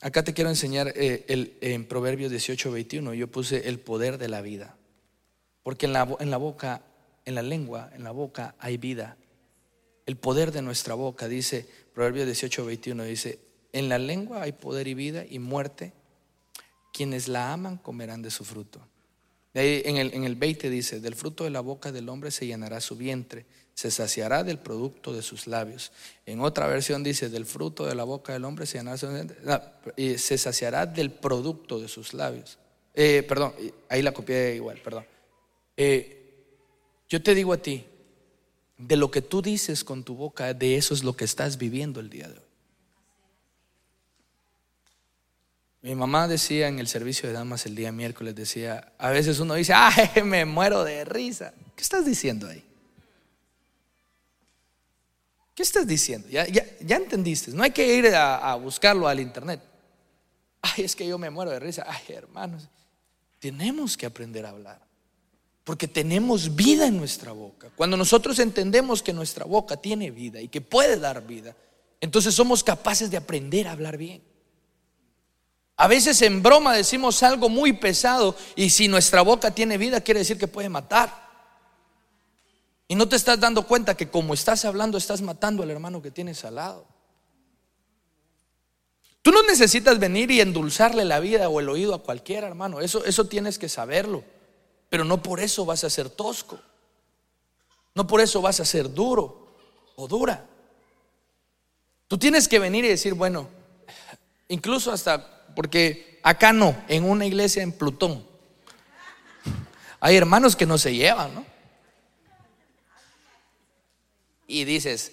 Acá 0.00 0.24
te 0.24 0.34
quiero 0.34 0.50
enseñar 0.50 0.92
eh, 0.96 1.24
el, 1.28 1.56
en 1.60 1.84
Proverbios 1.84 2.30
18, 2.30 2.72
21. 2.72 3.14
Yo 3.14 3.28
puse 3.28 3.68
el 3.68 3.78
poder 3.78 4.18
de 4.18 4.28
la 4.28 4.40
vida. 4.40 4.76
Porque 5.62 5.86
en 5.86 5.92
la, 5.92 6.16
en 6.18 6.30
la 6.30 6.38
boca, 6.38 6.82
en 7.24 7.34
la 7.34 7.42
lengua, 7.42 7.90
en 7.94 8.02
la 8.02 8.10
boca 8.10 8.54
hay 8.58 8.78
vida. 8.78 9.16
El 10.06 10.16
poder 10.16 10.50
de 10.50 10.62
nuestra 10.62 10.94
boca, 10.94 11.28
dice 11.28 11.68
Proverbios 11.94 12.26
18, 12.26 12.64
21, 12.64 13.04
dice, 13.04 13.38
en 13.72 13.88
la 13.88 13.98
lengua 13.98 14.42
hay 14.42 14.52
poder 14.52 14.88
y 14.88 14.94
vida 14.94 15.24
y 15.28 15.38
muerte 15.38 15.92
quienes 16.92 17.28
la 17.28 17.52
aman 17.52 17.78
comerán 17.78 18.22
de 18.22 18.30
su 18.30 18.44
fruto. 18.44 18.80
De 19.54 19.60
ahí 19.60 19.82
en 19.84 19.96
el, 19.96 20.14
en 20.14 20.24
el 20.24 20.36
20 20.36 20.70
dice, 20.70 21.00
del 21.00 21.14
fruto 21.14 21.44
de 21.44 21.50
la 21.50 21.60
boca 21.60 21.92
del 21.92 22.08
hombre 22.08 22.30
se 22.30 22.46
llenará 22.46 22.80
su 22.80 22.96
vientre, 22.96 23.44
se 23.74 23.90
saciará 23.90 24.44
del 24.44 24.58
producto 24.58 25.12
de 25.12 25.22
sus 25.22 25.46
labios. 25.46 25.92
En 26.26 26.40
otra 26.40 26.66
versión 26.66 27.02
dice, 27.02 27.28
del 27.28 27.46
fruto 27.46 27.86
de 27.86 27.94
la 27.94 28.04
boca 28.04 28.32
del 28.32 28.44
hombre 28.44 28.66
se 28.66 28.78
llenará 28.78 28.96
su 28.96 29.08
vientre, 29.08 29.36
y 29.96 30.18
se 30.18 30.38
saciará 30.38 30.86
del 30.86 31.10
producto 31.10 31.80
de 31.80 31.88
sus 31.88 32.14
labios. 32.14 32.58
Eh, 32.94 33.24
perdón, 33.26 33.54
ahí 33.88 34.02
la 34.02 34.12
copié 34.12 34.54
igual, 34.54 34.78
perdón. 34.78 35.04
Eh, 35.76 36.18
yo 37.08 37.22
te 37.22 37.34
digo 37.34 37.52
a 37.52 37.58
ti, 37.58 37.84
de 38.78 38.96
lo 38.96 39.10
que 39.10 39.22
tú 39.22 39.42
dices 39.42 39.84
con 39.84 40.02
tu 40.02 40.14
boca, 40.14 40.52
de 40.54 40.76
eso 40.76 40.94
es 40.94 41.04
lo 41.04 41.14
que 41.14 41.24
estás 41.24 41.56
viviendo 41.58 42.00
el 42.00 42.10
día 42.10 42.28
de 42.28 42.34
hoy. 42.34 42.51
Mi 45.82 45.96
mamá 45.96 46.28
decía 46.28 46.68
en 46.68 46.78
el 46.78 46.86
servicio 46.86 47.28
de 47.28 47.34
damas 47.34 47.66
el 47.66 47.74
día 47.74 47.90
miércoles, 47.90 48.36
decía, 48.36 48.92
a 48.98 49.10
veces 49.10 49.40
uno 49.40 49.54
dice, 49.54 49.72
ay, 49.74 50.22
me 50.24 50.44
muero 50.44 50.84
de 50.84 51.04
risa. 51.04 51.52
¿Qué 51.74 51.82
estás 51.82 52.06
diciendo 52.06 52.48
ahí? 52.48 52.64
¿Qué 55.56 55.62
estás 55.64 55.86
diciendo? 55.86 56.28
Ya, 56.28 56.46
ya, 56.46 56.96
entendiste, 56.96 57.50
no 57.50 57.64
hay 57.64 57.72
que 57.72 57.96
ir 57.96 58.06
a, 58.14 58.52
a, 58.52 58.54
buscarlo 58.54 59.08
al 59.08 59.18
internet. 59.18 59.60
Ay, 60.62 60.84
es 60.84 60.94
que 60.94 61.06
yo 61.06 61.18
me 61.18 61.30
muero 61.30 61.50
de 61.50 61.58
risa. 61.58 61.84
Ay, 61.86 62.14
hermanos, 62.14 62.68
tenemos 63.40 63.96
que 63.96 64.06
aprender 64.06 64.46
a 64.46 64.50
hablar. 64.50 64.80
Porque 65.64 65.88
tenemos 65.88 66.54
vida 66.54 66.86
en 66.86 66.96
nuestra 66.96 67.32
boca. 67.32 67.70
Cuando 67.74 67.96
nosotros 67.96 68.38
entendemos 68.38 69.02
que 69.02 69.12
nuestra 69.12 69.44
boca 69.44 69.76
tiene 69.76 70.12
vida 70.12 70.40
y 70.40 70.46
que 70.46 70.60
puede 70.60 70.98
dar 70.98 71.26
vida, 71.26 71.56
entonces 72.00 72.34
somos 72.34 72.62
capaces 72.62 73.10
de 73.10 73.16
aprender 73.16 73.66
a 73.66 73.72
hablar 73.72 73.96
bien. 73.96 74.31
A 75.82 75.88
veces 75.88 76.22
en 76.22 76.44
broma 76.44 76.74
decimos 76.74 77.24
algo 77.24 77.48
muy 77.48 77.72
pesado 77.72 78.36
y 78.54 78.70
si 78.70 78.86
nuestra 78.86 79.20
boca 79.22 79.50
tiene 79.50 79.78
vida 79.78 80.00
quiere 80.00 80.20
decir 80.20 80.38
que 80.38 80.46
puede 80.46 80.68
matar. 80.68 81.28
Y 82.86 82.94
no 82.94 83.08
te 83.08 83.16
estás 83.16 83.40
dando 83.40 83.66
cuenta 83.66 83.96
que 83.96 84.08
como 84.08 84.32
estás 84.32 84.64
hablando 84.64 84.96
estás 84.96 85.22
matando 85.22 85.64
al 85.64 85.72
hermano 85.72 86.00
que 86.00 86.12
tienes 86.12 86.44
al 86.44 86.54
lado. 86.54 86.86
Tú 89.22 89.32
no 89.32 89.42
necesitas 89.42 89.98
venir 89.98 90.30
y 90.30 90.40
endulzarle 90.40 91.04
la 91.04 91.18
vida 91.18 91.48
o 91.48 91.58
el 91.58 91.68
oído 91.68 91.96
a 91.96 92.02
cualquiera, 92.04 92.46
hermano. 92.46 92.80
Eso, 92.80 93.04
eso 93.04 93.24
tienes 93.24 93.58
que 93.58 93.68
saberlo. 93.68 94.22
Pero 94.88 95.04
no 95.04 95.20
por 95.20 95.40
eso 95.40 95.64
vas 95.64 95.82
a 95.82 95.90
ser 95.90 96.10
tosco. 96.10 96.60
No 97.96 98.06
por 98.06 98.20
eso 98.20 98.40
vas 98.40 98.60
a 98.60 98.64
ser 98.64 98.94
duro 98.94 99.56
o 99.96 100.06
dura. 100.06 100.46
Tú 102.06 102.18
tienes 102.18 102.46
que 102.46 102.60
venir 102.60 102.84
y 102.84 102.88
decir, 102.88 103.14
bueno, 103.14 103.48
incluso 104.46 104.92
hasta, 104.92 105.41
porque 105.54 106.20
acá 106.22 106.52
no, 106.52 106.76
en 106.88 107.04
una 107.04 107.26
iglesia 107.26 107.62
en 107.62 107.72
Plutón, 107.72 108.26
hay 110.00 110.16
hermanos 110.16 110.56
que 110.56 110.66
no 110.66 110.78
se 110.78 110.94
llevan, 110.94 111.34
¿no? 111.34 111.46
Y 114.46 114.64
dices, 114.64 115.12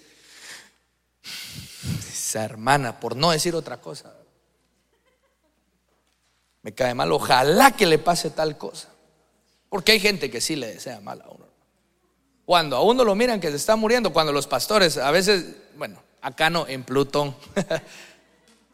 esa 2.10 2.43
hermana, 2.43 2.99
por 2.99 3.15
no 3.15 3.32
decir 3.32 3.56
otra 3.56 3.80
cosa, 3.80 4.13
me 6.62 6.73
cae 6.73 6.93
mal, 6.93 7.12
ojalá 7.12 7.71
que 7.71 7.86
le 7.86 7.99
pase 7.99 8.32
tal 8.32 8.58
cosa. 8.58 8.89
Porque 9.69 9.91
hay 9.93 9.99
gente 9.99 10.30
que 10.30 10.41
sí 10.41 10.56
le 10.56 10.67
desea 10.67 10.99
mal 10.99 11.21
a 11.21 11.30
uno. 11.30 11.45
Cuando 12.45 12.75
a 12.75 12.82
uno 12.82 13.04
lo 13.04 13.13
miran 13.15 13.39
que 13.39 13.49
se 13.49 13.56
está 13.56 13.75
muriendo, 13.75 14.12
cuando 14.12 14.34
los 14.34 14.47
pastores, 14.47 14.97
a 14.97 15.12
veces, 15.12 15.56
bueno, 15.78 16.02
acá 16.21 16.49
no, 16.49 16.67
en 16.67 16.84
Plutón, 16.84 17.36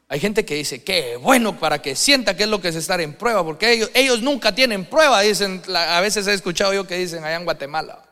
hay 0.07 0.19
gente 0.19 0.45
que 0.45 0.55
dice, 0.55 0.83
qué 0.83 1.17
bueno 1.17 1.59
para 1.59 1.81
que 1.81 1.95
sienta 1.95 2.37
que 2.37 2.43
es 2.43 2.49
lo 2.49 2.61
que 2.61 2.67
es 2.67 2.75
estar 2.75 3.01
en 3.01 3.13
prueba, 3.13 3.43
porque 3.43 3.71
ellos, 3.71 3.89
ellos 3.95 4.21
nunca 4.21 4.53
tienen 4.53 4.85
prueba, 4.85 5.21
dicen, 5.21 5.63
a 5.73 5.99
veces 5.99 6.27
he 6.27 6.33
escuchado 6.33 6.73
yo 6.73 6.85
que 6.85 6.97
dicen 6.97 7.23
allá 7.23 7.37
en 7.37 7.45
Guatemala. 7.45 8.03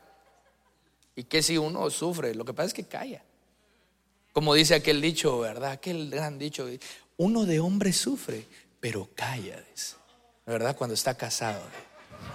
Y 1.16 1.26
que 1.26 1.44
si 1.44 1.58
uno 1.58 1.88
sufre, 1.92 2.34
lo 2.34 2.46
que 2.46 2.54
pasa 2.54 2.68
es 2.68 2.74
que 2.74 2.86
calla. 2.86 3.22
Como 4.32 4.56
dice 4.56 4.74
aquel 4.74 5.00
dicho, 5.00 5.40
¿verdad? 5.40 5.74
Aquel 5.74 6.10
gran 6.10 6.40
dicho, 6.40 6.68
uno 7.18 7.46
de 7.46 7.60
hombre 7.60 7.94
sufre, 7.94 8.48
pero 8.80 9.08
calla, 9.14 9.62
dice. 9.72 9.98
¿Verdad? 10.48 10.76
Cuando 10.76 10.96
está 10.96 11.16
casado. 11.16 11.62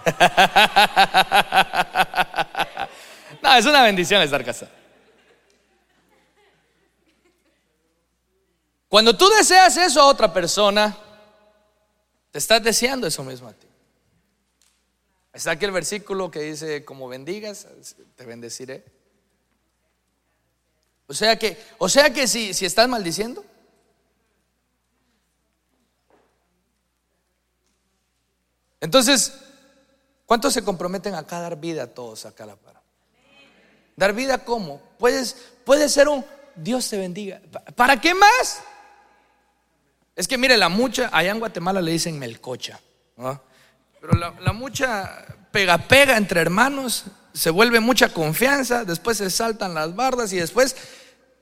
no, 3.43 3.55
es 3.55 3.65
una 3.65 3.83
bendición 3.83 4.21
estar 4.21 4.45
casado. 4.45 4.78
Cuando 8.89 9.15
tú 9.15 9.29
deseas 9.29 9.77
eso 9.77 10.01
a 10.01 10.07
otra 10.07 10.33
persona, 10.33 10.97
te 12.31 12.39
estás 12.39 12.61
deseando 12.63 13.05
eso 13.05 13.23
mismo 13.23 13.47
a 13.47 13.53
ti. 13.53 13.67
Está 15.31 15.51
aquí 15.51 15.65
el 15.65 15.71
versículo 15.71 16.31
que 16.31 16.41
dice, 16.41 16.83
como 16.83 17.07
bendigas, 17.07 17.67
te 18.15 18.25
bendeciré. 18.25 18.83
O 21.05 21.13
sea 21.13 21.37
que, 21.37 21.57
o 21.77 21.87
sea 21.87 22.11
que 22.11 22.27
si, 22.27 22.53
si 22.55 22.65
estás 22.65 22.89
maldiciendo, 22.89 23.45
entonces, 28.81 29.33
¿cuántos 30.25 30.53
se 30.53 30.63
comprometen 30.63 31.13
acá 31.13 31.37
a 31.37 31.41
dar 31.41 31.59
vida 31.59 31.83
a 31.83 31.87
todos 31.87 32.25
acá 32.25 32.43
a 32.43 32.47
la 32.47 32.55
par? 32.55 32.81
Dar 33.95 34.13
vida 34.13 34.43
cómo? 34.43 34.81
Puedes, 34.97 35.35
puede 35.63 35.89
ser 35.89 36.07
un 36.07 36.25
Dios 36.55 36.89
te 36.89 36.97
bendiga. 36.97 37.41
¿Para 37.75 37.99
qué 37.99 38.13
más? 38.13 38.63
Es 40.19 40.27
que 40.27 40.37
mire, 40.37 40.57
la 40.57 40.67
mucha, 40.67 41.09
allá 41.13 41.31
en 41.31 41.39
Guatemala 41.39 41.81
le 41.81 41.93
dicen 41.93 42.19
melcocha. 42.19 42.77
Pero 43.15 44.13
la, 44.17 44.51
mucha 44.51 45.25
pega 45.49 45.77
pega 45.77 46.17
entre 46.17 46.41
hermanos, 46.41 47.05
se 47.33 47.49
vuelve 47.49 47.79
mucha 47.79 48.09
confianza, 48.09 48.83
después 48.83 49.17
se 49.17 49.29
saltan 49.29 49.73
las 49.73 49.95
bardas 49.95 50.33
y 50.33 50.35
después 50.35 50.75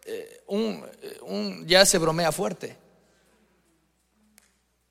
eh, 0.06 0.44
un, 0.46 1.66
ya 1.66 1.88
se 1.88 1.98
bromea 1.98 2.32
fuerte. 2.32 2.78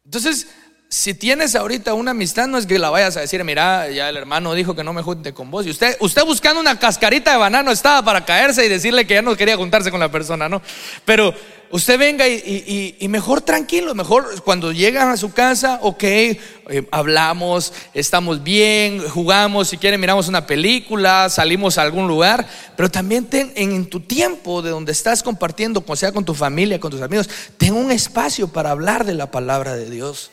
Entonces, 0.05 0.49
si 0.89 1.15
tienes 1.15 1.55
ahorita 1.55 1.95
una 1.95 2.11
amistad, 2.11 2.49
no 2.49 2.59
es 2.59 2.67
que 2.67 2.81
la 2.81 2.91
vayas 2.91 3.17
a 3.17 3.21
decir, 3.21 3.45
mira, 3.45 3.89
ya 3.89 4.09
el 4.09 4.17
hermano 4.17 4.55
dijo 4.55 4.75
que 4.75 4.83
no 4.83 4.93
me 4.95 5.03
junte 5.03 5.33
con 5.33 5.49
vos. 5.51 5.65
Y 5.65 5.71
usted, 5.71 5.97
usted 6.01 6.25
buscando 6.25 6.61
una 6.61 6.77
cascarita 6.77 7.31
de 7.31 7.37
banano 7.37 7.71
estaba 7.71 8.05
para 8.05 8.25
caerse 8.25 8.67
y 8.67 8.69
decirle 8.69 9.07
que 9.07 9.15
ya 9.15 9.23
no 9.23 9.37
quería 9.37 9.57
juntarse 9.57 9.93
con 9.93 10.01
la 10.01 10.11
persona, 10.11 10.49
¿no? 10.49 10.61
Pero 11.05 11.35
usted 11.71 11.99
venga 11.99 12.27
y, 12.29 12.97
mejor 13.09 13.41
tranquilo, 13.41 13.95
mejor 13.95 14.43
cuando 14.43 14.73
llegan 14.73 15.09
a 15.09 15.17
su 15.17 15.33
casa, 15.33 15.79
ok, 15.83 16.03
eh, 16.03 16.39
hablamos, 16.91 17.73
estamos 17.95 18.43
bien, 18.43 19.01
jugamos, 19.09 19.69
si 19.69 19.79
quieren 19.79 20.01
miramos 20.01 20.29
una 20.29 20.47
película, 20.47 21.29
salimos 21.29 21.79
a 21.79 21.83
algún 21.83 22.09
lugar, 22.09 22.47
pero 22.77 22.91
también 22.91 23.27
ten, 23.27 23.53
en, 23.57 23.87
tu 23.87 24.01
tiempo 24.01 24.63
de 24.63 24.71
donde 24.71 24.93
estás 24.93 25.23
compartiendo, 25.23 25.85
sea 25.95 26.13
con 26.13 26.25
tu 26.25 26.35
familia, 26.35 26.81
con 26.81 26.91
tus 26.91 27.03
amigos, 27.03 27.29
ten 27.57 27.73
un 27.73 27.91
espacio 27.91 28.49
para 28.49 28.71
hablar 28.71 29.05
de 29.05 29.15
la 29.15 29.31
palabra 29.31 29.75
de 29.75 29.89
Dios. 29.91 30.31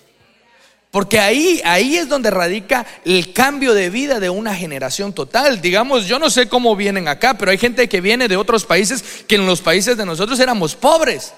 Porque 0.93 1.19
ahí, 1.19 1.59
ahí 1.65 1.97
es 1.97 2.07
donde 2.07 2.29
radica 2.29 2.85
el 3.03 3.33
cambio 3.33 3.73
de 3.73 3.89
vida 3.89 4.19
de 4.19 4.29
una 4.29 4.53
generación 4.53 5.11
total. 5.11 5.59
Digamos, 5.59 6.05
yo 6.05 6.19
no 6.19 6.29
sé 6.29 6.47
cómo 6.47 6.75
vienen 6.75 7.07
acá, 7.07 7.35
pero 7.35 7.49
hay 7.49 7.57
gente 7.57 7.89
que 7.89 7.99
viene 7.99 8.27
de 8.27 8.37
otros 8.37 8.63
países 8.63 9.03
que 9.27 9.33
en 9.33 9.47
los 9.47 9.59
países 9.59 9.97
de 9.97 10.05
nosotros 10.05 10.39
éramos 10.39 10.75
pobres. 10.75 11.33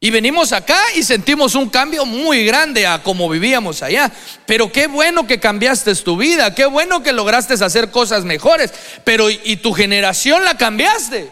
Y 0.00 0.10
venimos 0.10 0.52
acá 0.52 0.76
y 0.96 1.04
sentimos 1.04 1.54
un 1.54 1.70
cambio 1.70 2.04
muy 2.04 2.44
grande 2.44 2.84
a 2.84 3.00
como 3.00 3.28
vivíamos 3.28 3.84
allá. 3.84 4.10
Pero 4.44 4.72
qué 4.72 4.88
bueno 4.88 5.28
que 5.28 5.38
cambiaste 5.38 5.94
tu 5.94 6.16
vida, 6.16 6.52
qué 6.52 6.66
bueno 6.66 7.04
que 7.04 7.12
lograste 7.12 7.54
hacer 7.54 7.92
cosas 7.92 8.24
mejores. 8.24 8.72
Pero 9.04 9.30
y 9.30 9.58
tu 9.58 9.72
generación 9.72 10.44
la 10.44 10.56
cambiaste. 10.56 11.30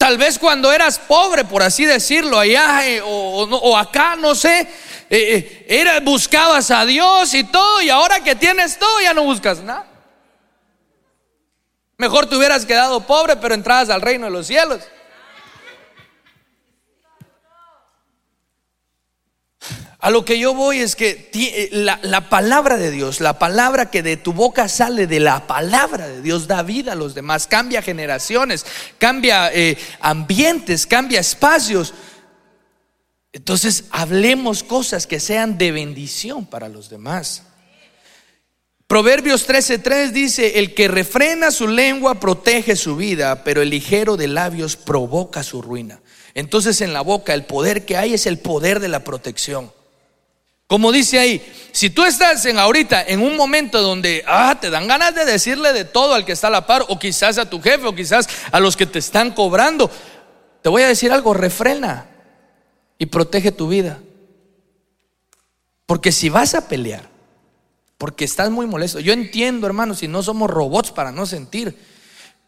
Tal 0.00 0.16
vez 0.16 0.38
cuando 0.38 0.72
eras 0.72 0.98
pobre, 0.98 1.44
por 1.44 1.62
así 1.62 1.84
decirlo, 1.84 2.38
allá 2.38 2.88
eh, 2.88 3.02
o, 3.04 3.76
acá, 3.76 4.16
no 4.16 4.34
sé, 4.34 4.66
eh, 5.10 5.66
eh 5.68 6.00
buscabas 6.02 6.70
a 6.70 6.86
Dios 6.86 7.34
y 7.34 7.44
todo, 7.44 7.82
y 7.82 7.90
ahora 7.90 8.24
que 8.24 8.34
tienes 8.34 8.78
todo 8.78 8.98
ya 9.02 9.12
no 9.12 9.24
buscas 9.24 9.58
nada. 9.62 9.86
Mejor 11.98 12.24
te 12.24 12.34
hubieras 12.34 12.64
quedado 12.64 13.06
pobre, 13.06 13.36
pero 13.36 13.54
entrabas 13.54 13.90
al 13.90 14.00
reino 14.00 14.24
de 14.24 14.32
los 14.32 14.46
cielos. 14.46 14.80
A 20.02 20.08
lo 20.08 20.24
que 20.24 20.38
yo 20.38 20.54
voy 20.54 20.78
es 20.78 20.96
que 20.96 21.30
eh, 21.34 21.68
la, 21.72 22.30
palabra 22.30 22.78
de 22.78 22.90
Dios, 22.90 23.20
la 23.20 23.38
palabra 23.38 23.90
que 23.90 24.02
de 24.02 24.16
tu 24.16 24.32
boca 24.32 24.66
sale 24.66 25.06
de 25.06 25.20
la 25.20 25.46
palabra 25.46 26.08
de 26.08 26.22
Dios 26.22 26.46
da 26.46 26.62
vida 26.62 26.92
a 26.92 26.96
los 26.96 27.14
demás, 27.14 27.46
cambia 27.46 27.82
generaciones, 27.82 28.64
cambia 28.96 29.52
eh, 29.52 29.76
ambientes, 30.00 30.86
cambia 30.86 31.20
espacios. 31.20 31.92
Entonces 33.34 33.84
hablemos 33.90 34.62
cosas 34.62 35.06
que 35.06 35.20
sean 35.20 35.58
de 35.58 35.70
bendición 35.70 36.46
para 36.46 36.70
los 36.70 36.88
demás. 36.88 37.42
Proverbios 38.86 39.46
13:3 39.46 40.12
dice, 40.12 40.58
el 40.60 40.72
que 40.72 40.88
refrena 40.88 41.50
su 41.50 41.68
lengua 41.68 42.18
protege 42.18 42.74
su 42.74 42.96
vida, 42.96 43.44
pero 43.44 43.60
el 43.60 43.68
ligero 43.68 44.16
de 44.16 44.28
labios 44.28 44.76
provoca 44.76 45.42
su 45.42 45.60
ruina. 45.60 46.00
Entonces 46.32 46.80
en 46.80 46.94
la 46.94 47.02
boca 47.02 47.34
el 47.34 47.44
poder 47.44 47.84
que 47.84 47.98
hay 47.98 48.14
es 48.14 48.24
el 48.24 48.38
poder 48.38 48.80
de 48.80 48.88
la 48.88 49.04
protección. 49.04 49.70
Como 50.70 50.92
dice 50.92 51.18
ahí, 51.18 51.42
si 51.72 51.90
tú 51.90 52.04
estás 52.04 52.46
en 52.46 52.56
ahorita 52.56 53.02
en 53.02 53.22
un 53.22 53.36
momento 53.36 53.82
donde 53.82 54.22
ah, 54.24 54.56
te 54.60 54.70
dan 54.70 54.86
ganas 54.86 55.12
de 55.16 55.24
decirle 55.24 55.72
de 55.72 55.84
todo 55.84 56.14
al 56.14 56.24
que 56.24 56.30
está 56.30 56.46
a 56.46 56.50
la 56.50 56.64
par, 56.64 56.84
o 56.86 56.96
quizás 56.96 57.38
a 57.38 57.50
tu 57.50 57.60
jefe, 57.60 57.88
o 57.88 57.92
quizás 57.92 58.28
a 58.52 58.60
los 58.60 58.76
que 58.76 58.86
te 58.86 59.00
están 59.00 59.32
cobrando, 59.32 59.90
te 60.62 60.68
voy 60.68 60.82
a 60.82 60.86
decir 60.86 61.10
algo, 61.10 61.34
refrena 61.34 62.06
y 62.98 63.06
protege 63.06 63.50
tu 63.50 63.66
vida. 63.66 63.98
Porque 65.86 66.12
si 66.12 66.28
vas 66.28 66.54
a 66.54 66.68
pelear, 66.68 67.08
porque 67.98 68.24
estás 68.24 68.48
muy 68.48 68.66
molesto, 68.66 69.00
yo 69.00 69.12
entiendo, 69.12 69.66
hermano, 69.66 69.96
si 69.96 70.06
no 70.06 70.22
somos 70.22 70.48
robots 70.48 70.92
para 70.92 71.10
no 71.10 71.26
sentir, 71.26 71.76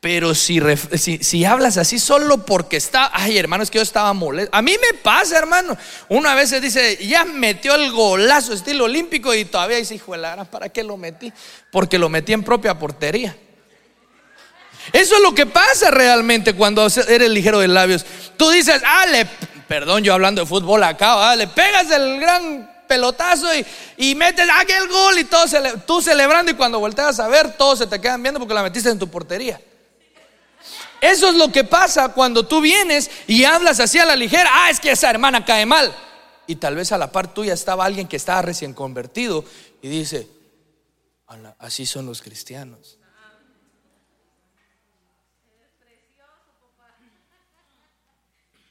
pero 0.02 0.34
si, 0.34 0.60
si, 0.98 1.44
hablas 1.44 1.76
así 1.76 2.00
solo 2.00 2.44
porque 2.44 2.76
está, 2.76 3.12
ay 3.14 3.38
hermano, 3.38 3.62
es 3.62 3.70
que 3.70 3.78
yo 3.78 3.82
estaba 3.82 4.12
molesto. 4.12 4.50
A 4.52 4.60
mí 4.60 4.72
me 4.72 4.98
pasa, 4.98 5.38
hermano. 5.38 5.78
Una 6.08 6.34
vez 6.34 6.60
dice, 6.60 6.98
ya 7.06 7.24
metió 7.24 7.76
el 7.76 7.92
golazo 7.92 8.52
estilo 8.52 8.86
olímpico 8.86 9.32
y 9.32 9.44
todavía 9.44 9.76
dice, 9.76 9.94
hijo 9.94 10.16
de 10.16 10.44
¿para 10.50 10.70
qué 10.70 10.82
lo 10.82 10.96
metí? 10.96 11.32
Porque 11.70 12.00
lo 12.00 12.08
metí 12.08 12.32
en 12.32 12.42
propia 12.42 12.76
portería. 12.76 13.36
Eso 14.92 15.14
es 15.14 15.22
lo 15.22 15.36
que 15.36 15.46
pasa 15.46 15.92
realmente 15.92 16.54
cuando 16.54 16.84
eres 17.06 17.30
ligero 17.30 17.60
de 17.60 17.68
labios. 17.68 18.04
Tú 18.36 18.50
dices, 18.50 18.82
ah, 18.84 19.06
le, 19.06 19.24
perdón, 19.68 20.02
yo 20.02 20.14
hablando 20.14 20.40
de 20.40 20.48
fútbol 20.48 20.82
acá, 20.82 21.36
le 21.36 21.46
pegas 21.46 21.88
el 21.92 22.18
gran 22.18 22.68
pelotazo 22.88 23.54
y, 23.54 23.64
y 23.98 24.16
metes 24.16 24.48
aquel 24.58 24.88
gol 24.88 25.16
y 25.20 25.24
todo, 25.26 25.44
tú 25.86 26.02
celebrando 26.02 26.50
y 26.50 26.56
cuando 26.56 26.80
volteas 26.80 27.20
a 27.20 27.28
ver, 27.28 27.52
todos 27.52 27.78
se 27.78 27.86
te 27.86 28.00
quedan 28.00 28.20
viendo 28.20 28.40
porque 28.40 28.52
la 28.52 28.64
metiste 28.64 28.90
en 28.90 28.98
tu 28.98 29.08
portería. 29.08 29.60
Eso 31.02 31.28
es 31.28 31.34
lo 31.34 31.50
que 31.50 31.64
pasa 31.64 32.10
cuando 32.10 32.46
tú 32.46 32.60
vienes 32.60 33.10
y 33.26 33.42
hablas 33.42 33.80
así 33.80 33.98
a 33.98 34.06
la 34.06 34.14
ligera. 34.14 34.48
Ah, 34.52 34.70
es 34.70 34.78
que 34.78 34.92
esa 34.92 35.10
hermana 35.10 35.44
cae 35.44 35.66
mal. 35.66 35.92
Y 36.46 36.54
tal 36.54 36.76
vez 36.76 36.92
a 36.92 36.98
la 36.98 37.10
par 37.10 37.34
tuya 37.34 37.54
estaba 37.54 37.84
alguien 37.84 38.06
que 38.06 38.14
estaba 38.14 38.40
recién 38.40 38.72
convertido 38.72 39.44
y 39.82 39.88
dice, 39.88 40.28
así 41.58 41.86
son 41.86 42.06
los 42.06 42.22
cristianos. 42.22 42.98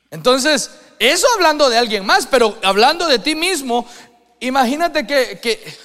Entonces, 0.09 0.71
eso 0.99 1.27
hablando 1.35 1.69
de 1.69 1.77
alguien 1.77 2.05
más, 2.05 2.27
pero 2.27 2.57
hablando 2.63 3.07
de 3.07 3.19
ti 3.19 3.35
mismo, 3.35 3.85
imagínate 4.39 5.05
que, 5.05 5.77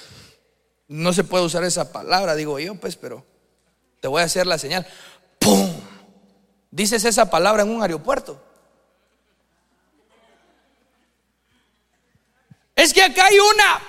no 0.87 1.11
se 1.11 1.25
puede 1.25 1.43
usar 1.43 1.65
esa 1.65 1.91
palabra, 1.91 2.35
digo 2.35 2.57
yo, 2.57 2.75
pues, 2.75 2.95
pero 2.95 3.25
te 3.99 4.07
voy 4.07 4.21
a 4.21 4.25
hacer 4.25 4.47
la 4.47 4.57
señal. 4.57 4.87
¡Pum! 5.39 5.76
Dices 6.77 7.03
esa 7.05 7.27
palabra 7.27 7.63
en 7.63 7.69
un 7.69 7.81
aeropuerto. 7.81 8.39
Es 12.75 12.93
que 12.93 13.01
acá 13.01 13.25
hay 13.25 13.39
una. 13.39 13.79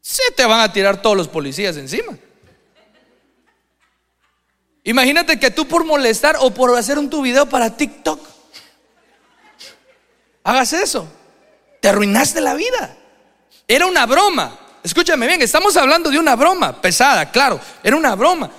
Se 0.00 0.32
te 0.32 0.44
van 0.44 0.58
a 0.58 0.72
tirar 0.72 1.00
todos 1.00 1.16
los 1.16 1.28
policías 1.28 1.76
encima. 1.76 2.18
Imagínate 4.82 5.38
que 5.38 5.52
tú 5.52 5.68
por 5.68 5.84
molestar 5.84 6.36
o 6.40 6.50
por 6.50 6.76
hacer 6.76 6.98
un 6.98 7.08
tu 7.08 7.22
video 7.22 7.46
para 7.46 7.76
TikTok 7.76 8.20
hagas 10.42 10.72
eso. 10.72 11.06
Te 11.80 11.90
arruinaste 11.90 12.40
la 12.40 12.54
vida. 12.54 12.96
Era 13.68 13.86
una 13.86 14.04
broma. 14.04 14.58
Escúchame 14.82 15.28
bien, 15.28 15.40
estamos 15.42 15.76
hablando 15.76 16.10
de 16.10 16.18
una 16.18 16.34
broma 16.34 16.82
pesada, 16.82 17.30
claro, 17.30 17.60
era 17.84 17.94
una 17.94 18.16
broma. 18.16 18.50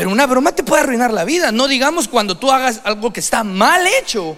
Pero 0.00 0.08
una 0.08 0.26
broma 0.26 0.52
te 0.52 0.62
puede 0.62 0.80
arruinar 0.80 1.12
la 1.12 1.26
vida. 1.26 1.52
No 1.52 1.68
digamos 1.68 2.08
cuando 2.08 2.34
tú 2.38 2.50
hagas 2.50 2.80
algo 2.84 3.12
que 3.12 3.20
está 3.20 3.44
mal 3.44 3.86
hecho, 3.86 4.34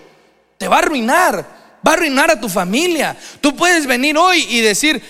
te 0.59 0.67
va 0.67 0.75
a 0.75 0.79
arruinar. 0.81 1.47
Va 1.87 1.93
a 1.93 1.95
arruinar 1.95 2.33
a 2.33 2.41
tu 2.41 2.49
familia. 2.49 3.17
Tú 3.41 3.55
puedes 3.55 3.87
venir 3.87 4.19
hoy 4.19 4.45
y 4.51 4.61
decir, 4.61 5.01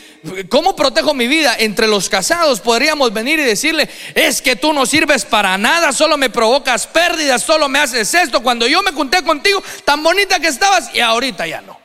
¿cómo 0.51 0.77
protejo 0.77 1.15
mi 1.15 1.27
vida? 1.27 1.57
Entre 1.59 1.89
los 1.89 2.11
casados 2.11 2.61
podríamos 2.61 3.15
venir 3.15 3.39
y 3.39 3.45
decirle, 3.45 3.89
es 4.15 4.43
que 4.43 4.55
tú 4.55 4.75
no 4.75 4.85
sirves 4.85 5.25
para 5.25 5.57
nada, 5.57 5.91
solo 5.91 6.19
me 6.19 6.29
provocas 6.29 6.87
pérdidas, 6.87 7.43
solo 7.43 7.67
me 7.71 7.79
haces 7.79 8.13
esto. 8.13 8.43
Cuando 8.43 8.67
yo 8.67 8.83
me 8.83 8.93
junté 8.93 9.23
contigo, 9.23 9.63
tan 9.87 10.03
bonita 10.03 10.39
que 10.39 10.49
estabas 10.49 10.95
y 10.95 11.01
ahorita 11.01 11.47
ya 11.47 11.63
no. 11.63 11.81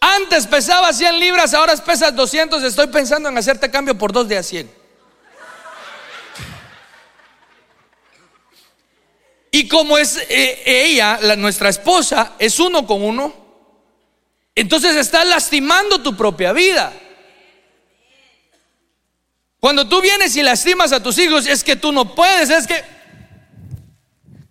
Antes 0.00 0.48
pesaba 0.48 0.92
100 0.92 1.20
libras, 1.20 1.54
ahora 1.54 1.76
pesas 1.76 2.16
200. 2.16 2.64
Estoy 2.64 2.88
pensando 2.88 3.28
en 3.28 3.38
hacerte 3.38 3.70
cambio 3.70 3.96
por 3.96 4.10
dos 4.10 4.26
de 4.26 4.38
a 4.38 4.42
100. 4.42 4.83
Y 9.54 9.68
como 9.68 9.96
es 9.96 10.16
eh, 10.28 10.62
ella, 10.66 11.20
nuestra 11.36 11.68
esposa, 11.68 12.32
es 12.40 12.58
uno 12.58 12.84
con 12.84 13.04
uno, 13.04 13.32
entonces 14.52 14.96
estás 14.96 15.24
lastimando 15.28 16.02
tu 16.02 16.16
propia 16.16 16.52
vida. 16.52 16.92
Cuando 19.60 19.88
tú 19.88 20.00
vienes 20.02 20.34
y 20.34 20.42
lastimas 20.42 20.90
a 20.90 21.00
tus 21.00 21.16
hijos, 21.18 21.46
es 21.46 21.62
que 21.62 21.76
tú 21.76 21.92
no 21.92 22.16
puedes, 22.16 22.50
es 22.50 22.66
que 22.66 22.82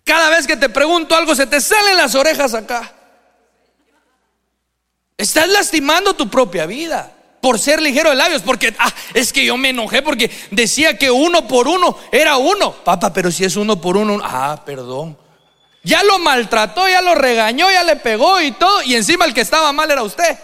cada 0.05 0.29
vez 0.29 0.47
que 0.47 0.55
te 0.55 0.69
pregunto 0.69 1.17
algo 1.17 1.35
se 1.35 1.47
te 1.47 1.59
salen 1.59 1.97
las 1.97 2.15
orejas 2.15 2.53
acá. 2.53 2.93
Estás 5.17 5.49
lastimando 5.49 6.13
tu 6.13 6.29
propia 6.29 6.65
vida 6.65 7.11
por 7.43 7.59
ser 7.59 7.81
ligero 7.81 8.09
de 8.09 8.15
labios, 8.15 8.41
porque 8.41 8.73
ah, 8.79 8.93
es 9.13 9.33
que 9.33 9.43
yo 9.43 9.57
me 9.57 9.71
enojé 9.71 10.01
porque 10.01 10.31
decía 10.49 10.97
que 10.97 11.11
uno 11.11 11.45
por 11.45 11.67
uno 11.67 11.97
era 12.09 12.37
uno. 12.37 12.71
Papá, 12.71 13.11
pero 13.11 13.33
si 13.33 13.43
es 13.43 13.57
uno 13.57 13.81
por 13.81 13.97
uno, 13.97 14.21
ah, 14.23 14.61
perdón. 14.65 15.17
Ya 15.83 16.01
lo 16.03 16.19
maltrató, 16.19 16.87
ya 16.87 17.01
lo 17.01 17.15
regañó, 17.15 17.69
ya 17.69 17.83
le 17.83 17.97
pegó 17.97 18.39
y 18.39 18.53
todo, 18.53 18.81
y 18.83 18.95
encima 18.95 19.25
el 19.25 19.33
que 19.33 19.41
estaba 19.41 19.73
mal 19.73 19.91
era 19.91 20.03
usted. 20.03 20.39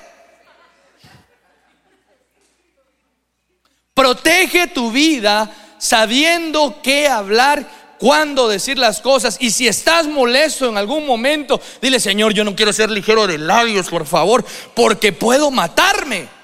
Protege 3.94 4.68
tu 4.68 4.92
vida 4.92 5.50
sabiendo 5.78 6.82
qué 6.84 7.08
hablar, 7.08 7.66
cuándo 7.98 8.50
decir 8.50 8.78
las 8.78 9.00
cosas. 9.00 9.38
Y 9.40 9.52
si 9.52 9.70
estás 9.70 10.06
molesto 10.06 10.68
en 10.68 10.76
algún 10.76 11.06
momento, 11.06 11.62
dile, 11.82 12.02
Señor, 12.02 12.34
yo 12.34 12.44
no 12.44 12.58
quiero 12.58 12.74
ser 12.74 12.90
ligero 12.92 13.26
de 13.26 13.38
labios, 13.38 13.88
por 13.88 14.06
favor, 14.06 14.44
porque 14.76 15.14
puedo 15.14 15.50
matarme. 15.50 16.39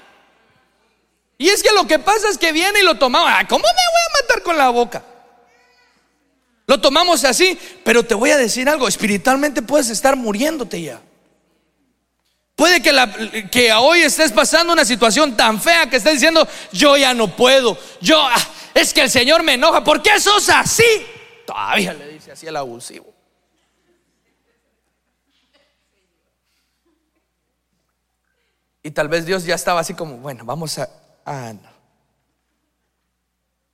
Y 1.38 1.48
es 1.48 1.62
que 1.62 1.72
lo 1.72 1.86
que 1.86 1.98
pasa 1.98 2.28
es 2.30 2.38
que 2.38 2.52
viene 2.52 2.80
y 2.80 2.82
lo 2.82 2.96
tomamos. 2.96 3.28
Ah, 3.30 3.46
¿Cómo 3.48 3.62
me 3.62 3.68
voy 3.68 3.74
a 3.74 4.22
matar 4.22 4.42
con 4.42 4.56
la 4.56 4.70
boca? 4.70 5.02
Lo 6.66 6.80
tomamos 6.80 7.24
así, 7.24 7.58
pero 7.84 8.02
te 8.02 8.14
voy 8.14 8.30
a 8.30 8.36
decir 8.36 8.68
algo, 8.68 8.88
espiritualmente 8.88 9.62
puedes 9.62 9.88
estar 9.88 10.16
muriéndote 10.16 10.82
ya. 10.82 11.00
Puede 12.56 12.82
que, 12.82 12.90
la, 12.90 13.12
que 13.50 13.72
hoy 13.74 14.00
estés 14.00 14.32
pasando 14.32 14.72
una 14.72 14.84
situación 14.84 15.36
tan 15.36 15.60
fea 15.60 15.88
que 15.88 15.96
estés 15.96 16.14
diciendo, 16.14 16.48
yo 16.72 16.96
ya 16.96 17.12
no 17.12 17.36
puedo, 17.36 17.78
yo, 18.00 18.18
ah, 18.20 18.48
es 18.74 18.94
que 18.94 19.02
el 19.02 19.10
Señor 19.10 19.42
me 19.42 19.54
enoja, 19.54 19.84
¿por 19.84 20.02
qué 20.02 20.18
sos 20.18 20.48
así? 20.48 20.82
Todavía 21.46 21.92
le 21.92 22.08
dice 22.08 22.32
así 22.32 22.46
el 22.46 22.56
abusivo. 22.56 23.14
Y 28.82 28.90
tal 28.90 29.08
vez 29.08 29.26
Dios 29.26 29.44
ya 29.44 29.54
estaba 29.54 29.80
así 29.80 29.94
como, 29.94 30.16
bueno, 30.16 30.44
vamos 30.44 30.78
a, 30.78 30.88
Ah, 31.26 31.52
no. 31.52 31.76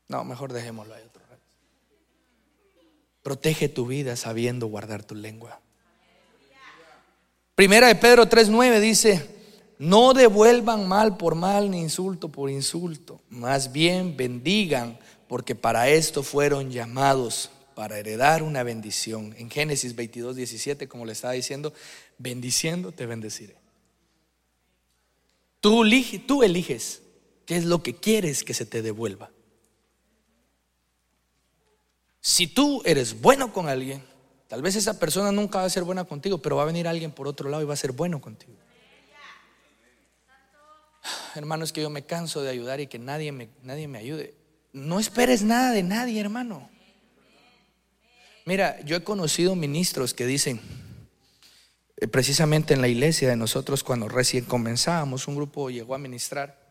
No, 0.09 0.25
mejor 0.25 0.53
dejémoslo 0.53 0.95
ahí 0.95 1.03
otro. 1.05 1.23
Protege 3.23 3.69
tu 3.69 3.87
vida 3.87 4.17
sabiendo 4.17 4.67
guardar 4.67 5.05
tu 5.05 5.15
lengua. 5.15 5.61
Primera 7.55 7.87
de 7.87 7.95
Pedro 7.95 8.29
3:9 8.29 8.81
dice, 8.81 9.31
no 9.79 10.13
devuelvan 10.13 10.89
mal 10.89 11.17
por 11.17 11.35
mal 11.35 11.71
ni 11.71 11.81
insulto 11.81 12.29
por 12.29 12.51
insulto, 12.51 13.21
más 13.29 13.71
bien 13.71 14.17
bendigan, 14.17 14.99
porque 15.29 15.55
para 15.55 15.89
esto 15.89 16.23
fueron 16.23 16.71
llamados, 16.71 17.51
para 17.75 17.99
heredar 17.99 18.43
una 18.43 18.63
bendición. 18.65 19.35
En 19.39 19.51
Génesis 19.51 19.95
22, 19.95 20.35
17, 20.37 20.89
como 20.89 21.05
le 21.05 21.13
estaba 21.13 21.35
diciendo, 21.35 21.73
bendiciendo 22.19 22.91
te 22.91 23.07
bendeciré. 23.07 23.57
Tú 25.61 25.85
eliges 25.85 27.03
¿Qué 27.47 27.57
es 27.57 27.65
lo 27.65 27.83
que 27.83 27.95
quieres 27.95 28.45
que 28.45 28.55
se 28.55 28.67
te 28.67 28.83
devuelva? 28.83 29.31
Si 32.21 32.47
tú 32.47 32.83
eres 32.85 33.21
bueno 33.21 33.53
con 33.53 33.69
alguien, 33.69 34.03
tal 34.47 34.63
vez 34.63 34.77
esa 34.77 34.99
persona 34.99 35.33
nunca 35.33 35.59
va 35.59 35.65
a 35.65 35.71
ser 35.71 35.83
buena 35.83 36.05
contigo, 36.05 36.39
pero 36.39 36.57
va 36.57 36.63
a 36.63 36.67
venir 36.67 36.87
alguien 36.87 37.11
por 37.11 37.27
otro 37.27 37.51
lado 37.51 37.63
y 37.63 37.67
va 37.67 37.75
a 37.75 37.77
ser 37.77 37.93
bueno 37.93 38.21
contigo. 38.21 38.55
Hermano, 41.35 41.65
es 41.65 41.73
que 41.73 41.83
yo 41.83 41.91
me 41.91 42.05
canso 42.05 42.43
de 42.43 42.51
ayudar 42.51 42.81
y 42.81 42.87
que 42.87 42.99
nadie 42.99 43.33
me, 43.33 43.49
nadie 43.63 43.89
me 43.89 43.99
ayude. 43.99 44.35
No 44.73 45.01
esperes 45.01 45.43
nada 45.43 45.73
de 45.73 45.83
nadie, 45.83 46.21
hermano. 46.21 46.71
Mira, 48.45 48.81
yo 48.83 48.97
he 48.97 49.03
conocido 49.03 49.57
ministros 49.57 50.15
que 50.15 50.27
dicen, 50.27 50.61
eh, 51.97 52.07
precisamente 52.07 52.75
en 52.75 52.81
la 52.81 52.89
iglesia 52.89 53.29
de 53.29 53.37
nosotros, 53.37 53.83
cuando 53.83 54.09
recién 54.09 54.45
comenzábamos, 54.45 55.27
un 55.27 55.37
grupo 55.37 55.71
llegó 55.71 55.95
a 55.95 55.99
ministrar 55.99 56.62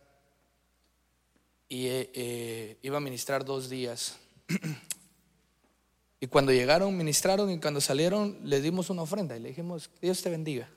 y 1.71 1.87
eh, 1.87 2.77
iba 2.81 2.97
a 2.97 2.99
ministrar 2.99 3.45
dos 3.45 3.69
días. 3.69 4.17
y 6.19 6.27
cuando 6.27 6.51
llegaron, 6.51 6.97
ministraron 6.97 7.49
y 7.49 7.61
cuando 7.61 7.79
salieron, 7.79 8.37
le 8.43 8.59
dimos 8.59 8.89
una 8.89 9.03
ofrenda 9.03 9.37
y 9.37 9.39
le 9.39 9.49
dijimos, 9.49 9.89
Dios 10.01 10.21
te 10.21 10.29
bendiga. 10.29 10.67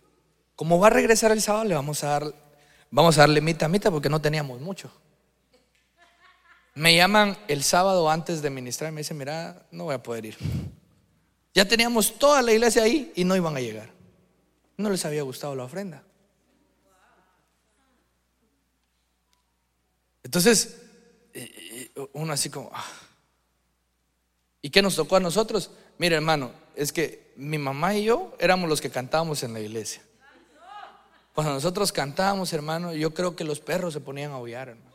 Como 0.55 0.79
va 0.79 0.87
a 0.87 0.91
regresar 0.91 1.33
el 1.33 1.43
sábado, 1.43 1.65
le 1.65 1.75
vamos 1.75 2.05
a 2.05 2.11
dar, 2.11 2.35
vamos 2.93 3.19
a 3.19 3.23
darle 3.23 3.41
mitad 3.41 3.65
a 3.65 3.69
mitad 3.71 3.91
porque 3.91 4.09
no 4.09 4.21
teníamos 4.21 4.61
mucho. 4.61 4.89
Me 6.75 6.95
llaman 6.95 7.37
el 7.49 7.65
sábado 7.65 8.09
antes 8.09 8.41
de 8.41 8.51
ministrar 8.51 8.93
y 8.93 8.95
me 8.95 9.01
dicen, 9.01 9.19
mira, 9.19 9.67
no 9.73 9.85
voy 9.85 9.95
a 9.97 10.03
poder 10.03 10.27
ir. 10.27 10.37
Ya 11.55 11.67
teníamos 11.67 12.17
toda 12.21 12.41
la 12.41 12.53
iglesia 12.53 12.85
ahí 12.85 13.13
y 13.17 13.25
no 13.25 13.35
iban 13.35 13.57
a 13.57 13.61
llegar. 13.61 13.91
No 14.77 14.91
les 14.91 15.05
había 15.05 15.23
gustado 15.23 15.57
la 15.57 15.65
ofrenda. 15.65 16.05
Entonces, 20.23 20.84
uno 22.13 22.33
así 22.33 22.51
como, 22.51 22.71
ah. 22.73 22.85
¿y 24.63 24.71
qué 24.71 24.83
nos 24.83 24.97
tocó 24.97 25.17
a 25.17 25.21
nosotros? 25.21 25.71
Mire 25.99 26.17
hermano, 26.17 26.53
es 26.75 26.93
que 26.93 27.33
mi 27.37 27.59
mamá 27.59 27.95
y 27.95 28.05
yo 28.05 28.35
éramos 28.39 28.69
los 28.69 28.81
que 28.81 28.91
cantábamos 28.91 29.43
en 29.43 29.53
la 29.53 29.61
iglesia. 29.61 30.03
Cuando 31.35 31.53
nosotros 31.53 31.91
cantábamos, 31.91 32.53
hermano, 32.53 32.95
yo 32.95 33.13
creo 33.13 33.35
que 33.35 33.43
los 33.43 33.59
perros 33.59 33.93
se 33.93 34.01
ponían 34.01 34.31
a 34.31 34.35
aullar, 34.35 34.69
hermano. 34.69 34.95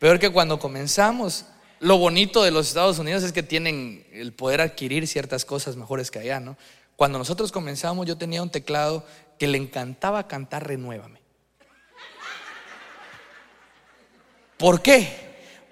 Peor 0.00 0.18
que 0.18 0.30
cuando 0.30 0.58
comenzamos, 0.58 1.46
lo 1.78 1.98
bonito 1.98 2.42
de 2.42 2.50
los 2.50 2.68
Estados 2.68 2.98
Unidos 2.98 3.22
es 3.22 3.32
que 3.32 3.42
tienen 3.42 4.06
el 4.12 4.32
poder 4.32 4.60
adquirir 4.60 5.06
ciertas 5.06 5.44
cosas 5.44 5.76
mejores 5.76 6.10
que 6.10 6.18
allá, 6.18 6.40
¿no? 6.40 6.56
Cuando 6.96 7.18
nosotros 7.18 7.52
comenzamos, 7.52 8.06
yo 8.06 8.18
tenía 8.18 8.42
un 8.42 8.50
teclado 8.50 9.06
que 9.38 9.46
le 9.46 9.58
encantaba 9.58 10.26
cantar 10.26 10.66
Renuévame. 10.66 11.25
¿Por 14.56 14.80
qué? 14.80 15.08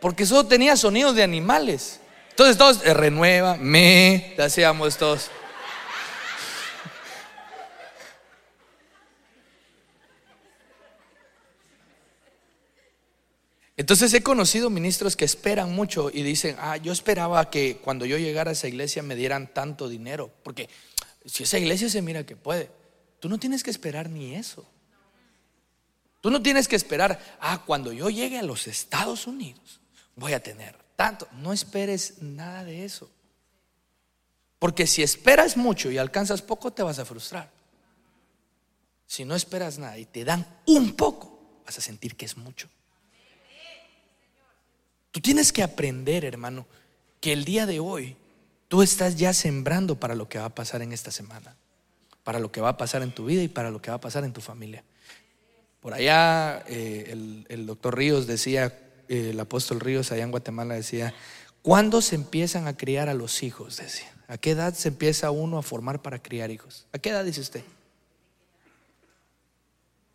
Porque 0.00 0.26
solo 0.26 0.46
tenía 0.46 0.76
sonidos 0.76 1.14
de 1.14 1.22
animales. 1.22 2.00
Entonces 2.30 2.58
todos, 2.58 2.84
eh, 2.84 2.92
renueva, 2.92 3.56
me, 3.56 4.34
hacíamos 4.38 4.96
todos. 4.98 5.30
Entonces 13.76 14.12
he 14.14 14.22
conocido 14.22 14.70
ministros 14.70 15.16
que 15.16 15.24
esperan 15.24 15.72
mucho 15.74 16.10
y 16.12 16.22
dicen, 16.22 16.56
ah, 16.60 16.76
yo 16.76 16.92
esperaba 16.92 17.50
que 17.50 17.78
cuando 17.78 18.06
yo 18.06 18.18
llegara 18.18 18.50
a 18.50 18.52
esa 18.52 18.68
iglesia 18.68 19.02
me 19.02 19.16
dieran 19.16 19.52
tanto 19.52 19.88
dinero, 19.88 20.30
porque 20.42 20.68
si 21.24 21.42
esa 21.42 21.58
iglesia 21.58 21.88
se 21.88 22.00
mira 22.00 22.24
que 22.24 22.36
puede, 22.36 22.70
tú 23.18 23.28
no 23.28 23.38
tienes 23.38 23.64
que 23.64 23.70
esperar 23.70 24.10
ni 24.10 24.34
eso. 24.34 24.64
Tú 26.24 26.30
no 26.30 26.40
tienes 26.40 26.68
que 26.68 26.76
esperar, 26.76 27.36
ah, 27.38 27.64
cuando 27.66 27.92
yo 27.92 28.08
llegue 28.08 28.38
a 28.38 28.42
los 28.42 28.66
Estados 28.66 29.26
Unidos 29.26 29.78
voy 30.16 30.32
a 30.32 30.42
tener 30.42 30.74
tanto. 30.96 31.28
No 31.32 31.52
esperes 31.52 32.22
nada 32.22 32.64
de 32.64 32.86
eso. 32.86 33.10
Porque 34.58 34.86
si 34.86 35.02
esperas 35.02 35.58
mucho 35.58 35.90
y 35.90 35.98
alcanzas 35.98 36.40
poco, 36.40 36.72
te 36.72 36.82
vas 36.82 36.98
a 36.98 37.04
frustrar. 37.04 37.50
Si 39.06 39.26
no 39.26 39.34
esperas 39.34 39.78
nada 39.78 39.98
y 39.98 40.06
te 40.06 40.24
dan 40.24 40.46
un 40.64 40.94
poco, 40.94 41.60
vas 41.66 41.76
a 41.76 41.82
sentir 41.82 42.16
que 42.16 42.24
es 42.24 42.38
mucho. 42.38 42.70
Tú 45.10 45.20
tienes 45.20 45.52
que 45.52 45.62
aprender, 45.62 46.24
hermano, 46.24 46.64
que 47.20 47.34
el 47.34 47.44
día 47.44 47.66
de 47.66 47.80
hoy 47.80 48.16
tú 48.68 48.80
estás 48.80 49.16
ya 49.16 49.34
sembrando 49.34 50.00
para 50.00 50.14
lo 50.14 50.26
que 50.26 50.38
va 50.38 50.46
a 50.46 50.54
pasar 50.54 50.80
en 50.80 50.94
esta 50.94 51.10
semana, 51.10 51.54
para 52.22 52.38
lo 52.38 52.50
que 52.50 52.62
va 52.62 52.70
a 52.70 52.76
pasar 52.78 53.02
en 53.02 53.14
tu 53.14 53.26
vida 53.26 53.42
y 53.42 53.48
para 53.48 53.70
lo 53.70 53.82
que 53.82 53.90
va 53.90 53.98
a 53.98 54.00
pasar 54.00 54.24
en 54.24 54.32
tu 54.32 54.40
familia. 54.40 54.84
Por 55.84 55.92
allá 55.92 56.64
eh, 56.66 57.44
el, 57.46 57.66
doctor 57.66 57.98
Ríos 57.98 58.26
decía, 58.26 58.74
eh, 59.06 59.32
el 59.32 59.38
apóstol 59.38 59.80
Ríos 59.80 60.12
allá 60.12 60.22
en 60.22 60.30
Guatemala 60.30 60.72
decía, 60.72 61.12
¿cuándo 61.60 62.00
se 62.00 62.14
empiezan 62.14 62.66
a 62.66 62.74
criar 62.74 63.10
a 63.10 63.12
los 63.12 63.42
hijos? 63.42 63.76
Decía, 63.76 64.10
¿a 64.26 64.38
qué 64.38 64.52
edad 64.52 64.72
se 64.72 64.88
empieza 64.88 65.30
uno 65.30 65.58
a 65.58 65.62
formar 65.62 66.00
para 66.00 66.22
criar 66.22 66.50
hijos? 66.50 66.86
¿A 66.92 66.98
qué 66.98 67.10
edad 67.10 67.22
dice 67.22 67.42
usted? 67.42 67.62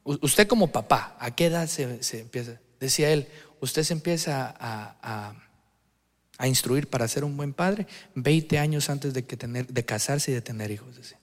usted 0.03 0.47
como 0.47 0.71
papá, 0.71 1.15
¿a 1.19 1.35
qué 1.35 1.45
edad 1.45 1.67
se, 1.67 2.01
se 2.01 2.21
empieza? 2.21 2.59
Decía 2.79 3.11
él, 3.11 3.27
usted 3.59 3.83
se 3.83 3.93
empieza 3.93 4.55
a, 4.59 5.35
instruir 6.47 6.89
para 6.89 7.07
ser 7.07 7.23
un 7.23 7.37
buen 7.37 7.53
padre 7.53 7.85
20 8.15 8.57
años 8.57 8.89
antes 8.89 9.13
de, 9.13 9.23
que 9.23 9.37
tener, 9.37 9.67
de 9.67 9.85
casarse 9.85 10.31
y 10.31 10.33
de 10.33 10.41
tener 10.41 10.71
hijos. 10.71 11.15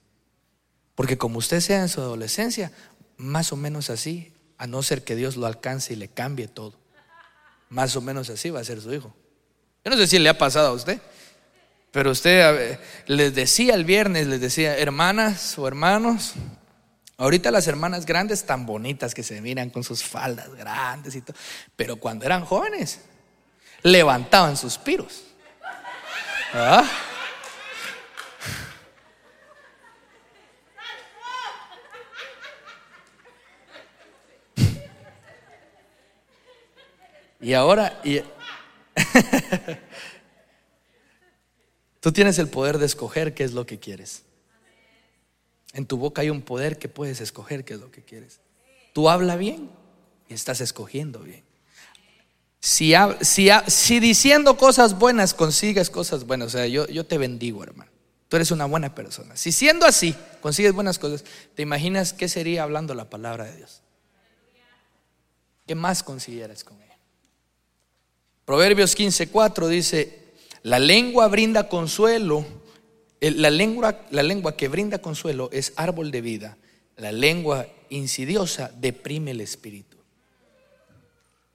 Porque 0.95 1.17
como 1.17 1.37
usted 1.37 1.59
sea 1.59 1.81
en 1.81 1.89
su 1.89 1.99
adolescencia, 1.99 2.71
más 3.17 3.51
o 3.51 3.57
menos 3.57 3.89
así, 3.89 4.31
a 4.57 4.67
no 4.67 4.83
ser 4.83 5.03
que 5.03 5.15
Dios 5.15 5.35
lo 5.35 5.45
alcance 5.45 5.93
y 5.93 5.95
le 5.95 6.07
cambie 6.07 6.47
todo, 6.47 6.73
más 7.69 7.95
o 7.95 8.01
menos 8.01 8.29
así 8.29 8.49
va 8.49 8.59
a 8.59 8.63
ser 8.63 8.81
su 8.81 8.93
hijo. 8.93 9.13
Yo 9.83 9.91
no 9.91 9.97
sé 9.97 10.07
si 10.07 10.19
le 10.19 10.29
ha 10.29 10.37
pasado 10.37 10.69
a 10.69 10.73
usted, 10.73 10.99
pero 11.91 12.11
usted 12.11 12.79
les 13.07 13.33
decía 13.33 13.75
el 13.75 13.85
viernes, 13.85 14.27
les 14.27 14.41
decía, 14.41 14.77
hermanas 14.77 15.57
o 15.57 15.67
hermanos, 15.67 16.33
Ahorita 17.19 17.49
las 17.49 17.67
hermanas 17.67 18.05
grandes 18.05 18.45
tan 18.45 18.67
bonitas 18.67 19.15
que 19.15 19.23
se 19.23 19.41
miran 19.41 19.71
con 19.71 19.83
sus 19.83 20.03
faldas 20.03 20.53
grandes 20.53 21.15
y 21.15 21.21
todo, 21.21 21.35
pero 21.75 21.95
cuando 21.95 22.25
eran 22.25 22.45
jóvenes 22.45 22.99
levantaban 23.81 24.55
suspiros. 24.55 25.23
¿Ah? 26.53 26.87
Y 37.39 37.53
ahora, 37.53 38.01
tú 41.99 42.11
tienes 42.11 42.39
el 42.39 42.47
poder 42.47 42.77
de 42.77 42.85
escoger 42.85 43.33
qué 43.33 43.43
es 43.43 43.53
lo 43.53 43.65
que 43.65 43.79
quieres. 43.79 44.23
En 45.73 45.85
tu 45.85 45.97
boca 45.97 46.21
hay 46.21 46.29
un 46.29 46.41
poder 46.41 46.79
que 46.79 46.89
puedes 46.89 47.21
escoger 47.21 47.63
qué 47.63 47.75
es 47.75 47.79
lo 47.79 47.91
que 47.91 48.01
quieres. 48.01 48.39
Tú 48.93 49.09
habla 49.09 49.35
bien 49.35 49.69
y 50.27 50.33
estás 50.33 50.61
escogiendo 50.61 51.19
bien. 51.19 51.43
Si, 52.59 53.99
diciendo 53.99 54.57
cosas 54.57 54.97
buenas 54.97 55.33
consigues 55.33 55.89
cosas 55.89 56.25
buenas, 56.25 56.47
o 56.47 56.57
sea, 56.57 56.67
yo, 56.67 56.87
yo 56.87 57.05
te 57.05 57.17
bendigo, 57.17 57.63
hermano. 57.63 57.91
Tú 58.27 58.35
eres 58.35 58.51
una 58.51 58.65
buena 58.65 58.93
persona. 58.93 59.37
Si 59.37 59.51
siendo 59.51 59.85
así 59.85 60.15
consigues 60.41 60.73
buenas 60.73 60.99
cosas, 60.99 61.23
¿te 61.55 61.61
imaginas 61.61 62.11
qué 62.11 62.27
sería 62.27 62.63
hablando 62.63 62.93
la 62.93 63.09
palabra 63.09 63.45
de 63.45 63.55
Dios? 63.55 63.81
¿Qué 65.65 65.75
más 65.75 66.03
consiguieras 66.03 66.63
con 66.63 66.81
ella? 66.81 66.86
Proverbios 68.47 68.97
15:4 68.97 69.67
dice, 69.67 70.23
la 70.63 70.79
lengua 70.79 71.27
brinda 71.27 71.67
consuelo 71.67 72.45
la 73.19 73.49
lengua, 73.49 74.05
la 74.11 74.23
lengua 74.23 74.55
que 74.55 74.69
brinda 74.69 74.99
consuelo 74.99 75.49
es 75.51 75.73
árbol 75.75 76.11
de 76.11 76.21
vida. 76.21 76.57
La 76.95 77.11
lengua 77.11 77.67
insidiosa 77.89 78.71
deprime 78.75 79.31
el 79.31 79.41
espíritu. 79.41 79.97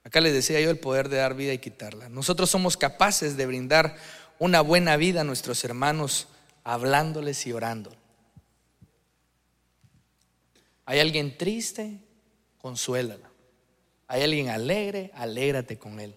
Acá 0.03 0.21
les 0.21 0.33
decía 0.33 0.59
yo 0.61 0.69
el 0.69 0.77
poder 0.77 1.09
de 1.09 1.17
dar 1.17 1.35
vida 1.35 1.51
y 1.53 1.57
quitarla. 1.59 2.09
Nosotros 2.09 2.51
somos 2.51 2.77
capaces 2.77 3.37
de 3.37 3.45
brindar 3.47 3.95
una 4.37 4.61
buena 4.61 4.97
vida 4.97 5.21
a 5.21 5.23
nuestros 5.23 5.63
hermanos 5.63 6.27
hablándoles 6.63 7.47
y 7.47 7.53
orando. 7.53 7.91
Hay 10.85 10.99
alguien 10.99 11.37
triste, 11.39 12.01
consuélalo. 12.59 13.31
Hay 14.07 14.21
alguien 14.21 14.49
alegre, 14.49 15.11
alégrate 15.15 15.79
con 15.79 15.99
él. 15.99 16.13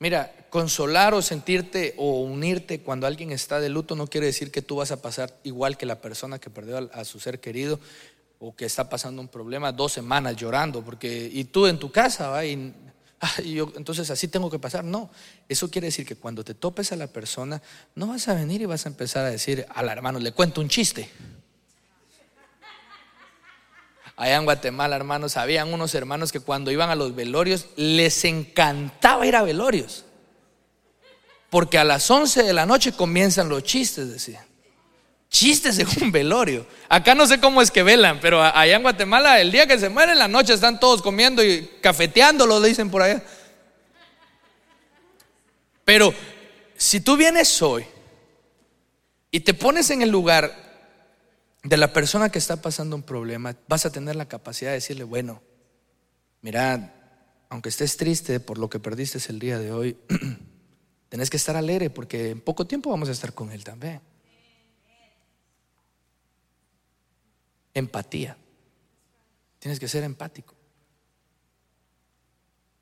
Mira, 0.00 0.32
consolar 0.48 1.12
o 1.12 1.20
sentirte 1.20 1.92
o 1.98 2.22
unirte 2.22 2.80
cuando 2.80 3.06
alguien 3.06 3.32
está 3.32 3.60
de 3.60 3.68
luto 3.68 3.94
no 3.94 4.06
quiere 4.06 4.28
decir 4.28 4.50
que 4.50 4.62
tú 4.62 4.76
vas 4.76 4.90
a 4.92 5.02
pasar 5.02 5.38
igual 5.44 5.76
que 5.76 5.84
la 5.84 6.00
persona 6.00 6.38
que 6.38 6.48
perdió 6.48 6.90
a, 6.94 7.04
su 7.04 7.20
ser 7.20 7.38
querido 7.38 7.78
o 8.38 8.56
que 8.56 8.64
está 8.64 8.88
pasando 8.88 9.20
un 9.20 9.28
problema 9.28 9.72
dos 9.72 9.92
semanas 9.92 10.36
llorando, 10.36 10.82
porque 10.82 11.28
y 11.30 11.44
tú 11.44 11.66
en 11.66 11.78
tu 11.78 11.92
casa, 11.92 12.30
¿va? 12.30 12.46
Y, 12.46 12.72
yo, 13.44 13.70
entonces 13.76 14.08
así 14.08 14.28
tengo 14.28 14.48
que 14.48 14.58
pasar. 14.58 14.82
No, 14.82 15.10
eso 15.50 15.70
quiere 15.70 15.88
decir 15.88 16.06
que 16.06 16.16
cuando 16.16 16.42
te 16.42 16.54
topes 16.54 16.92
a 16.92 16.96
la 16.96 17.08
persona, 17.08 17.60
no 17.94 18.06
vas 18.06 18.26
a 18.28 18.34
venir 18.34 18.62
y 18.62 18.64
vas 18.64 18.86
a 18.86 18.88
empezar 18.88 19.26
a 19.26 19.30
decir 19.30 19.66
al 19.68 19.90
hermano, 19.90 20.18
le 20.18 20.32
cuento 20.32 20.62
un 20.62 20.70
chiste. 20.70 21.10
Allá 24.20 24.36
en 24.36 24.44
Guatemala, 24.44 24.96
hermanos, 24.96 25.38
habían 25.38 25.72
unos 25.72 25.94
hermanos 25.94 26.30
que 26.30 26.40
cuando 26.40 26.70
iban 26.70 26.90
a 26.90 26.94
los 26.94 27.14
velorios 27.14 27.64
les 27.76 28.22
encantaba 28.26 29.26
ir 29.26 29.34
a 29.34 29.40
velorios. 29.40 30.04
Porque 31.48 31.78
a 31.78 31.84
las 31.84 32.10
11 32.10 32.42
de 32.42 32.52
la 32.52 32.66
noche 32.66 32.92
comienzan 32.92 33.48
los 33.48 33.62
chistes, 33.62 34.12
decían. 34.12 34.44
Chistes 35.30 35.78
en 35.78 35.88
un 36.02 36.12
velorio. 36.12 36.66
Acá 36.90 37.14
no 37.14 37.26
sé 37.26 37.40
cómo 37.40 37.62
es 37.62 37.70
que 37.70 37.82
velan, 37.82 38.20
pero 38.20 38.42
allá 38.42 38.76
en 38.76 38.82
Guatemala, 38.82 39.40
el 39.40 39.50
día 39.50 39.66
que 39.66 39.78
se 39.78 39.88
mueren, 39.88 40.18
la 40.18 40.28
noche 40.28 40.52
están 40.52 40.78
todos 40.78 41.00
comiendo 41.00 41.42
y 41.42 41.66
cafeteando, 41.80 42.46
lo 42.46 42.60
dicen 42.60 42.90
por 42.90 43.00
allá. 43.00 43.22
Pero 45.82 46.12
si 46.76 47.00
tú 47.00 47.16
vienes 47.16 47.62
hoy 47.62 47.86
y 49.30 49.40
te 49.40 49.54
pones 49.54 49.88
en 49.88 50.02
el 50.02 50.10
lugar 50.10 50.69
de 51.62 51.76
la 51.76 51.92
persona 51.92 52.30
que 52.30 52.38
está 52.38 52.62
pasando 52.62 52.96
un 52.96 53.02
problema, 53.02 53.54
vas 53.68 53.86
a 53.86 53.92
tener 53.92 54.16
la 54.16 54.28
capacidad 54.28 54.70
de 54.70 54.76
decirle, 54.76 55.04
bueno, 55.04 55.42
mira, 56.40 56.94
aunque 57.50 57.68
estés 57.68 57.96
triste 57.96 58.40
por 58.40 58.58
lo 58.58 58.70
que 58.70 58.78
perdiste 58.78 59.18
el 59.28 59.38
día 59.38 59.58
de 59.58 59.72
hoy, 59.72 59.98
tenés 61.08 61.28
que 61.28 61.36
estar 61.36 61.56
alegre 61.56 61.90
porque 61.90 62.30
en 62.30 62.40
poco 62.40 62.66
tiempo 62.66 62.90
vamos 62.90 63.08
a 63.08 63.12
estar 63.12 63.34
con 63.34 63.52
él 63.52 63.64
también. 63.64 64.00
Empatía. 67.74 68.36
Tienes 69.58 69.78
que 69.78 69.88
ser 69.88 70.02
empático. 70.04 70.54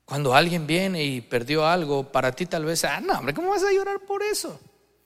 Cuando 0.05 0.33
alguien 0.33 0.65
viene 0.65 1.03
y 1.03 1.21
perdió 1.21 1.67
algo, 1.67 2.11
para 2.11 2.31
ti 2.31 2.45
tal 2.45 2.65
vez, 2.65 2.83
ah, 2.85 2.99
no, 2.99 3.19
hombre, 3.19 3.33
¿cómo 3.33 3.49
vas 3.49 3.63
a 3.63 3.71
llorar 3.71 3.99
por 4.07 4.23
eso? 4.23 4.59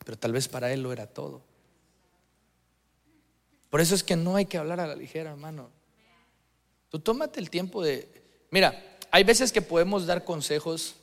Pero 0.06 0.18
tal 0.18 0.32
vez 0.32 0.48
para 0.48 0.72
él 0.72 0.84
lo 0.84 0.94
era 0.94 1.08
todo. 1.08 1.42
Por 3.74 3.82
eso 3.82 3.96
es 3.96 4.04
que 4.04 4.16
no 4.16 4.36
hay 4.36 4.46
que 4.46 4.60
hablar 4.60 4.80
a 4.80 4.86
la 4.86 4.96
ligera, 4.96 5.32
hermano. 5.32 5.72
Tú 6.90 7.00
tómate 7.00 7.40
el 7.40 7.50
tiempo 7.50 7.84
de... 7.84 8.08
Mira, 8.52 9.00
hay 9.10 9.24
veces 9.24 9.52
que 9.52 9.64
podemos 9.64 10.06
dar 10.06 10.24
consejos 10.24 10.94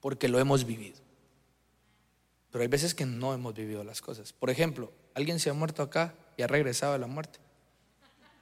porque 0.00 0.26
lo 0.26 0.40
hemos 0.40 0.66
vivido. 0.66 0.96
Pero 2.50 2.62
hay 2.62 2.66
veces 2.66 2.96
que 2.96 3.06
no 3.06 3.32
hemos 3.32 3.54
vivido 3.54 3.84
las 3.84 4.00
cosas. 4.00 4.32
Por 4.32 4.50
ejemplo, 4.50 4.90
alguien 5.14 5.38
se 5.38 5.50
ha 5.50 5.52
muerto 5.52 5.84
acá 5.84 6.14
y 6.36 6.42
ha 6.42 6.48
regresado 6.48 6.94
a 6.94 6.98
la 6.98 7.06
muerte. 7.06 7.38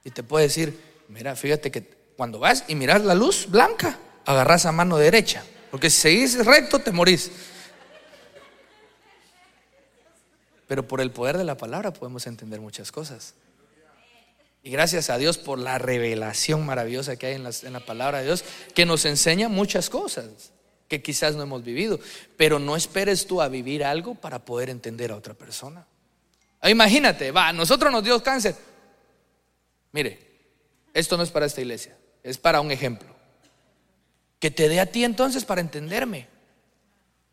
Y 0.03 0.09
te 0.09 0.23
puede 0.23 0.47
decir, 0.47 0.75
mira, 1.07 1.35
fíjate 1.35 1.69
que 1.69 1.83
cuando 2.17 2.39
vas 2.39 2.63
y 2.67 2.73
miras 2.73 3.05
la 3.05 3.13
luz 3.13 3.45
blanca, 3.51 3.99
agarras 4.25 4.65
a 4.65 4.71
mano 4.71 4.97
derecha. 4.97 5.43
Porque 5.69 5.91
si 5.91 6.01
seguís 6.01 6.43
recto, 6.43 6.79
te 6.79 6.91
morís. 6.91 7.29
Pero 10.67 10.87
por 10.87 11.01
el 11.01 11.11
poder 11.11 11.37
de 11.37 11.43
la 11.43 11.57
palabra 11.57 11.93
podemos 11.93 12.27
entender 12.27 12.59
muchas 12.59 12.91
cosas. 12.91 13.33
Y 14.63 14.69
gracias 14.69 15.09
a 15.09 15.17
Dios 15.17 15.37
por 15.37 15.59
la 15.59 15.77
revelación 15.77 16.65
maravillosa 16.65 17.15
que 17.15 17.27
hay 17.27 17.35
en 17.35 17.43
la, 17.73 17.79
palabra 17.79 18.19
de 18.19 18.25
Dios, 18.25 18.43
que 18.75 18.85
nos 18.85 19.05
enseña 19.05 19.47
muchas 19.47 19.89
cosas. 19.89 20.51
que 20.89 21.01
quizás 21.01 21.35
no 21.35 21.43
hemos 21.43 21.65
vivido, 21.65 21.99
pero 22.37 22.59
no 22.59 22.75
esperes 22.75 23.27
tú 23.27 23.41
a 23.41 23.49
vivir 23.49 23.83
algo 23.83 24.15
para 24.15 24.45
poder 24.45 24.69
entender 24.69 25.11
a 25.11 25.17
otra 25.17 25.33
persona. 25.33 25.85
Ah, 26.61 26.69
imagínate, 26.69 27.31
va, 27.31 27.51
nosotros 27.51 27.91
nos 27.91 28.03
dio 28.03 28.21
cáncer. 28.23 28.55
Mire, 29.91 30.19
esto 30.93 31.17
no 31.17 31.23
es 31.23 31.29
para 31.29 31.45
esta 31.45 31.61
iglesia, 31.61 31.97
es 32.23 32.37
para 32.37 32.61
un 32.61 32.71
ejemplo. 32.71 33.09
Que 34.39 34.49
te 34.49 34.69
dé 34.69 34.79
a 34.79 34.85
ti 34.85 35.03
entonces 35.03 35.43
para 35.43 35.61
entenderme. 35.61 36.27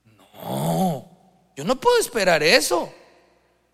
No, 0.04 1.10
yo 1.56 1.64
no 1.64 1.80
puedo 1.80 1.98
esperar 1.98 2.42
eso. 2.42 2.92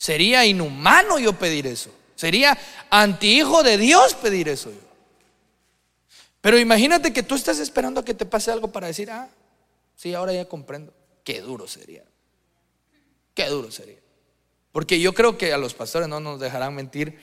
Sería 0.01 0.47
inhumano 0.47 1.19
yo 1.19 1.35
pedir 1.35 1.67
eso. 1.67 1.91
Sería 2.15 2.57
antihijo 2.89 3.63
de 3.63 3.77
Dios 3.77 4.15
pedir 4.15 4.49
eso 4.49 4.71
yo. 4.71 4.81
Pero 6.41 6.59
imagínate 6.59 7.13
que 7.13 7.23
tú 7.23 7.35
estás 7.35 7.59
esperando 7.59 8.01
a 8.01 8.05
que 8.05 8.15
te 8.15 8.25
pase 8.25 8.51
algo 8.51 8.73
para 8.73 8.87
decir, 8.87 9.11
ah, 9.11 9.29
sí, 9.95 10.15
ahora 10.15 10.33
ya 10.33 10.47
comprendo. 10.49 10.95
Qué 11.23 11.43
duro 11.43 11.69
sería. 11.69 12.03
Qué 13.35 13.45
duro 13.49 13.71
sería. 13.71 13.99
Porque 14.73 15.01
yo 15.01 15.13
creo 15.13 15.37
que 15.37 15.53
a 15.53 15.59
los 15.59 15.75
pastores 15.75 16.09
no 16.09 16.19
nos 16.19 16.41
dejarán 16.41 16.75
mentir. 16.75 17.19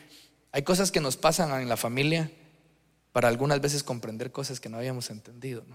Hay 0.51 0.61
cosas 0.61 0.91
que 0.91 1.01
nos 1.01 1.17
pasan 1.17 1.59
en 1.59 1.69
la 1.69 1.78
familia 1.78 2.30
para 3.11 3.28
algunas 3.28 3.59
veces 3.59 3.82
comprender 3.82 4.32
cosas 4.32 4.59
que 4.59 4.69
no 4.69 4.78
habíamos 4.78 5.09
entendido. 5.09 5.65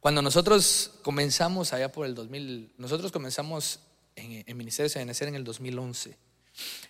Cuando 0.00 0.22
nosotros 0.22 0.90
comenzamos 1.02 1.72
allá 1.72 1.92
por 1.92 2.04
el 2.04 2.16
2000, 2.16 2.72
nosotros 2.78 3.12
comenzamos 3.12 3.78
en, 4.16 4.44
el 4.46 4.54
Ministerio 4.54 4.90
de 4.90 5.00
Benecer 5.00 5.28
en 5.28 5.34
el 5.34 5.44
2011. 5.44 6.16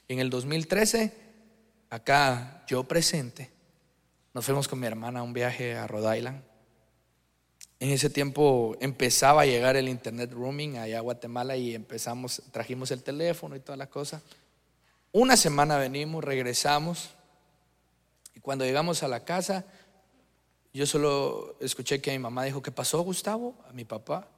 En 0.08 0.18
el 0.18 0.30
2013, 0.30 1.12
acá 1.90 2.64
yo 2.66 2.84
presente, 2.84 3.50
nos 4.32 4.44
fuimos 4.44 4.68
con 4.68 4.80
mi 4.80 4.86
hermana 4.86 5.20
a 5.20 5.22
un 5.22 5.32
viaje 5.32 5.74
a 5.76 5.86
Rhode 5.86 6.18
Island. 6.18 6.42
En 7.80 7.90
ese 7.90 8.10
tiempo 8.10 8.76
empezaba 8.80 9.42
a 9.42 9.46
llegar 9.46 9.76
el 9.76 9.88
internet 9.88 10.32
roaming 10.32 10.78
allá 10.78 10.98
a 10.98 11.02
Guatemala 11.02 11.56
y 11.56 11.74
empezamos, 11.74 12.42
trajimos 12.50 12.90
el 12.90 13.02
teléfono 13.02 13.56
y 13.56 13.60
todas 13.60 13.78
las 13.78 13.88
cosas. 13.88 14.22
Una 15.12 15.36
semana 15.36 15.78
venimos, 15.78 16.24
regresamos 16.24 17.10
y 18.34 18.40
cuando 18.40 18.64
llegamos 18.64 19.02
a 19.02 19.08
la 19.08 19.24
casa, 19.24 19.64
yo 20.72 20.86
solo 20.86 21.56
escuché 21.60 22.00
que 22.00 22.10
mi 22.10 22.18
mamá 22.18 22.44
dijo, 22.44 22.62
¿qué 22.62 22.72
pasó 22.72 23.00
Gustavo? 23.02 23.54
A 23.68 23.72
mi 23.72 23.84
papá. 23.84 24.28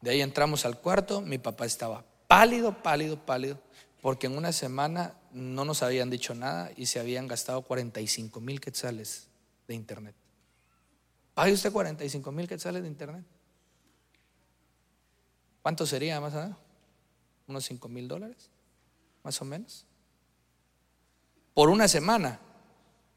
De 0.00 0.10
ahí 0.10 0.20
entramos 0.20 0.64
al 0.64 0.80
cuarto, 0.80 1.20
mi 1.20 1.38
papá 1.38 1.66
estaba 1.66 2.04
pálido, 2.30 2.80
pálido, 2.80 3.26
pálido, 3.26 3.60
porque 4.00 4.28
en 4.28 4.38
una 4.38 4.52
semana 4.52 5.16
no 5.32 5.64
nos 5.64 5.82
habían 5.82 6.10
dicho 6.10 6.32
nada 6.32 6.70
y 6.76 6.86
se 6.86 7.00
habían 7.00 7.26
gastado 7.26 7.62
45 7.62 8.40
mil 8.40 8.60
quetzales 8.60 9.26
de 9.66 9.74
internet. 9.74 10.14
¿Pague 11.34 11.52
usted 11.52 11.72
45 11.72 12.30
mil 12.30 12.46
quetzales 12.46 12.82
de 12.82 12.88
internet? 12.88 13.24
¿Cuánto 15.60 15.84
sería 15.84 16.20
más 16.20 16.32
o 16.34 16.36
menos? 16.36 16.56
¿Unos 17.48 17.64
5 17.64 17.88
mil 17.88 18.06
dólares? 18.06 18.48
Más 19.24 19.42
o 19.42 19.44
menos. 19.44 19.84
Por 21.52 21.68
una 21.68 21.88
semana. 21.88 22.38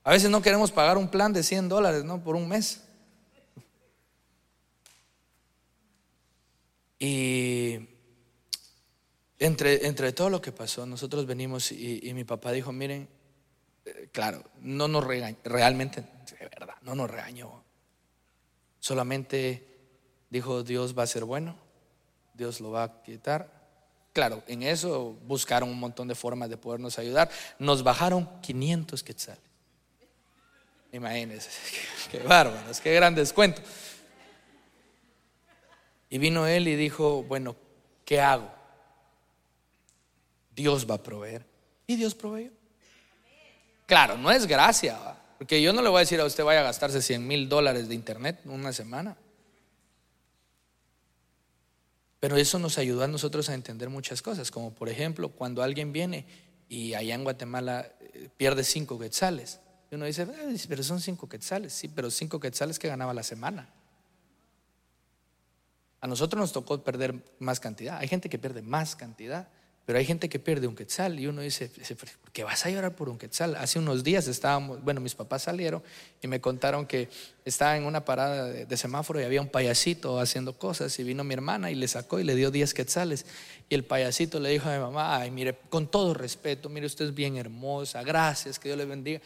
A 0.03 0.09
veces 0.09 0.31
no 0.31 0.41
queremos 0.41 0.71
pagar 0.71 0.97
un 0.97 1.07
plan 1.07 1.31
de 1.31 1.43
100 1.43 1.69
dólares, 1.69 2.03
¿no? 2.03 2.23
Por 2.23 2.35
un 2.35 2.47
mes. 2.47 2.81
Y 6.97 7.92
entre, 9.45 9.87
entre 9.87 10.13
todo 10.13 10.29
lo 10.29 10.41
que 10.41 10.53
pasó, 10.53 10.85
nosotros 10.85 11.25
venimos 11.25 11.71
y, 11.73 12.13
mi 12.13 12.23
papá 12.23 12.53
dijo, 12.53 12.71
miren, 12.71 13.09
eh, 13.85 14.07
claro, 14.13 14.41
no 14.61 14.87
nos 14.87 15.03
regañó, 15.03 15.37
realmente, 15.43 16.01
de 16.01 16.47
verdad, 16.47 16.75
no 16.81 16.95
nos 16.95 17.11
regañó. 17.11 17.61
Solamente 18.79 19.67
dijo, 20.29 20.63
Dios 20.63 20.97
va 20.97 21.03
a 21.03 21.07
ser 21.07 21.25
bueno, 21.25 21.57
Dios 22.33 22.61
lo 22.61 22.71
va 22.71 22.83
a 22.83 23.03
quitar. 23.03 23.51
Claro, 24.13 24.43
en 24.47 24.63
eso 24.63 25.17
buscaron 25.25 25.69
un 25.69 25.79
montón 25.79 26.07
de 26.07 26.15
formas 26.15 26.49
de 26.49 26.55
podernos 26.55 26.97
ayudar. 26.97 27.29
Nos 27.59 27.83
bajaron 27.83 28.29
500 28.41 29.03
quetzales. 29.03 29.43
Imagínense, 30.93 31.49
qué, 32.11 32.19
bárbaros, 32.19 32.79
qué 32.79 32.93
gran 32.93 33.13
descuento. 33.13 33.61
Y 36.09 36.17
vino 36.17 36.47
él 36.47 36.69
y 36.69 36.77
dijo, 36.77 37.23
bueno, 37.23 37.57
¿qué 38.05 38.21
hago? 38.21 38.62
Dios 40.55 40.89
va 40.89 40.95
a 40.95 41.03
proveer. 41.03 41.45
Y 41.87 41.95
Dios 41.95 42.15
proveyó. 42.15 42.51
Claro, 43.85 44.17
no 44.17 44.31
es 44.31 44.47
gracia, 44.47 44.97
porque 45.37 45.61
yo 45.61 45.73
no 45.73 45.81
le 45.81 45.89
voy 45.89 45.97
a 45.97 45.99
decir 46.01 46.19
a 46.19 46.25
usted 46.25 46.43
vaya 46.43 46.61
a 46.61 46.63
gastarse 46.63 47.01
100 47.01 47.27
mil 47.27 47.49
dólares 47.49 47.89
de 47.89 47.95
internet 47.95 48.39
una 48.45 48.71
semana. 48.71 49.17
Pero 52.19 52.37
eso 52.37 52.57
nos 52.57 52.77
ayudó 52.77 53.03
a 53.03 53.07
nosotros 53.07 53.49
a 53.49 53.53
entender 53.53 53.89
muchas 53.89 54.21
cosas, 54.21 54.49
como 54.49 54.73
por 54.73 54.87
ejemplo, 54.87 55.29
cuando 55.29 55.61
alguien 55.61 55.91
viene 55.91 56.25
y 56.69 56.93
allá 56.93 57.15
en 57.15 57.23
Guatemala 57.23 57.91
eh, 57.99 58.29
pierde 58.37 58.63
cinco 58.63 58.97
quetzales. 58.97 59.59
Y 59.91 59.95
uno 59.95 60.05
dice, 60.05 60.25
pero 60.69 60.83
son 60.83 61.01
cinco 61.01 61.27
quetzales. 61.27 61.73
Sí, 61.73 61.89
pero 61.89 62.09
cinco 62.09 62.39
quetzales 62.39 62.79
que 62.79 62.87
ganaba 62.87 63.13
la 63.13 63.23
semana. 63.23 63.69
A 65.99 66.07
nosotros 66.07 66.39
nos 66.39 66.51
tocó 66.51 66.83
perder 66.83 67.23
más 67.39 67.59
cantidad. 67.59 67.97
Hay 67.97 68.07
gente 68.07 68.29
que 68.29 68.39
pierde 68.39 68.61
más 68.61 68.95
cantidad, 68.95 69.49
pero 69.85 69.99
hay 69.99 70.05
gente 70.05 70.29
que 70.29 70.39
pierde 70.39 70.67
un 70.67 70.75
quetzal. 70.75 71.19
Y 71.19 71.27
uno 71.27 71.41
dice, 71.41 71.69
¿por 71.69 72.31
qué 72.31 72.43
vas 72.43 72.65
a 72.65 72.69
llorar 72.69 72.95
por 72.95 73.09
un 73.09 73.17
quetzal? 73.17 73.55
Hace 73.55 73.79
unos 73.79 74.03
días 74.03 74.27
estábamos, 74.27 74.81
bueno, 74.81 75.01
mis 75.01 75.13
papás 75.13 75.43
salieron 75.43 75.83
y 76.21 76.27
me 76.27 76.39
contaron 76.39 76.85
que 76.85 77.09
estaba 77.43 77.75
en 77.75 77.83
una 77.83 78.05
parada 78.05 78.45
de, 78.45 78.77
semáforo 78.77 79.19
y 79.19 79.23
había 79.23 79.41
un 79.41 79.49
payasito 79.49 80.19
haciendo 80.19 80.57
cosas. 80.57 80.97
Y 80.99 81.03
vino 81.03 81.25
mi 81.25 81.33
hermana 81.33 81.69
y 81.69 81.75
le 81.75 81.87
sacó 81.89 82.19
y 82.19 82.23
le 82.23 82.35
dio 82.35 82.49
10 82.49 82.73
quetzales. 82.73 83.25
Y 83.67 83.75
el 83.75 83.83
payasito 83.83 84.39
le 84.39 84.49
dijo 84.49 84.69
a 84.69 84.73
mi 84.73 84.79
mamá, 84.79 85.17
ay, 85.17 85.31
mire, 85.31 85.57
con 85.69 85.87
todo 85.87 86.13
respeto, 86.13 86.69
mire, 86.69 86.85
usted 86.85 87.05
es 87.05 87.13
bien 87.13 87.35
hermosa, 87.35 88.03
gracias, 88.03 88.59
que 88.59 88.69
Dios 88.69 88.77
le 88.77 88.85
bendiga. 88.85 89.19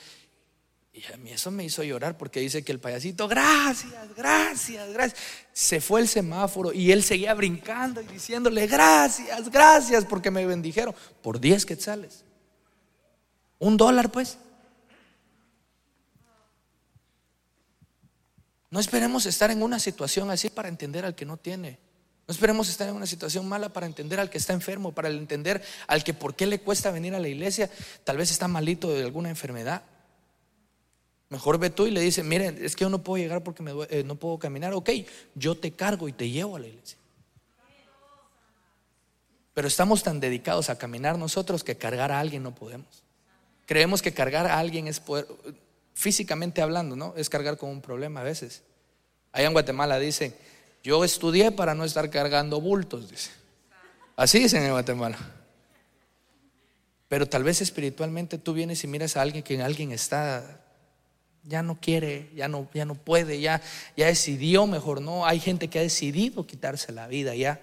Y 0.98 1.14
a 1.14 1.18
mí 1.18 1.30
eso 1.30 1.52
me 1.52 1.64
hizo 1.64 1.84
llorar 1.84 2.18
porque 2.18 2.40
dice 2.40 2.64
que 2.64 2.72
el 2.72 2.80
payasito, 2.80 3.28
gracias, 3.28 3.94
gracias, 4.16 4.92
gracias. 4.92 5.22
Se 5.54 5.80
fue 5.80 6.02
el 6.02 6.08
semáforo 6.08 6.74
y 6.74 6.92
él 6.92 7.04
seguía 7.04 7.36
brincando 7.36 8.02
y 8.02 8.06
diciéndole, 8.06 8.66
gracias, 8.66 9.48
gracias, 9.52 10.06
porque 10.06 10.32
me 10.32 10.44
bendijeron 10.48 10.96
por 11.22 11.40
10 11.40 11.68
quetzales. 11.68 12.24
Un 13.60 13.78
dólar, 13.78 14.12
pues. 14.12 14.40
No 18.72 18.80
esperemos 18.80 19.28
estar 19.28 19.52
en 19.52 19.62
una 19.62 19.78
situación 19.78 20.32
así 20.32 20.50
para 20.50 20.68
entender 20.68 21.06
al 21.06 21.14
que 21.14 21.26
no 21.26 21.38
tiene. 21.38 21.78
No 22.28 22.32
esperemos 22.32 22.70
estar 22.70 22.90
en 22.90 22.96
una 22.96 23.06
situación 23.06 23.48
mala 23.48 23.70
para 23.70 23.86
entender 23.86 24.20
al 24.20 24.32
que 24.32 24.40
está 24.40 24.54
enfermo, 24.54 24.94
para 24.94 25.10
entender 25.10 25.64
al 25.86 26.04
que 26.04 26.16
por 26.16 26.36
qué 26.36 26.48
le 26.48 26.60
cuesta 26.60 26.90
venir 26.90 27.14
a 27.14 27.20
la 27.20 27.28
iglesia. 27.28 27.70
Tal 28.04 28.18
vez 28.18 28.32
está 28.32 28.48
malito 28.48 28.92
de 28.92 29.04
alguna 29.04 29.30
enfermedad. 29.30 29.84
Mejor 31.30 31.58
ve 31.58 31.70
tú 31.70 31.88
y 31.88 31.92
le 31.92 32.00
dice, 32.00 32.24
miren, 32.24 32.58
es 32.64 32.76
que 32.76 32.84
yo 32.86 32.90
no 32.90 33.04
puedo 33.04 33.22
llegar 33.22 33.44
porque 33.44 33.64
eh, 33.90 34.04
no 34.04 34.16
puedo 34.16 34.40
caminar. 34.40 34.74
Ok, 34.74 34.92
yo 35.36 35.56
te 35.56 35.72
cargo 35.72 36.08
y 36.08 36.14
te 36.14 36.30
llevo 36.30 36.56
a 36.56 36.60
la 36.60 36.68
iglesia. 36.68 36.98
Pero 39.54 39.68
estamos 39.68 40.04
tan 40.04 40.20
dedicados 40.20 40.70
a 40.70 40.78
caminar 40.78 41.18
nosotros 41.18 41.64
que 41.64 41.76
cargar 41.76 42.12
a 42.12 42.20
alguien 42.20 42.44
no 42.44 42.56
podemos. 42.56 43.04
Creemos 43.66 44.02
que 44.02 44.14
cargar 44.14 44.46
a 44.48 44.58
alguien 44.60 44.88
es 44.88 45.00
poder, 45.00 45.28
físicamente 45.94 46.62
hablando, 46.62 46.96
¿no? 46.96 47.14
Es 47.18 47.30
cargar 47.30 47.58
con 47.58 47.72
un 47.72 47.82
problema 47.82 48.22
a 48.22 48.24
veces. 48.24 48.62
Allá 49.34 49.48
en 49.48 49.54
Guatemala 49.54 50.00
dicen, 50.00 50.34
yo 50.84 51.04
estudié 51.04 51.52
para 51.52 51.76
no 51.76 51.84
estar 51.84 52.10
cargando 52.10 52.62
bultos, 52.62 53.10
dice. 53.10 53.32
Así 54.16 54.40
dicen 54.40 54.64
en 54.64 54.72
Guatemala. 54.72 55.18
Pero 57.10 57.28
tal 57.28 57.44
vez 57.44 57.62
espiritualmente 57.62 58.38
tú 58.38 58.54
vienes 58.54 58.84
y 58.84 58.88
miras 58.88 59.18
a 59.18 59.22
alguien 59.22 59.44
que 59.44 59.62
alguien 59.62 59.92
está 59.92 60.67
ya 61.48 61.64
no 61.64 61.80
quiere, 61.80 62.30
ya 62.36 62.48
no, 62.48 62.68
ya 62.74 62.86
no 62.86 62.96
puede, 62.96 63.40
ya, 63.40 63.62
ya 63.96 64.08
decidió 64.08 64.68
mejor, 64.68 65.02
no. 65.02 65.26
Hay 65.26 65.40
gente 65.40 65.70
que 65.70 65.80
ha 65.80 65.82
decidido 65.82 66.46
quitarse 66.46 66.92
la 66.92 67.08
vida 67.08 67.36
ya. 67.36 67.62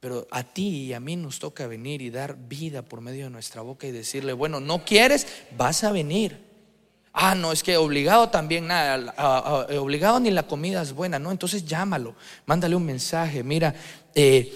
Pero 0.00 0.28
a 0.30 0.44
ti 0.44 0.84
y 0.84 0.92
a 0.92 1.00
mí 1.00 1.16
nos 1.16 1.40
toca 1.40 1.66
venir 1.66 2.02
y 2.02 2.10
dar 2.10 2.36
vida 2.36 2.82
por 2.82 3.00
medio 3.00 3.24
de 3.24 3.30
nuestra 3.30 3.62
boca 3.62 3.86
y 3.86 3.90
decirle, 3.90 4.32
bueno, 4.32 4.60
no 4.60 4.84
quieres, 4.84 5.26
vas 5.56 5.82
a 5.82 5.90
venir. 5.90 6.46
Ah, 7.12 7.34
no, 7.34 7.50
es 7.50 7.64
que 7.64 7.76
obligado 7.76 8.28
también 8.28 8.68
nada, 8.68 9.66
obligado 9.80 10.20
ni 10.20 10.30
la 10.30 10.44
comida 10.44 10.82
es 10.82 10.92
buena, 10.92 11.18
no, 11.18 11.32
entonces 11.32 11.64
llámalo, 11.64 12.14
mándale 12.46 12.76
un 12.76 12.86
mensaje, 12.86 13.42
mira, 13.42 13.74
eh, 14.14 14.54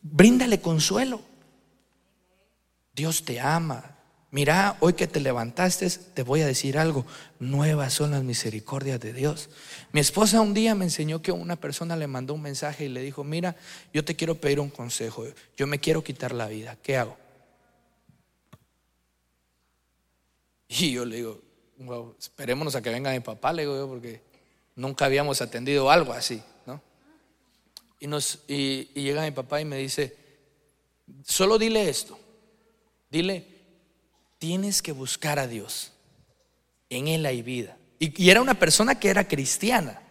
bríndale 0.00 0.62
consuelo. 0.62 1.20
Dios 2.94 3.22
te 3.22 3.38
ama, 3.38 3.98
Mira, 4.32 4.76
hoy 4.80 4.94
que 4.94 5.06
te 5.06 5.20
levantaste, 5.20 5.88
te 5.88 6.22
voy 6.24 6.40
a 6.40 6.46
decir 6.46 6.76
algo. 6.76 7.06
Nuevas 7.38 7.92
son 7.92 8.10
las 8.10 8.24
misericordias 8.24 8.98
de 8.98 9.12
Dios. 9.12 9.48
Mi 9.92 10.00
esposa 10.00 10.40
un 10.40 10.54
día 10.54 10.74
me 10.74 10.86
enseñó 10.86 11.22
que 11.22 11.30
una 11.30 11.54
persona 11.54 11.94
le 11.94 12.08
mandó 12.08 12.34
un 12.34 12.42
mensaje 12.42 12.86
y 12.86 12.88
le 12.88 13.02
dijo, 13.02 13.22
mira, 13.22 13.54
yo 13.92 14.04
te 14.04 14.16
quiero 14.16 14.34
pedir 14.34 14.58
un 14.58 14.70
consejo. 14.70 15.24
Yo 15.56 15.68
me 15.68 15.78
quiero 15.78 16.02
quitar 16.02 16.32
la 16.32 16.48
vida. 16.48 16.76
¿Qué 16.82 16.96
hago? 16.96 17.16
Y 20.66 20.90
yo 20.92 21.04
le 21.04 21.16
digo, 21.16 21.40
esperémonos 22.18 22.74
a 22.74 22.82
que 22.82 22.90
venga 22.90 23.12
mi 23.12 23.20
papá, 23.20 23.52
le 23.52 23.62
digo 23.62 23.76
yo, 23.76 23.86
porque 23.86 24.32
Nunca 24.74 25.04
habíamos 25.04 25.42
atendido 25.42 25.90
algo 25.90 26.12
así, 26.12 26.42
¿no? 26.66 26.80
Y, 28.00 28.06
nos, 28.06 28.40
y, 28.48 28.90
y 28.94 29.02
llega 29.02 29.22
mi 29.22 29.30
papá 29.30 29.60
y 29.60 29.64
me 29.64 29.76
dice, 29.76 30.16
solo 31.24 31.58
dile 31.58 31.88
esto, 31.88 32.18
dile, 33.10 33.51
tienes 34.42 34.82
que 34.82 34.90
buscar 34.90 35.38
a 35.38 35.46
Dios, 35.46 35.92
en 36.90 37.06
Él 37.06 37.24
hay 37.26 37.42
vida. 37.42 37.76
Y, 38.00 38.28
era 38.28 38.42
una 38.42 38.54
persona 38.54 38.98
que 38.98 39.08
era 39.08 39.28
cristiana. 39.28 40.02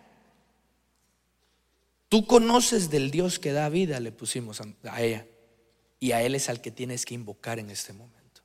Tú 2.07 2.25
conoces 2.25 2.89
del 2.89 3.11
Dios 3.11 3.39
que 3.39 3.51
da 3.51 3.67
vida, 3.67 3.99
le 3.99 4.13
pusimos 4.13 4.61
a 4.61 5.01
ella. 5.01 5.27
Y 5.99 6.13
a 6.13 6.23
Él 6.23 6.33
es 6.33 6.47
al 6.47 6.61
que 6.61 6.71
tienes 6.71 7.05
que 7.05 7.13
invocar 7.13 7.59
en 7.59 7.69
este 7.71 7.91
momento. 7.91 8.41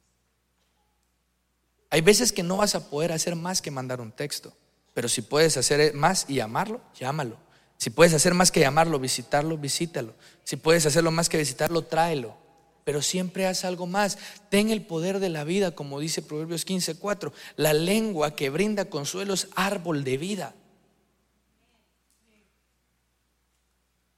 Hay 1.90 2.00
veces 2.00 2.32
que 2.32 2.42
no 2.42 2.56
vas 2.56 2.74
a 2.74 2.90
poder 2.90 3.12
hacer 3.12 3.36
más 3.36 3.62
que 3.62 3.70
mandar 3.70 4.00
un 4.00 4.10
texto, 4.10 4.52
pero 4.92 5.08
si 5.08 5.22
puedes 5.22 5.56
hacer 5.56 5.94
más 5.94 6.26
y 6.26 6.34
llamarlo, 6.34 6.80
llámalo. 6.98 7.38
Si 7.76 7.90
puedes 7.90 8.12
hacer 8.12 8.34
más 8.34 8.50
que 8.50 8.58
llamarlo, 8.58 8.98
visitarlo, 8.98 9.56
visítalo. 9.56 10.14
Si 10.42 10.56
puedes 10.56 10.84
hacerlo 10.84 11.12
más 11.12 11.28
que 11.28 11.38
visitarlo, 11.38 11.82
tráelo. 11.82 12.45
Pero 12.86 13.02
siempre 13.02 13.48
haz 13.48 13.64
algo 13.64 13.88
más. 13.88 14.16
Ten 14.48 14.70
el 14.70 14.80
poder 14.80 15.18
de 15.18 15.28
la 15.28 15.42
vida, 15.42 15.72
como 15.72 15.98
dice 15.98 16.22
Proverbios 16.22 16.64
15:4. 16.64 17.32
La 17.56 17.72
lengua 17.72 18.36
que 18.36 18.48
brinda 18.48 18.84
consuelo 18.84 19.34
es 19.34 19.48
árbol 19.56 20.04
de 20.04 20.16
vida. 20.16 20.54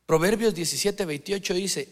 Proverbios 0.04 0.54
17:28 0.54 1.54
dice, 1.54 1.88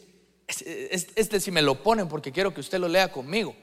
este, 0.46 0.94
este 1.18 1.40
si 1.40 1.50
me 1.50 1.62
lo 1.62 1.82
ponen 1.82 2.08
porque 2.08 2.30
quiero 2.30 2.52
que 2.52 2.60
usted 2.60 2.78
lo 2.78 2.88
lea 2.88 3.10
conmigo. 3.10 3.56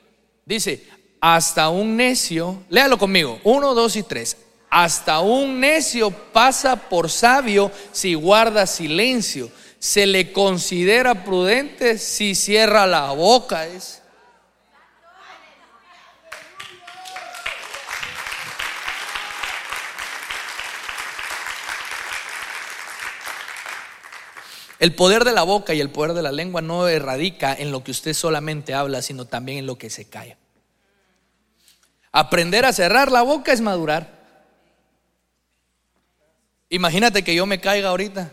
Dice, 0.43 0.83
hasta 1.21 1.69
un 1.69 1.95
necio, 1.95 2.63
léalo 2.69 2.97
conmigo, 2.97 3.39
uno, 3.43 3.75
dos 3.75 3.95
y 3.95 4.01
tres. 4.01 4.37
Hasta 4.71 5.19
un 5.19 5.59
necio 5.59 6.09
pasa 6.09 6.89
por 6.89 7.11
sabio 7.11 7.71
si 7.91 8.15
guarda 8.15 8.65
silencio. 8.65 9.51
Se 9.83 10.05
le 10.05 10.31
considera 10.31 11.25
prudente 11.25 11.97
si 11.97 12.35
cierra 12.35 12.87
la 12.87 13.11
boca. 13.11 13.67
Es. 13.67 14.01
El 24.79 24.95
poder 24.95 25.25
de 25.25 25.33
la 25.33 25.43
boca 25.43 25.73
y 25.73 25.81
el 25.81 25.89
poder 25.89 26.13
de 26.13 26.21
la 26.21 26.31
lengua 26.31 26.61
no 26.61 26.87
erradica 26.87 27.53
en 27.53 27.73
lo 27.73 27.83
que 27.83 27.91
usted 27.91 28.13
solamente 28.13 28.73
habla, 28.73 29.01
sino 29.01 29.25
también 29.25 29.57
en 29.57 29.65
lo 29.65 29.77
que 29.77 29.89
se 29.89 30.05
calla. 30.05 30.37
Aprender 32.13 32.63
a 32.63 32.71
cerrar 32.71 33.11
la 33.11 33.21
boca 33.21 33.51
es 33.51 33.59
madurar. 33.59 34.23
Imagínate 36.69 37.21
que 37.25 37.35
yo 37.35 37.45
me 37.45 37.59
caiga 37.59 37.89
ahorita. 37.89 38.31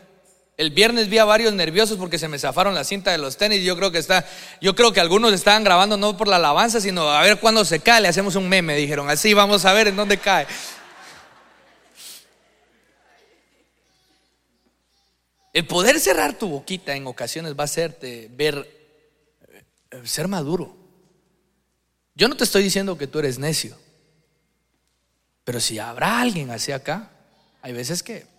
El 0.60 0.72
viernes 0.72 1.08
vi 1.08 1.16
a 1.16 1.24
varios 1.24 1.54
nerviosos 1.54 1.96
porque 1.96 2.18
se 2.18 2.28
me 2.28 2.38
zafaron 2.38 2.74
la 2.74 2.84
cinta 2.84 3.10
de 3.10 3.16
los 3.16 3.38
tenis. 3.38 3.64
Yo 3.64 3.78
creo 3.78 3.90
que 3.90 3.96
está, 3.96 4.26
yo 4.60 4.74
creo 4.74 4.92
que 4.92 5.00
algunos 5.00 5.32
estaban 5.32 5.64
grabando 5.64 5.96
no 5.96 6.18
por 6.18 6.28
la 6.28 6.36
alabanza, 6.36 6.82
sino 6.82 7.08
a 7.08 7.22
ver 7.22 7.40
cuándo 7.40 7.64
se 7.64 7.80
cae. 7.80 8.02
Le 8.02 8.08
hacemos 8.08 8.36
un 8.36 8.46
meme, 8.46 8.76
dijeron. 8.76 9.08
Así 9.08 9.32
vamos 9.32 9.64
a 9.64 9.72
ver 9.72 9.88
en 9.88 9.96
dónde 9.96 10.18
cae. 10.18 10.46
El 15.54 15.66
poder 15.66 15.98
cerrar 15.98 16.34
tu 16.34 16.50
boquita 16.50 16.94
en 16.94 17.06
ocasiones 17.06 17.54
va 17.54 17.62
a 17.62 17.64
hacerte 17.64 18.28
ver, 18.30 18.68
eh, 19.90 20.02
ser 20.04 20.28
maduro. 20.28 20.76
Yo 22.14 22.28
no 22.28 22.36
te 22.36 22.44
estoy 22.44 22.62
diciendo 22.62 22.98
que 22.98 23.06
tú 23.06 23.18
eres 23.18 23.38
necio, 23.38 23.78
pero 25.42 25.58
si 25.58 25.78
habrá 25.78 26.20
alguien 26.20 26.50
hacia 26.50 26.76
acá, 26.76 27.08
hay 27.62 27.72
veces 27.72 28.02
que 28.02 28.29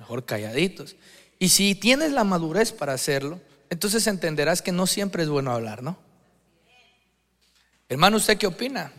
mejor 0.00 0.24
calladitos. 0.24 0.96
Y 1.38 1.50
si 1.50 1.74
tienes 1.74 2.12
la 2.12 2.24
madurez 2.24 2.72
para 2.72 2.94
hacerlo, 2.94 3.38
entonces 3.68 4.06
entenderás 4.06 4.62
que 4.62 4.72
no 4.72 4.86
siempre 4.86 5.22
es 5.22 5.28
bueno 5.28 5.52
hablar, 5.52 5.82
¿no? 5.82 5.98
Hermano, 7.86 8.16
¿usted 8.16 8.38
qué 8.38 8.46
opina? 8.46 8.92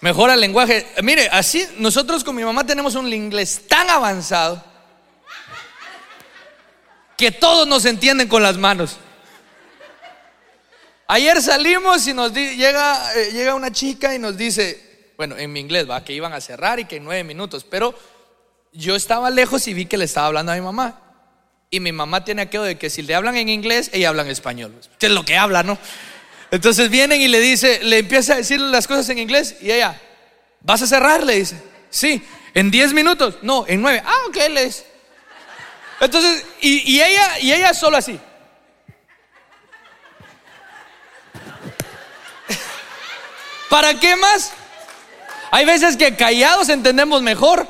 Mejora 0.00 0.34
el 0.34 0.40
lenguaje. 0.40 0.86
Mire, 1.02 1.28
así 1.28 1.64
nosotros 1.78 2.24
con 2.24 2.34
mi 2.34 2.44
mamá 2.44 2.66
tenemos 2.66 2.96
un 2.96 3.10
inglés 3.12 3.62
tan 3.68 3.88
avanzado 3.88 4.62
que 7.16 7.30
todos 7.30 7.66
nos 7.68 7.84
entienden 7.84 8.26
con 8.26 8.42
las 8.42 8.58
manos. 8.58 8.98
Ayer 11.06 11.42
salimos 11.42 12.06
y 12.06 12.14
nos 12.14 12.32
llega, 12.32 13.14
eh, 13.14 13.30
llega 13.32 13.54
una 13.54 13.70
chica 13.70 14.14
y 14.14 14.18
nos 14.18 14.36
dice, 14.36 15.12
bueno, 15.16 15.36
en 15.36 15.52
mi 15.52 15.60
inglés, 15.60 15.88
va, 15.88 16.02
que 16.04 16.12
iban 16.12 16.32
a 16.32 16.40
cerrar 16.40 16.80
y 16.80 16.86
que 16.86 16.96
en 16.96 17.04
nueve 17.04 17.24
minutos, 17.24 17.64
pero 17.68 17.94
yo 18.72 18.96
estaba 18.96 19.30
lejos 19.30 19.68
y 19.68 19.74
vi 19.74 19.86
que 19.86 19.96
le 19.96 20.06
estaba 20.06 20.28
hablando 20.28 20.52
a 20.52 20.54
mi 20.54 20.60
mamá. 20.60 21.00
Y 21.70 21.80
mi 21.80 21.92
mamá 21.92 22.24
tiene 22.24 22.42
aquello 22.42 22.64
de 22.64 22.78
que 22.78 22.88
si 22.88 23.02
le 23.02 23.14
hablan 23.14 23.36
en 23.36 23.48
inglés, 23.48 23.90
ella 23.92 24.08
habla 24.08 24.22
en 24.22 24.30
español. 24.30 24.74
Que 24.98 25.06
es 25.06 25.12
lo 25.12 25.24
que 25.24 25.36
habla, 25.36 25.62
¿no? 25.62 25.78
Entonces 26.50 26.88
vienen 26.88 27.20
y 27.20 27.28
le 27.28 27.40
dice, 27.40 27.80
le 27.82 27.98
empieza 27.98 28.34
a 28.34 28.36
decir 28.36 28.60
las 28.60 28.86
cosas 28.86 29.08
en 29.08 29.18
inglés 29.18 29.56
y 29.60 29.72
ella, 29.72 30.00
¿vas 30.60 30.82
a 30.82 30.86
cerrar? 30.86 31.24
Le 31.24 31.36
dice, 31.36 31.56
sí, 31.90 32.22
en 32.54 32.70
diez 32.70 32.92
minutos, 32.92 33.38
no, 33.42 33.64
en 33.66 33.82
nueve. 33.82 34.02
Ah, 34.04 34.18
ok, 34.28 34.36
le 34.50 34.66
dice. 34.66 34.86
Entonces, 36.00 36.44
y, 36.60 37.00
ella, 37.00 37.40
y 37.40 37.52
ella 37.52 37.74
solo 37.74 37.96
así. 37.96 38.18
¿Para 43.74 43.98
qué 43.98 44.14
más? 44.14 44.52
Hay 45.50 45.66
veces 45.66 45.96
que 45.96 46.14
callados 46.14 46.68
entendemos 46.68 47.22
mejor. 47.22 47.66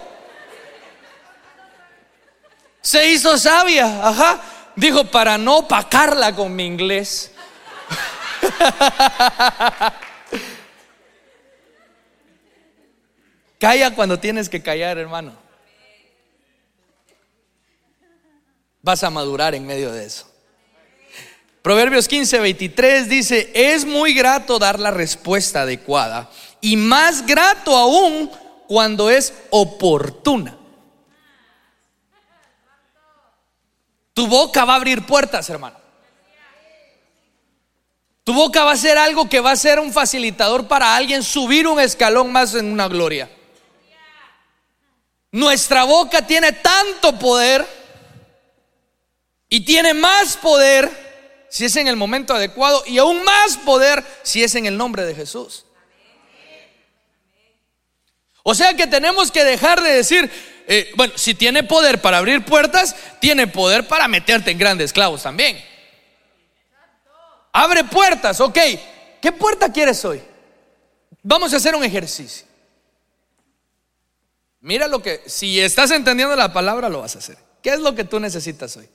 Se 2.82 3.10
hizo 3.10 3.38
sabia, 3.38 4.06
ajá. 4.06 4.38
Dijo, 4.76 5.06
para 5.06 5.38
no 5.38 5.60
opacarla 5.60 6.36
con 6.36 6.54
mi 6.54 6.66
inglés. 6.66 7.32
Calla 13.58 13.94
cuando 13.94 14.18
tienes 14.18 14.50
que 14.50 14.62
callar, 14.62 14.98
hermano. 14.98 15.32
vas 18.82 19.02
a 19.02 19.08
madurar 19.08 19.54
en 19.54 19.66
medio 19.66 19.90
de 19.90 20.04
eso. 20.04 20.33
Proverbios 21.64 22.08
15, 22.08 22.40
23 22.40 23.08
dice, 23.08 23.50
es 23.54 23.86
muy 23.86 24.12
grato 24.12 24.58
dar 24.58 24.78
la 24.78 24.90
respuesta 24.90 25.62
adecuada 25.62 26.30
y 26.60 26.76
más 26.76 27.24
grato 27.24 27.74
aún 27.74 28.30
cuando 28.68 29.08
es 29.08 29.32
oportuna. 29.48 30.58
Tu 34.12 34.26
boca 34.26 34.66
va 34.66 34.74
a 34.74 34.76
abrir 34.76 35.06
puertas, 35.06 35.48
hermano. 35.48 35.78
Tu 38.24 38.34
boca 38.34 38.62
va 38.64 38.72
a 38.72 38.76
ser 38.76 38.98
algo 38.98 39.30
que 39.30 39.40
va 39.40 39.52
a 39.52 39.56
ser 39.56 39.78
un 39.78 39.90
facilitador 39.90 40.68
para 40.68 40.94
alguien 40.94 41.22
subir 41.22 41.66
un 41.66 41.80
escalón 41.80 42.30
más 42.30 42.54
en 42.54 42.70
una 42.70 42.88
gloria. 42.88 43.30
Nuestra 45.32 45.84
boca 45.84 46.26
tiene 46.26 46.52
tanto 46.52 47.18
poder 47.18 47.66
y 49.48 49.60
tiene 49.64 49.94
más 49.94 50.36
poder 50.36 51.03
si 51.54 51.66
es 51.66 51.76
en 51.76 51.86
el 51.86 51.94
momento 51.94 52.34
adecuado 52.34 52.82
y 52.84 52.98
aún 52.98 53.22
más 53.22 53.58
poder 53.58 54.04
si 54.24 54.42
es 54.42 54.56
en 54.56 54.66
el 54.66 54.76
nombre 54.76 55.04
de 55.04 55.14
Jesús. 55.14 55.64
O 58.42 58.56
sea 58.56 58.74
que 58.74 58.88
tenemos 58.88 59.30
que 59.30 59.44
dejar 59.44 59.80
de 59.80 59.90
decir, 59.90 60.28
eh, 60.66 60.90
bueno, 60.96 61.12
si 61.16 61.32
tiene 61.32 61.62
poder 61.62 62.02
para 62.02 62.18
abrir 62.18 62.44
puertas, 62.44 62.96
tiene 63.20 63.46
poder 63.46 63.86
para 63.86 64.08
meterte 64.08 64.50
en 64.50 64.58
grandes 64.58 64.92
clavos 64.92 65.22
también. 65.22 65.64
Abre 67.52 67.84
puertas, 67.84 68.40
ok. 68.40 68.58
¿Qué 69.22 69.30
puerta 69.30 69.72
quieres 69.72 70.04
hoy? 70.04 70.20
Vamos 71.22 71.54
a 71.54 71.58
hacer 71.58 71.76
un 71.76 71.84
ejercicio. 71.84 72.48
Mira 74.58 74.88
lo 74.88 75.00
que, 75.00 75.22
si 75.26 75.60
estás 75.60 75.92
entendiendo 75.92 76.34
la 76.34 76.52
palabra, 76.52 76.88
lo 76.88 77.02
vas 77.02 77.14
a 77.14 77.20
hacer. 77.20 77.38
¿Qué 77.62 77.70
es 77.70 77.78
lo 77.78 77.94
que 77.94 78.02
tú 78.02 78.18
necesitas 78.18 78.76
hoy? 78.76 78.88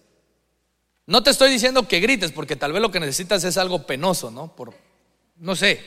No 1.10 1.24
te 1.24 1.32
estoy 1.32 1.50
diciendo 1.50 1.88
que 1.88 2.00
grites, 2.00 2.32
porque 2.32 2.56
tal 2.56 2.72
vez 2.72 2.84
lo 2.84 2.92
que 2.92 3.00
necesitas 3.00 3.44
es 3.44 3.58
algo 3.58 3.88
penoso, 3.88 4.30
¿no? 4.30 4.56
Por, 4.56 4.76
no 5.38 5.56
sé, 5.56 5.84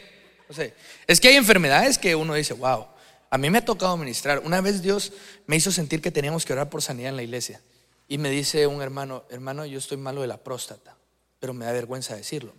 no 0.48 0.52
sé. 0.52 0.74
Es 1.06 1.20
que 1.20 1.28
hay 1.28 1.36
enfermedades 1.36 1.96
que 1.96 2.16
uno 2.16 2.34
dice, 2.34 2.54
wow, 2.54 2.88
a 3.30 3.38
mí 3.38 3.48
me 3.48 3.58
ha 3.58 3.64
tocado 3.64 3.96
ministrar. 3.96 4.40
Una 4.40 4.60
vez 4.60 4.82
Dios 4.82 5.12
me 5.46 5.54
hizo 5.54 5.70
sentir 5.70 6.02
que 6.02 6.10
teníamos 6.10 6.44
que 6.44 6.54
orar 6.54 6.68
por 6.70 6.82
sanidad 6.82 7.10
en 7.10 7.16
la 7.16 7.22
iglesia. 7.22 7.60
Y 8.08 8.18
me 8.18 8.30
dice 8.30 8.66
un 8.66 8.82
hermano, 8.82 9.22
hermano, 9.30 9.64
yo 9.64 9.78
estoy 9.78 9.96
malo 9.96 10.22
de 10.22 10.26
la 10.26 10.38
próstata, 10.38 10.96
pero 11.38 11.54
me 11.54 11.66
da 11.66 11.72
vergüenza 11.72 12.16
decirlo. 12.16 12.52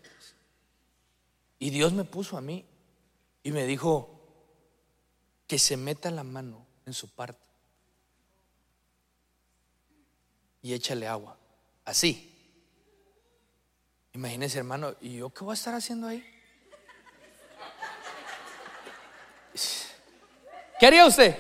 Y 1.60 1.70
Dios 1.70 1.92
me 1.92 2.06
puso 2.06 2.38
a 2.38 2.42
mí 2.42 2.64
y 3.44 3.52
me 3.52 3.66
dijo 3.66 4.22
que 5.48 5.60
se 5.60 5.76
meta 5.76 6.10
la 6.12 6.24
mano 6.24 6.66
en 6.86 6.94
su 6.94 7.10
parte 7.10 7.44
y 10.62 10.72
échale 10.72 11.08
agua. 11.10 11.38
Así. 11.84 12.30
Imagínese, 14.14 14.60
hermano, 14.60 14.94
¿y 15.02 15.18
yo 15.18 15.30
qué 15.32 15.44
voy 15.44 15.54
a 15.54 15.56
estar 15.56 15.74
haciendo 15.74 16.08
ahí? 16.08 16.24
¿Qué 20.80 20.86
haría 20.86 21.06
usted? 21.06 21.36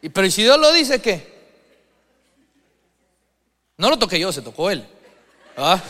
Y 0.00 0.08
pero 0.08 0.28
si 0.28 0.42
Dios 0.42 0.58
lo 0.58 0.72
dice, 0.72 1.00
¿qué? 1.00 1.30
No 3.76 3.90
lo 3.90 3.98
toqué 3.98 4.18
yo, 4.18 4.32
se 4.32 4.42
tocó 4.42 4.70
él. 4.70 4.84
¿Ah? 5.56 5.80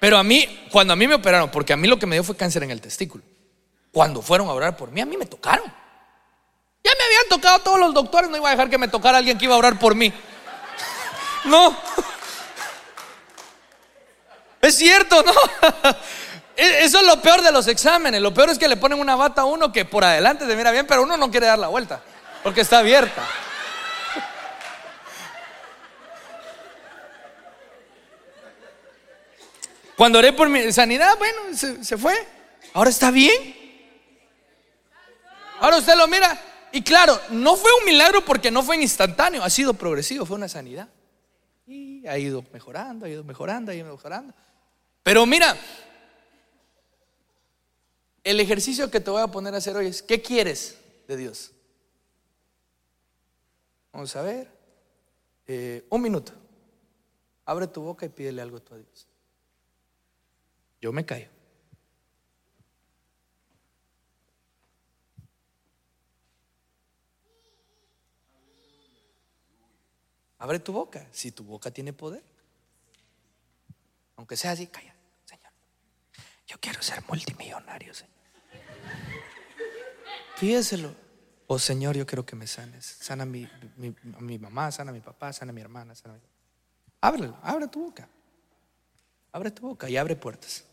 Pero 0.00 0.16
a 0.16 0.22
mí, 0.22 0.68
cuando 0.72 0.94
a 0.94 0.96
mí 0.96 1.06
me 1.06 1.14
operaron, 1.14 1.50
porque 1.50 1.74
a 1.74 1.76
mí 1.76 1.88
lo 1.88 1.98
que 1.98 2.06
me 2.06 2.16
dio 2.16 2.24
fue 2.24 2.36
cáncer 2.36 2.62
en 2.62 2.70
el 2.70 2.80
testículo. 2.80 3.22
Cuando 3.92 4.22
fueron 4.22 4.48
a 4.48 4.52
orar 4.52 4.76
por 4.76 4.90
mí, 4.90 5.02
a 5.02 5.06
mí 5.06 5.18
me 5.18 5.26
tocaron. 5.26 5.66
Ya 6.84 6.92
me 6.98 7.04
habían 7.04 7.28
tocado 7.28 7.58
todos 7.58 7.80
los 7.80 7.92
doctores, 7.92 8.30
no 8.30 8.38
iba 8.38 8.48
a 8.48 8.52
dejar 8.52 8.70
que 8.70 8.78
me 8.78 8.88
tocara 8.88 9.18
alguien 9.18 9.36
que 9.36 9.44
iba 9.44 9.54
a 9.54 9.58
orar 9.58 9.78
por 9.78 9.94
mí. 9.94 10.10
No. 11.44 11.76
Es 14.68 14.76
cierto, 14.76 15.22
¿no? 15.22 15.32
E, 16.60 16.84
eso 16.84 16.98
es 16.98 17.06
lo 17.06 17.22
peor 17.22 17.40
de 17.40 17.52
los 17.52 17.68
exámenes. 17.68 18.20
Lo 18.20 18.34
peor 18.34 18.50
es 18.50 18.58
que 18.58 18.66
le 18.66 18.76
ponen 18.76 18.98
una 18.98 19.14
bata 19.14 19.42
a 19.42 19.44
uno 19.44 19.72
que 19.72 19.84
por 19.84 20.04
adelante 20.04 20.44
se 20.44 20.56
mira 20.56 20.72
bien, 20.72 20.88
pero 20.88 21.04
uno 21.04 21.16
no 21.16 21.30
quiere 21.30 21.46
dar 21.46 21.58
la 21.58 21.68
vuelta 21.68 22.02
porque 22.42 22.62
está 22.62 22.80
abierta. 22.80 23.22
Cuando 29.96 30.18
oré 30.18 30.32
por 30.32 30.48
mi 30.48 30.72
sanidad, 30.72 31.16
bueno, 31.16 31.38
se, 31.54 31.84
se 31.84 31.96
fue. 31.96 32.14
Ahora 32.74 32.90
está 32.90 33.12
bien. 33.12 33.56
Ahora 35.60 35.76
usted 35.76 35.96
lo 35.96 36.08
mira. 36.08 36.40
Y 36.72 36.82
claro, 36.82 37.20
no 37.30 37.56
fue 37.56 37.70
un 37.78 37.84
milagro 37.84 38.24
porque 38.24 38.50
no 38.50 38.64
fue 38.64 38.76
instantáneo, 38.82 39.44
ha 39.44 39.50
sido 39.50 39.74
progresivo, 39.74 40.26
fue 40.26 40.36
una 40.36 40.48
sanidad. 40.48 40.88
Y 41.68 42.04
ha 42.08 42.18
ido 42.18 42.44
mejorando, 42.52 43.06
ha 43.06 43.08
ido 43.08 43.22
mejorando, 43.22 43.70
ha 43.70 43.74
ido 43.76 43.90
mejorando. 43.90 44.34
Pero 45.08 45.24
mira, 45.24 45.56
el 48.22 48.40
ejercicio 48.40 48.90
que 48.90 49.00
te 49.00 49.10
voy 49.10 49.22
a 49.22 49.26
poner 49.28 49.54
a 49.54 49.56
hacer 49.56 49.74
hoy 49.74 49.86
es, 49.86 50.02
¿qué 50.02 50.20
quieres 50.20 50.78
de 51.06 51.16
Dios? 51.16 51.50
Vamos 53.90 54.14
a 54.16 54.20
ver. 54.20 54.50
Eh, 55.46 55.86
un 55.88 56.02
minuto. 56.02 56.32
Abre 57.46 57.66
tu 57.68 57.80
boca 57.80 58.04
y 58.04 58.10
pídele 58.10 58.42
algo 58.42 58.58
a 58.58 58.76
Dios. 58.76 59.06
Yo 60.78 60.92
me 60.92 61.06
callo. 61.06 61.28
Abre 70.36 70.58
tu 70.58 70.74
boca, 70.74 71.08
si 71.12 71.32
tu 71.32 71.44
boca 71.44 71.70
tiene 71.70 71.94
poder. 71.94 72.22
Aunque 74.16 74.36
sea 74.36 74.50
así, 74.50 74.66
calla. 74.66 74.97
Yo 76.48 76.56
quiero 76.60 76.82
ser 76.82 77.04
multimillonario, 77.06 77.92
Señor. 77.94 78.14
Pídeselo. 80.40 80.94
Oh 81.46 81.58
Señor, 81.58 81.96
yo 81.96 82.06
quiero 82.06 82.24
que 82.24 82.36
me 82.36 82.46
sanes. 82.46 82.84
Sana 82.84 83.22
a 83.22 83.26
mi, 83.26 83.48
mi, 83.76 84.38
mamá, 84.38 84.72
sana 84.72 84.90
a 84.90 84.94
mi 84.94 85.00
papá, 85.00 85.32
sana 85.32 85.50
a 85.50 85.52
mi 85.52 85.60
hermana. 85.60 85.94
Sana 85.94 86.14
mi... 86.14 86.20
Ábrelo, 87.00 87.36
abre 87.42 87.68
tu 87.68 87.84
boca. 87.84 88.08
Abre 89.32 89.50
tu 89.50 89.62
boca 89.62 89.88
y 89.88 89.96
abre 89.96 90.16
puertas. 90.16 90.64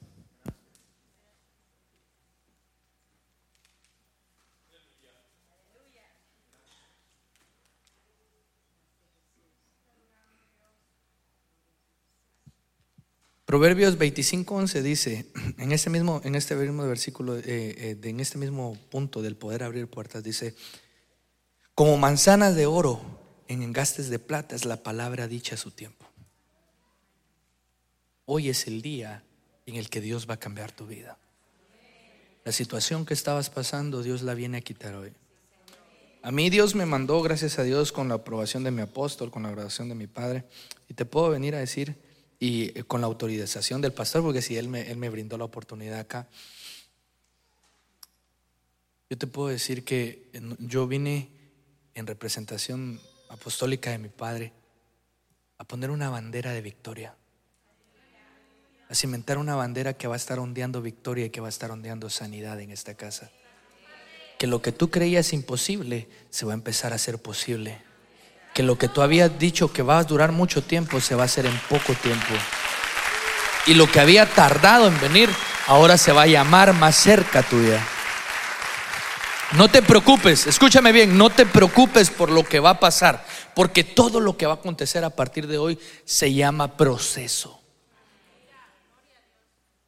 Proverbios 13.46 14.00
25:11 14.00 14.82
dice, 14.82 15.26
en 15.60 15.72
este 15.72 15.90
mismo, 15.90 16.20
en 16.24 16.36
este 16.36 16.56
mismo 16.56 16.86
versículo, 16.88 17.38
eh, 17.38 17.44
eh, 17.46 18.00
en 18.02 18.20
este 18.20 18.38
mismo 18.38 18.76
punto 18.90 19.22
del 19.22 19.36
poder 19.36 19.64
abrir 19.64 19.88
puertas, 19.88 20.24
dice, 20.24 20.56
como 21.76 21.98
manzanas 21.98 22.56
de 22.56 22.66
oro 22.66 23.02
en 23.48 23.62
engastes 23.62 24.10
de 24.10 24.18
plata 24.18 24.56
es 24.56 24.66
la 24.66 24.82
palabra 24.82 25.28
dicha 25.28 25.56
a 25.56 25.58
su 25.60 25.72
tiempo. 25.72 26.06
Hoy 28.26 28.50
es 28.50 28.66
el 28.66 28.82
día 28.82 29.24
en 29.68 29.76
el 29.76 29.90
que 29.90 30.02
Dios 30.02 30.28
va 30.28 30.36
a 30.36 30.40
cambiar 30.40 30.72
tu 30.72 30.88
vida. 30.88 31.20
La 32.44 32.52
situación 32.52 33.06
que 33.06 33.14
estabas 33.14 33.52
pasando, 33.52 34.02
Dios 34.02 34.24
la 34.24 34.34
viene 34.34 34.58
a 34.58 34.62
quitar 34.62 34.96
hoy. 34.96 35.14
A 36.24 36.32
mí 36.32 36.50
Dios 36.50 36.74
me 36.74 36.88
mandó, 36.88 37.22
gracias 37.22 37.60
a 37.60 37.64
Dios, 37.64 37.92
con 37.92 38.08
la 38.08 38.16
aprobación 38.16 38.64
de 38.64 38.72
mi 38.72 38.82
apóstol, 38.82 39.30
con 39.30 39.44
la 39.44 39.52
grabación 39.52 39.90
de 39.90 39.96
mi 39.96 40.08
padre, 40.08 40.46
y 40.90 40.96
te 40.96 41.06
puedo 41.06 41.30
venir 41.30 41.54
a 41.54 41.60
decir, 41.60 41.96
y 42.40 42.78
eh, 42.78 42.84
con 42.84 43.02
la 43.02 43.08
autorización 43.08 43.82
del 43.82 43.94
pastor, 43.94 44.22
porque 44.22 44.42
si 44.42 44.58
él 44.58 44.68
me, 44.68 44.90
él 44.90 44.98
me 44.98 45.10
brindó 45.10 45.38
la 45.38 45.46
oportunidad 45.46 46.00
acá, 46.00 46.28
yo 49.10 49.18
te 49.18 49.28
puedo 49.28 49.50
decir 49.50 49.86
que 49.86 50.30
yo 50.60 50.88
vine 50.88 51.30
en 51.94 52.08
representación 52.08 53.00
apostólica 53.30 53.92
de 53.92 54.00
mi 54.00 54.10
padre 54.10 54.52
a 55.58 55.64
poner 55.64 55.92
una 55.92 56.10
bandera 56.10 56.52
de 56.52 56.62
victoria, 56.62 57.16
a 58.90 58.96
cimentar 58.96 59.38
una 59.38 59.56
bandera 59.56 59.94
que 59.94 60.08
va 60.08 60.16
a 60.16 60.18
estar 60.18 60.40
ondeando 60.40 60.82
victoria 60.82 61.26
y 61.26 61.30
que 61.30 61.40
va 61.40 61.48
a 61.48 61.50
estar 61.50 61.72
ondeando 61.72 62.10
sanidad 62.10 62.60
en 62.60 62.72
esta 62.72 62.96
casa. 62.96 63.32
Que 64.40 64.48
lo 64.48 64.62
que 64.62 64.72
tú 64.72 64.90
creías 64.90 65.34
imposible 65.34 66.10
se 66.30 66.46
va 66.46 66.54
a 66.54 66.56
empezar 66.56 66.92
a 66.92 66.96
hacer 66.96 67.22
posible 67.22 67.82
que 68.56 68.64
lo 68.64 68.78
que 68.78 68.88
tú 68.88 69.02
habías 69.02 69.38
dicho 69.38 69.74
que 69.74 69.82
va 69.82 69.98
a 70.00 70.04
durar 70.06 70.32
mucho 70.32 70.64
tiempo 70.64 71.02
se 71.02 71.14
va 71.14 71.24
a 71.24 71.26
hacer 71.26 71.46
en 71.46 71.60
poco 71.68 71.94
tiempo. 71.94 72.34
Y 73.68 73.74
lo 73.74 73.92
que 73.92 74.00
había 74.00 74.26
tardado 74.26 74.88
en 74.88 74.98
venir, 75.02 75.30
ahora 75.68 75.98
se 75.98 76.14
va 76.14 76.22
a 76.22 76.28
llamar 76.28 76.72
más 76.72 76.96
cerca 76.96 77.44
tuya. 77.44 77.86
No 79.58 79.68
te 79.68 79.82
preocupes, 79.82 80.48
escúchame 80.48 80.94
bien, 80.94 81.18
no 81.18 81.30
te 81.30 81.46
preocupes 81.46 82.10
por 82.10 82.32
lo 82.32 82.46
que 82.46 82.62
va 82.62 82.70
a 82.70 82.80
pasar, 82.80 83.26
porque 83.56 83.84
todo 83.84 84.22
lo 84.22 84.38
que 84.38 84.46
va 84.46 84.54
a 84.54 84.56
acontecer 84.56 85.04
a 85.04 85.10
partir 85.10 85.48
de 85.48 85.58
hoy 85.58 85.78
se 86.06 86.34
llama 86.34 86.78
proceso. 86.78 87.62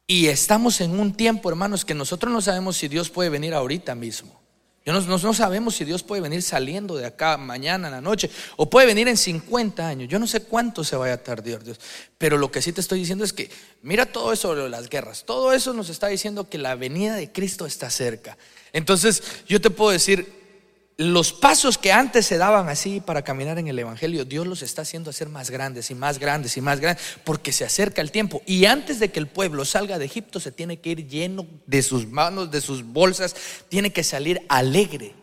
Y 0.06 0.26
estamos 0.26 0.82
en 0.82 1.00
un 1.00 1.14
tiempo, 1.14 1.48
hermanos, 1.48 1.86
que 1.86 1.94
nosotros 1.94 2.30
no 2.30 2.42
sabemos 2.42 2.76
si 2.76 2.88
Dios 2.88 3.08
puede 3.08 3.30
venir 3.30 3.54
ahorita 3.54 3.94
mismo. 3.94 4.38
No, 4.92 5.00
no, 5.00 5.34
sabemos 5.34 5.74
si 5.74 5.84
Dios 5.84 6.02
puede 6.02 6.22
venir 6.22 6.42
saliendo 6.42 6.96
de 6.96 7.06
acá 7.06 7.36
mañana 7.36 7.88
en 7.88 7.92
la 7.92 8.00
noche 8.00 8.30
o 8.56 8.70
puede 8.70 8.86
venir 8.86 9.08
en 9.08 9.16
50 9.16 9.86
años. 9.86 10.08
Yo 10.08 10.18
no 10.18 10.26
sé 10.26 10.42
cuánto 10.42 10.84
se 10.84 10.96
vaya 10.96 11.14
a 11.14 11.22
tardar 11.22 11.62
Dios. 11.62 11.78
Pero 12.16 12.38
lo 12.38 12.50
que 12.50 12.62
sí 12.62 12.72
te 12.72 12.80
estoy 12.80 13.00
diciendo 13.00 13.24
es 13.24 13.32
que 13.32 13.50
mira 13.82 14.06
todo 14.06 14.32
eso 14.32 14.54
de 14.54 14.68
las 14.68 14.88
guerras. 14.88 15.24
Todo 15.24 15.52
eso 15.52 15.72
nos 15.72 15.88
está 15.90 16.08
diciendo 16.08 16.48
que 16.48 16.58
la 16.58 16.74
venida 16.74 17.14
de 17.16 17.30
Cristo 17.30 17.66
está 17.66 17.90
cerca. 17.90 18.38
Entonces 18.72 19.22
yo 19.46 19.60
te 19.60 19.70
puedo 19.70 19.90
decir, 19.90 20.37
los 20.98 21.32
pasos 21.32 21.78
que 21.78 21.92
antes 21.92 22.26
se 22.26 22.38
daban 22.38 22.68
así 22.68 23.00
para 23.00 23.22
caminar 23.22 23.56
en 23.58 23.68
el 23.68 23.78
Evangelio, 23.78 24.24
Dios 24.24 24.48
los 24.48 24.62
está 24.62 24.82
haciendo 24.82 25.10
hacer 25.10 25.28
más 25.28 25.48
grandes 25.48 25.92
y 25.92 25.94
más 25.94 26.18
grandes 26.18 26.56
y 26.56 26.60
más 26.60 26.80
grandes, 26.80 27.02
porque 27.22 27.52
se 27.52 27.64
acerca 27.64 28.02
el 28.02 28.10
tiempo. 28.10 28.42
Y 28.46 28.64
antes 28.64 28.98
de 28.98 29.12
que 29.12 29.20
el 29.20 29.28
pueblo 29.28 29.64
salga 29.64 29.96
de 29.96 30.06
Egipto, 30.06 30.40
se 30.40 30.50
tiene 30.50 30.80
que 30.80 30.90
ir 30.90 31.06
lleno 31.06 31.46
de 31.66 31.82
sus 31.82 32.08
manos, 32.08 32.50
de 32.50 32.60
sus 32.60 32.84
bolsas, 32.84 33.36
tiene 33.68 33.92
que 33.92 34.02
salir 34.02 34.44
alegre 34.48 35.14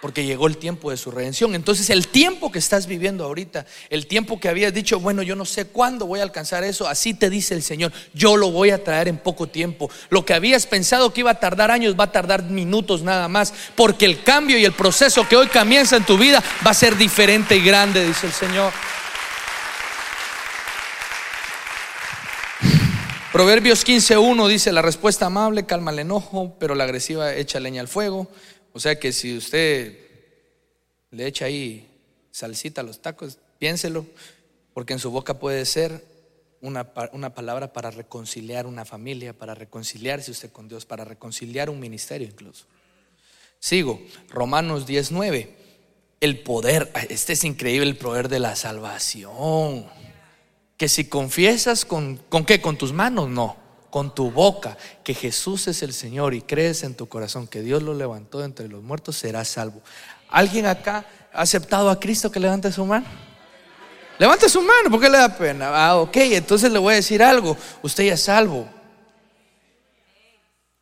porque 0.00 0.24
llegó 0.24 0.46
el 0.46 0.56
tiempo 0.56 0.90
de 0.90 0.96
su 0.96 1.10
redención. 1.10 1.54
Entonces 1.54 1.90
el 1.90 2.08
tiempo 2.08 2.50
que 2.50 2.58
estás 2.58 2.86
viviendo 2.86 3.24
ahorita, 3.24 3.66
el 3.90 4.06
tiempo 4.06 4.40
que 4.40 4.48
habías 4.48 4.72
dicho, 4.72 4.98
bueno, 4.98 5.22
yo 5.22 5.36
no 5.36 5.44
sé 5.44 5.66
cuándo 5.66 6.06
voy 6.06 6.20
a 6.20 6.22
alcanzar 6.22 6.64
eso, 6.64 6.88
así 6.88 7.14
te 7.14 7.28
dice 7.28 7.54
el 7.54 7.62
Señor, 7.62 7.92
yo 8.14 8.36
lo 8.36 8.50
voy 8.50 8.70
a 8.70 8.82
traer 8.82 9.08
en 9.08 9.18
poco 9.18 9.46
tiempo. 9.46 9.90
Lo 10.08 10.24
que 10.24 10.34
habías 10.34 10.66
pensado 10.66 11.12
que 11.12 11.20
iba 11.20 11.32
a 11.32 11.40
tardar 11.40 11.70
años 11.70 11.94
va 11.98 12.04
a 12.04 12.12
tardar 12.12 12.44
minutos 12.44 13.02
nada 13.02 13.28
más, 13.28 13.52
porque 13.76 14.06
el 14.06 14.22
cambio 14.22 14.58
y 14.58 14.64
el 14.64 14.72
proceso 14.72 15.28
que 15.28 15.36
hoy 15.36 15.48
comienza 15.48 15.96
en 15.96 16.04
tu 16.04 16.16
vida 16.16 16.42
va 16.66 16.70
a 16.70 16.74
ser 16.74 16.96
diferente 16.96 17.56
y 17.56 17.62
grande, 17.62 18.06
dice 18.06 18.26
el 18.26 18.32
Señor. 18.32 18.72
Proverbios 23.32 23.86
15.1 23.86 24.48
dice, 24.48 24.72
la 24.72 24.82
respuesta 24.82 25.26
amable 25.26 25.64
calma 25.64 25.92
el 25.92 26.00
enojo, 26.00 26.56
pero 26.58 26.74
la 26.74 26.82
agresiva 26.82 27.32
echa 27.32 27.60
leña 27.60 27.80
al 27.80 27.86
fuego. 27.86 28.28
O 28.72 28.80
sea 28.80 28.98
que 28.98 29.12
si 29.12 29.36
usted 29.36 29.98
le 31.10 31.26
echa 31.26 31.46
ahí 31.46 31.88
salsita 32.30 32.80
a 32.80 32.84
los 32.84 33.02
tacos, 33.02 33.38
piénselo, 33.58 34.06
porque 34.72 34.92
en 34.92 34.98
su 34.98 35.10
boca 35.10 35.38
puede 35.38 35.64
ser 35.66 36.04
una, 36.60 36.92
una, 37.12 37.34
palabra 37.34 37.72
para 37.72 37.90
reconciliar 37.90 38.66
una 38.66 38.84
familia, 38.84 39.32
para 39.32 39.54
reconciliarse 39.54 40.30
usted 40.30 40.52
con 40.52 40.68
Dios, 40.68 40.86
para 40.86 41.04
reconciliar 41.04 41.70
un 41.70 41.80
ministerio 41.80 42.28
incluso. 42.28 42.66
Sigo, 43.58 44.00
Romanos 44.28 44.86
19, 44.86 45.56
el 46.20 46.38
poder, 46.40 46.90
este 47.08 47.32
es 47.32 47.44
increíble, 47.44 47.90
el 47.90 47.96
poder 47.96 48.28
de 48.28 48.38
la 48.38 48.56
salvación. 48.56 49.86
Que 50.76 50.88
si 50.88 51.06
confiesas 51.06 51.84
con, 51.84 52.16
¿con 52.28 52.46
qué? 52.46 52.60
Con 52.60 52.78
tus 52.78 52.92
manos, 52.92 53.28
no 53.28 53.59
con 53.90 54.14
tu 54.14 54.30
boca 54.30 54.76
que 55.04 55.14
Jesús 55.14 55.68
es 55.68 55.82
el 55.82 55.92
Señor 55.92 56.34
y 56.34 56.42
crees 56.42 56.82
en 56.82 56.94
tu 56.94 57.08
corazón 57.08 57.46
que 57.46 57.62
Dios 57.62 57.82
lo 57.82 57.94
levantó 57.94 58.44
entre 58.44 58.68
los 58.68 58.82
muertos, 58.82 59.16
serás 59.16 59.48
salvo. 59.48 59.82
¿Alguien 60.28 60.66
acá 60.66 61.04
ha 61.32 61.42
aceptado 61.42 61.90
a 61.90 61.98
Cristo 61.98 62.30
que 62.30 62.40
levante 62.40 62.70
su 62.72 62.84
mano? 62.84 63.06
Levante 64.18 64.48
su 64.48 64.60
mano, 64.60 64.90
¿por 64.90 65.00
qué 65.00 65.08
le 65.08 65.18
da 65.18 65.34
pena? 65.36 65.70
Ah, 65.72 65.96
ok, 65.96 66.16
entonces 66.16 66.70
le 66.70 66.78
voy 66.78 66.92
a 66.92 66.96
decir 66.96 67.22
algo. 67.22 67.56
Usted 67.82 68.04
ya 68.04 68.14
es 68.14 68.22
salvo. 68.22 68.68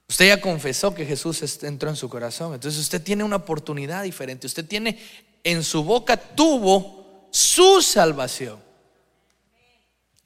Usted 0.09 0.28
ya 0.28 0.40
confesó 0.40 0.94
que 0.94 1.04
Jesús 1.04 1.62
entró 1.62 1.90
en 1.90 1.96
su 1.96 2.09
corazón. 2.09 2.54
Entonces 2.54 2.80
usted 2.80 3.02
tiene 3.02 3.24
una 3.24 3.36
oportunidad 3.36 4.02
diferente. 4.02 4.46
Usted 4.46 4.66
tiene 4.66 4.98
en 5.44 5.62
su 5.62 5.84
boca, 5.84 6.16
tuvo 6.16 7.28
su 7.30 7.80
salvación. 7.80 8.67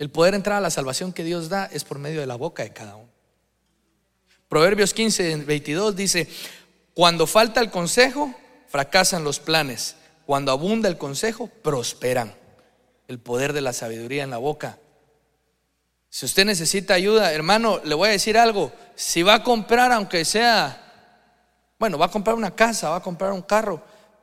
El 0.03 0.11
poder 0.11 0.35
entrar 0.35 0.57
a 0.57 0.61
la 0.61 0.71
salvación 0.71 1.13
que 1.13 1.23
Dios 1.23 1.49
da 1.49 1.67
es 1.67 1.85
por 1.85 2.01
medio 2.01 2.19
de 2.19 2.27
la 2.27 2.35
boca 2.35 2.65
de 2.65 2.73
cada 2.73 2.97
uno. 2.97 3.09
Proverbios 4.49 4.93
15, 4.95 5.37
22 5.37 5.95
dice, 5.95 6.29
cuando 6.93 7.25
falta 7.29 7.61
el 7.61 7.71
consejo, 7.71 8.35
fracasan 8.67 9.23
los 9.23 9.39
planes. 9.39 9.95
Cuando 10.27 10.51
abunda 10.51 10.89
el 10.89 10.99
consejo, 10.99 11.47
prosperan. 11.47 12.35
El 13.07 13.21
poder 13.21 13.53
de 13.53 13.61
la 13.61 13.73
sabiduría 13.73 14.25
en 14.25 14.31
la 14.31 14.39
boca. 14.39 14.77
Si 16.09 16.27
usted 16.27 16.47
necesita 16.47 16.95
ayuda, 16.95 17.33
hermano, 17.33 17.81
le 17.85 17.95
voy 17.95 18.09
a 18.09 18.11
decir 18.11 18.37
algo. 18.37 18.73
Si 18.97 19.23
va 19.23 19.35
a 19.35 19.45
comprar, 19.45 19.93
aunque 19.93 20.25
sea, 20.25 20.83
bueno, 21.79 21.97
va 21.97 22.07
a 22.07 22.11
comprar 22.11 22.35
una 22.35 22.57
casa, 22.57 22.91
va 22.91 22.97
a 22.97 23.03
comprar 23.05 23.31
un 23.31 23.43
carro, 23.43 23.81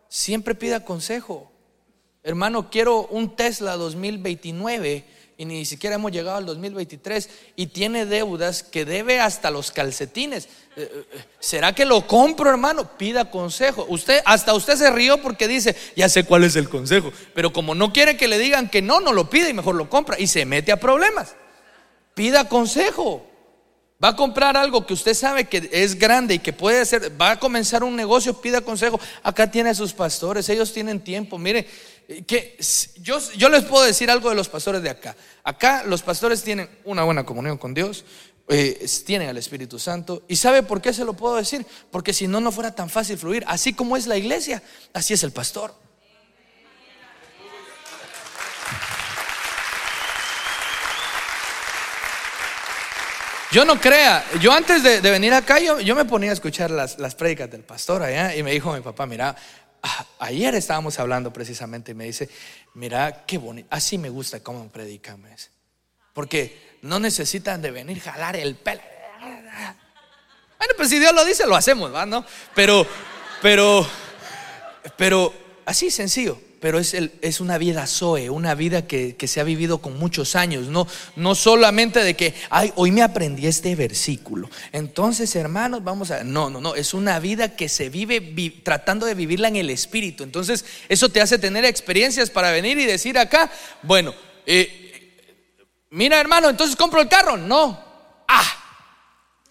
siempre 0.10 0.56
pida 0.56 0.84
consejo. 0.84 1.50
Hermano, 2.22 2.70
quiero 2.70 3.08
un 3.08 3.34
Tesla 3.38 3.78
2029 3.78 5.19
y 5.40 5.46
ni 5.46 5.64
siquiera 5.64 5.96
hemos 5.96 6.12
llegado 6.12 6.36
al 6.36 6.46
2023 6.46 7.30
y 7.56 7.68
tiene 7.68 8.06
deudas 8.06 8.62
que 8.62 8.84
debe 8.84 9.22
hasta 9.22 9.50
los 9.50 9.72
calcetines. 9.72 10.50
Eh, 10.76 11.06
eh, 11.14 11.24
¿Será 11.40 11.74
que 11.74 11.86
lo 11.86 12.06
compro, 12.06 12.50
hermano? 12.50 12.98
Pida 12.98 13.32
consejo. 13.32 13.86
Usted 13.88 14.22
hasta 14.26 14.54
usted 14.54 14.76
se 14.76 14.92
rió 14.92 15.22
porque 15.22 15.48
dice, 15.48 15.78
"Ya 15.96 16.10
sé 16.10 16.26
cuál 16.26 16.44
es 16.44 16.58
el 16.58 16.68
consejo", 16.68 17.14
pero 17.34 17.54
como 17.54 17.74
no 17.74 17.94
quiere 17.94 18.18
que 18.18 18.28
le 18.28 18.38
digan 18.38 18.70
que 18.70 18.82
no, 18.82 19.00
no 19.00 19.14
lo 19.14 19.30
pide 19.30 19.50
y 19.50 19.54
mejor 19.54 19.76
lo 19.76 19.90
compra 19.90 20.20
y 20.20 20.28
se 20.28 20.46
mete 20.46 20.74
a 20.74 20.80
problemas. 20.82 21.36
Pida 22.16 22.50
consejo. 22.50 23.26
Va 24.04 24.10
a 24.10 24.16
comprar 24.18 24.58
algo 24.58 24.86
que 24.86 24.94
usted 24.94 25.14
sabe 25.14 25.46
que 25.46 25.70
es 25.72 25.98
grande 25.98 26.34
y 26.34 26.40
que 26.40 26.52
puede 26.52 26.82
hacer, 26.82 27.14
va 27.22 27.32
a 27.32 27.40
comenzar 27.40 27.84
un 27.84 27.96
negocio, 27.96 28.42
pida 28.42 28.60
consejo. 28.60 29.00
Acá 29.24 29.52
tiene 29.52 29.70
a 29.70 29.76
sus 29.76 29.94
pastores, 29.94 30.50
ellos 30.50 30.74
tienen 30.74 31.02
tiempo. 31.02 31.38
Mire, 31.38 31.66
que 32.26 32.58
yo, 33.02 33.20
yo 33.36 33.50
les 33.50 33.64
puedo 33.66 33.86
decir 33.86 34.10
algo 34.10 34.30
de 34.30 34.36
los 34.36 34.50
pastores 34.50 34.82
de 34.82 34.90
acá. 34.90 35.16
Acá 35.44 35.84
los 35.86 36.02
pastores 36.02 36.42
tienen 36.42 36.68
una 36.84 37.04
buena 37.04 37.24
comunión 37.24 37.58
con 37.58 37.76
Dios, 37.76 38.04
eh, 38.48 38.88
tienen 39.06 39.30
al 39.30 39.38
Espíritu 39.38 39.78
Santo. 39.78 40.24
¿Y 40.28 40.36
sabe 40.36 40.64
por 40.64 40.82
qué 40.82 40.92
se 40.92 41.06
lo 41.06 41.14
puedo 41.14 41.36
decir? 41.36 41.66
Porque 41.92 42.14
si 42.14 42.28
no, 42.28 42.42
no 42.42 42.52
fuera 42.52 42.74
tan 42.74 42.90
fácil 42.90 43.18
fluir. 43.18 43.44
Así 43.48 43.74
como 43.74 43.96
es 43.96 44.08
la 44.08 44.18
iglesia, 44.18 44.64
así 44.92 45.14
es 45.14 45.22
el 45.22 45.32
pastor. 45.32 45.76
Yo 53.52 53.66
no 53.66 53.80
crea, 53.82 54.24
yo 54.40 54.52
antes 54.52 54.84
de, 54.84 55.02
venir 55.02 55.34
acá, 55.34 55.60
yo, 55.60 55.80
yo, 55.80 55.96
me 55.96 56.06
ponía 56.06 56.30
a 56.30 56.34
escuchar 56.34 56.70
las, 56.70 57.00
las 57.00 57.16
prédicas 57.16 57.50
del 57.50 57.64
pastor 57.64 58.04
allá 58.04 58.36
y 58.36 58.44
me 58.44 58.52
dijo 58.52 58.72
mi 58.74 58.82
papá, 58.82 59.08
mira, 59.08 59.36
ayer 60.20 60.56
estábamos 60.56 61.00
hablando 61.00 61.32
precisamente 61.32 61.92
y 61.92 61.96
me 61.96 62.06
dice, 62.06 62.30
mira, 62.74 63.26
qué 63.26 63.38
bonito, 63.38 63.68
así 63.72 63.98
me 63.98 64.10
gusta 64.10 64.42
cómo 64.42 64.70
predican. 64.70 65.24
Porque 66.14 66.78
no 66.82 67.00
necesitan 67.00 67.62
de 67.62 67.72
venir 67.72 68.00
jalar 68.00 68.36
el 68.36 68.56
pelo. 68.56 68.82
Bueno, 70.58 70.74
pues 70.76 70.90
si 70.90 71.00
Dios 71.00 71.14
lo 71.14 71.24
dice, 71.24 71.46
lo 71.46 71.56
hacemos. 71.56 71.92
¿no? 72.08 72.26
Pero, 72.54 72.86
pero, 73.42 73.88
pero 74.98 75.34
así 75.66 75.90
sencillo 75.90 76.49
pero 76.60 76.80
es, 76.80 76.94
el, 76.94 77.12
es 77.22 77.40
una 77.40 77.58
vida 77.58 77.88
Zoe, 77.88 78.30
una 78.30 78.56
vida 78.56 78.86
que, 78.86 79.16
se 79.28 79.40
ha 79.40 79.44
vivido 79.44 79.80
con 79.80 79.98
muchos 79.98 80.36
años, 80.36 80.68
no, 80.68 80.88
no 81.16 81.36
solamente 81.36 82.04
de 82.04 82.16
que, 82.16 82.34
ay, 82.50 82.74
hoy 82.76 82.92
me 82.92 83.02
aprendí 83.02 83.48
este 83.48 83.76
versículo. 83.76 84.50
Entonces, 84.72 85.36
hermanos, 85.36 85.84
vamos 85.84 86.12
a... 86.12 86.24
No, 86.24 86.50
no, 86.50 86.60
no, 86.60 86.76
es 86.76 86.94
una 86.94 87.20
vida 87.20 87.56
que 87.56 87.70
se 87.70 87.90
vive 87.90 88.22
tratando 88.64 89.06
de 89.06 89.14
vivirla 89.14 89.48
en 89.48 89.56
el 89.56 89.70
Espíritu. 89.70 90.24
Entonces, 90.24 90.66
eso 90.90 91.10
te 91.10 91.22
hace 91.22 91.40
tener 91.40 91.64
experiencias 91.66 92.30
para 92.30 92.52
venir 92.52 92.78
y 92.78 92.86
decir 92.86 93.18
acá, 93.18 93.52
bueno, 93.84 94.14
eh, 94.46 95.16
mira 95.92 96.20
hermano, 96.20 96.50
entonces 96.50 96.76
compro 96.76 97.02
el 97.02 97.08
carro. 97.08 97.38
No, 97.38 97.80
ah, 98.28 98.59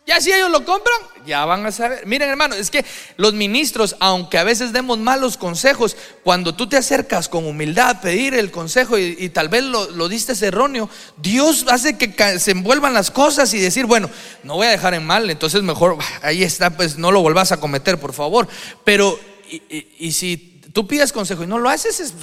ya 0.08 0.22
si 0.22 0.32
ellos 0.32 0.50
lo 0.50 0.64
compran, 0.64 0.96
ya 1.26 1.44
van 1.44 1.66
a 1.66 1.70
saber. 1.70 2.06
Miren 2.06 2.30
hermano, 2.30 2.54
es 2.54 2.70
que 2.70 2.82
los 3.18 3.34
ministros, 3.34 3.94
aunque 4.00 4.38
a 4.38 4.42
veces 4.42 4.72
demos 4.72 4.98
malos 4.98 5.36
consejos, 5.36 5.98
cuando 6.24 6.54
tú 6.54 6.66
te 6.66 6.78
acercas 6.78 7.28
con 7.28 7.44
humildad 7.44 7.90
a 7.90 8.00
pedir 8.00 8.32
el 8.32 8.50
consejo 8.50 8.96
y, 8.96 9.28
tal 9.28 9.50
vez 9.50 9.64
lo, 9.64 10.08
diste 10.08 10.32
erróneo, 10.46 10.88
Dios 11.18 11.66
hace 11.68 11.98
que 11.98 12.38
se 12.38 12.52
envuelvan 12.52 12.94
las 12.94 13.10
cosas 13.10 13.52
y 13.52 13.58
decir, 13.58 13.84
bueno, 13.84 14.08
no 14.44 14.54
voy 14.54 14.68
a 14.68 14.70
dejar 14.70 14.94
en 14.94 15.04
mal, 15.06 15.28
entonces 15.28 15.62
mejor, 15.62 15.98
ahí 16.22 16.42
está, 16.42 16.70
pues 16.70 16.96
no 16.96 17.12
lo 17.12 17.20
vuelvas 17.20 17.52
a 17.52 17.60
cometer, 17.60 18.00
por 18.00 18.14
favor. 18.14 18.48
Pero, 18.84 19.20
y, 19.50 20.12
si 20.12 20.62
tú 20.72 20.86
pides 20.86 21.12
consejo 21.12 21.44
y 21.44 21.46
no 21.46 21.58
lo 21.58 21.68
haces, 21.68 22.14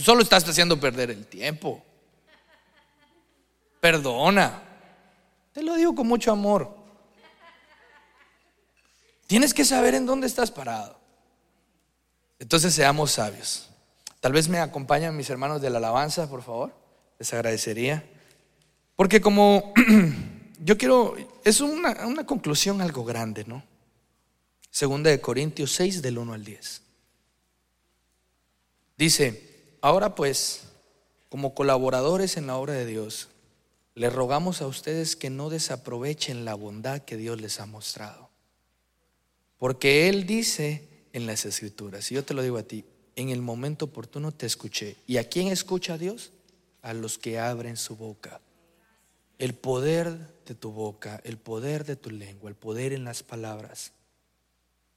solo 0.00 0.22
estás 0.22 0.48
haciendo 0.48 0.80
perder 0.80 1.12
el 1.12 1.28
tiempo. 1.28 1.80
Perdona. 3.78 4.64
Te 5.52 5.62
lo 5.62 5.76
digo 5.76 5.94
con 5.94 6.08
mucho 6.08 6.32
amor. 6.32 6.79
Tienes 9.30 9.54
que 9.54 9.64
saber 9.64 9.94
en 9.94 10.06
dónde 10.06 10.26
estás 10.26 10.50
parado. 10.50 10.98
Entonces 12.40 12.74
seamos 12.74 13.12
sabios. 13.12 13.68
Tal 14.18 14.32
vez 14.32 14.48
me 14.48 14.58
acompañan 14.58 15.16
mis 15.16 15.30
hermanos 15.30 15.62
de 15.62 15.70
la 15.70 15.78
alabanza, 15.78 16.28
por 16.28 16.42
favor. 16.42 16.72
Les 17.16 17.32
agradecería. 17.32 18.02
Porque 18.96 19.20
como 19.20 19.72
yo 20.58 20.76
quiero, 20.76 21.14
es 21.44 21.60
una, 21.60 22.08
una 22.08 22.26
conclusión 22.26 22.80
algo 22.80 23.04
grande, 23.04 23.44
¿no? 23.44 23.62
Segunda 24.68 25.10
de 25.10 25.20
Corintios 25.20 25.70
6 25.74 26.02
del 26.02 26.18
1 26.18 26.32
al 26.32 26.44
10. 26.44 26.82
Dice, 28.98 29.76
ahora 29.80 30.16
pues, 30.16 30.64
como 31.28 31.54
colaboradores 31.54 32.36
en 32.36 32.48
la 32.48 32.56
obra 32.56 32.72
de 32.72 32.84
Dios, 32.84 33.28
les 33.94 34.12
rogamos 34.12 34.60
a 34.60 34.66
ustedes 34.66 35.14
que 35.14 35.30
no 35.30 35.50
desaprovechen 35.50 36.44
la 36.44 36.54
bondad 36.54 37.02
que 37.02 37.16
Dios 37.16 37.40
les 37.40 37.60
ha 37.60 37.66
mostrado 37.66 38.29
porque 39.60 40.08
Él 40.08 40.26
dice 40.26 40.88
en 41.12 41.26
las 41.26 41.44
escrituras, 41.44 42.10
y 42.10 42.14
yo 42.14 42.24
te 42.24 42.32
lo 42.32 42.42
digo 42.42 42.56
a 42.56 42.62
ti, 42.62 42.82
en 43.14 43.28
el 43.28 43.42
momento 43.42 43.84
oportuno 43.84 44.32
te 44.32 44.46
escuché. 44.46 44.96
¿Y 45.06 45.18
a 45.18 45.28
quién 45.28 45.48
escucha 45.48 45.94
a 45.94 45.98
Dios? 45.98 46.32
A 46.80 46.94
los 46.94 47.18
que 47.18 47.38
abren 47.38 47.76
su 47.76 47.94
boca. 47.94 48.40
El 49.38 49.52
poder 49.52 50.16
de 50.46 50.54
tu 50.54 50.72
boca, 50.72 51.20
el 51.24 51.36
poder 51.36 51.84
de 51.84 51.96
tu 51.96 52.10
lengua, 52.10 52.48
el 52.48 52.56
poder 52.56 52.94
en 52.94 53.04
las 53.04 53.22
palabras. 53.22 53.92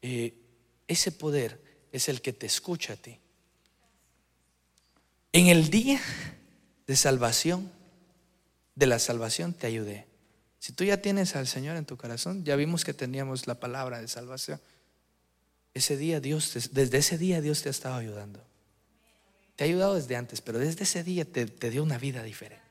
Eh, 0.01 0.33
ese 0.87 1.11
poder 1.11 1.61
es 1.91 2.07
el 2.07 2.21
que 2.21 2.31
te 2.31 2.45
escucha 2.45 2.93
a 2.93 2.95
ti. 2.95 3.19
En 5.33 5.47
el 5.47 5.69
día 5.69 5.99
de 6.87 6.95
salvación, 6.95 7.69
de 8.75 8.85
la 8.85 8.99
salvación 8.99 9.53
te 9.53 9.67
ayudé. 9.67 10.12
Si 10.63 10.71
tú 10.71 10.85
ya 10.85 11.01
tienes 11.01 11.35
al 11.35 11.45
Señor 11.45 11.75
en 11.75 11.83
tu 11.83 11.97
corazón, 11.97 12.45
ya 12.45 12.55
vimos 12.55 12.85
que 12.85 12.93
teníamos 12.93 13.47
la 13.47 13.59
palabra 13.59 13.99
de 13.99 14.07
salvación. 14.07 14.61
Ese 15.73 15.97
día 15.97 16.21
Dios, 16.21 16.57
desde 16.71 16.99
ese 16.99 17.17
día 17.17 17.41
Dios 17.41 17.61
te 17.61 17.67
ha 17.67 17.71
estado 17.71 17.95
ayudando. 17.95 18.41
Te 19.57 19.65
ha 19.65 19.67
ayudado 19.67 19.95
desde 19.95 20.15
antes, 20.15 20.39
pero 20.39 20.59
desde 20.59 20.83
ese 20.83 21.03
día 21.03 21.25
te, 21.25 21.47
te 21.47 21.69
dio 21.69 21.83
una 21.83 21.97
vida 21.97 22.23
diferente. 22.23 22.63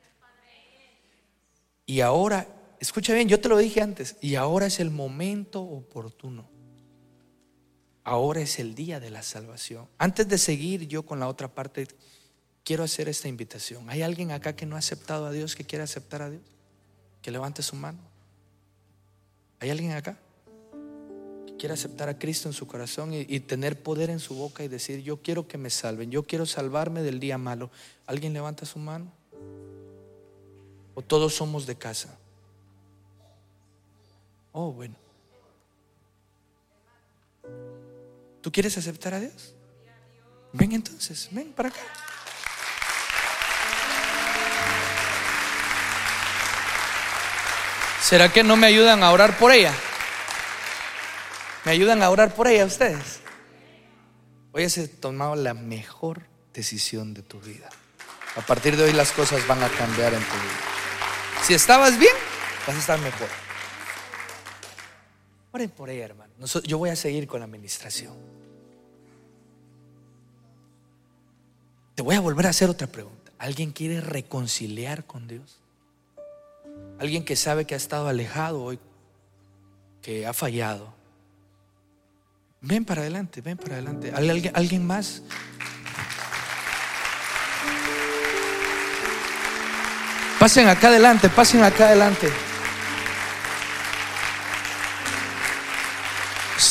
Y 1.84 2.00
ahora, 2.00 2.48
escucha 2.80 3.12
bien, 3.12 3.28
yo 3.28 3.38
te 3.42 3.50
lo 3.50 3.58
dije 3.58 3.82
antes, 3.82 4.16
y 4.22 4.36
ahora 4.36 4.64
es 4.64 4.80
el 4.80 4.90
momento 4.90 5.60
oportuno. 5.60 6.48
Ahora 8.04 8.40
es 8.40 8.58
el 8.58 8.74
día 8.74 9.00
de 9.00 9.10
la 9.10 9.22
salvación. 9.22 9.86
Antes 9.98 10.26
de 10.28 10.38
seguir 10.38 10.88
yo 10.88 11.02
con 11.02 11.20
la 11.20 11.28
otra 11.28 11.48
parte, 11.48 11.88
quiero 12.64 12.84
hacer 12.84 13.10
esta 13.10 13.28
invitación. 13.28 13.90
¿Hay 13.90 14.00
alguien 14.00 14.30
acá 14.30 14.56
que 14.56 14.64
no 14.64 14.76
ha 14.76 14.78
aceptado 14.78 15.26
a 15.26 15.30
Dios, 15.30 15.54
que 15.54 15.66
quiere 15.66 15.84
aceptar 15.84 16.22
a 16.22 16.30
Dios? 16.30 16.52
Que 17.22 17.30
levante 17.30 17.62
su 17.62 17.76
mano. 17.76 17.98
¿Hay 19.60 19.70
alguien 19.70 19.92
acá 19.92 20.18
que 21.46 21.56
quiere 21.56 21.74
aceptar 21.74 22.08
a 22.08 22.18
Cristo 22.18 22.48
en 22.48 22.52
su 22.52 22.66
corazón 22.66 23.14
y, 23.14 23.40
tener 23.40 23.80
poder 23.80 24.10
en 24.10 24.18
su 24.18 24.34
boca 24.34 24.64
y 24.64 24.68
decir, 24.68 25.02
yo 25.02 25.22
quiero 25.22 25.46
que 25.46 25.56
me 25.56 25.70
salven, 25.70 26.10
yo 26.10 26.24
quiero 26.24 26.44
salvarme 26.44 27.02
del 27.02 27.20
día 27.20 27.38
malo? 27.38 27.70
¿Alguien 28.06 28.32
levanta 28.32 28.66
su 28.66 28.80
mano? 28.80 29.10
¿O 30.94 31.02
todos 31.02 31.34
somos 31.34 31.64
de 31.64 31.76
casa? 31.76 32.18
Oh, 34.50 34.72
bueno. 34.72 34.96
¿Tú 38.42 38.50
quieres 38.50 38.76
aceptar 38.76 39.14
a 39.14 39.20
Dios? 39.20 39.54
Ven 40.52 40.72
entonces, 40.72 41.28
ven 41.30 41.52
para 41.52 41.68
acá. 41.68 41.80
¿Será 48.02 48.32
que 48.32 48.42
no 48.42 48.56
me 48.56 48.66
ayudan 48.66 49.04
a 49.04 49.12
orar 49.12 49.38
por 49.38 49.52
ella? 49.52 49.72
¿Me 51.64 51.70
ayudan 51.70 52.02
a 52.02 52.10
orar 52.10 52.34
por 52.34 52.48
ella 52.48 52.66
ustedes? 52.66 53.20
Hoy 54.50 54.64
has 54.64 54.76
tomado 55.00 55.36
la 55.36 55.54
mejor 55.54 56.26
decisión 56.52 57.14
de 57.14 57.22
tu 57.22 57.40
vida. 57.40 57.70
A 58.36 58.40
partir 58.40 58.76
de 58.76 58.82
hoy 58.82 58.92
las 58.92 59.12
cosas 59.12 59.46
van 59.46 59.62
a 59.62 59.68
cambiar 59.68 60.12
en 60.12 60.20
tu 60.20 60.34
vida. 60.34 61.44
Si 61.44 61.54
estabas 61.54 61.96
bien, 61.96 62.12
vas 62.66 62.74
a 62.74 62.78
estar 62.80 62.98
mejor. 62.98 63.28
Oren 65.52 65.70
por 65.70 65.88
ella, 65.88 66.06
hermano. 66.06 66.32
Yo 66.64 66.78
voy 66.78 66.90
a 66.90 66.96
seguir 66.96 67.28
con 67.28 67.38
la 67.38 67.46
administración. 67.46 68.14
Te 71.94 72.02
voy 72.02 72.16
a 72.16 72.20
volver 72.20 72.46
a 72.46 72.50
hacer 72.50 72.68
otra 72.68 72.88
pregunta. 72.88 73.30
¿Alguien 73.38 73.70
quiere 73.70 74.00
reconciliar 74.00 75.04
con 75.04 75.28
Dios? 75.28 75.61
Alguien 76.98 77.24
que 77.24 77.36
sabe 77.36 77.64
que 77.64 77.74
ha 77.74 77.76
estado 77.76 78.08
alejado 78.08 78.62
hoy, 78.62 78.78
que 80.00 80.26
ha 80.26 80.32
fallado. 80.32 80.94
Ven 82.60 82.84
para 82.84 83.02
adelante, 83.02 83.40
ven 83.40 83.56
para 83.56 83.74
adelante. 83.74 84.12
¿Alguien, 84.14 84.52
alguien 84.54 84.86
más? 84.86 85.22
Pasen 90.38 90.68
acá 90.68 90.88
adelante, 90.88 91.28
pasen 91.28 91.62
acá 91.62 91.86
adelante. 91.86 92.28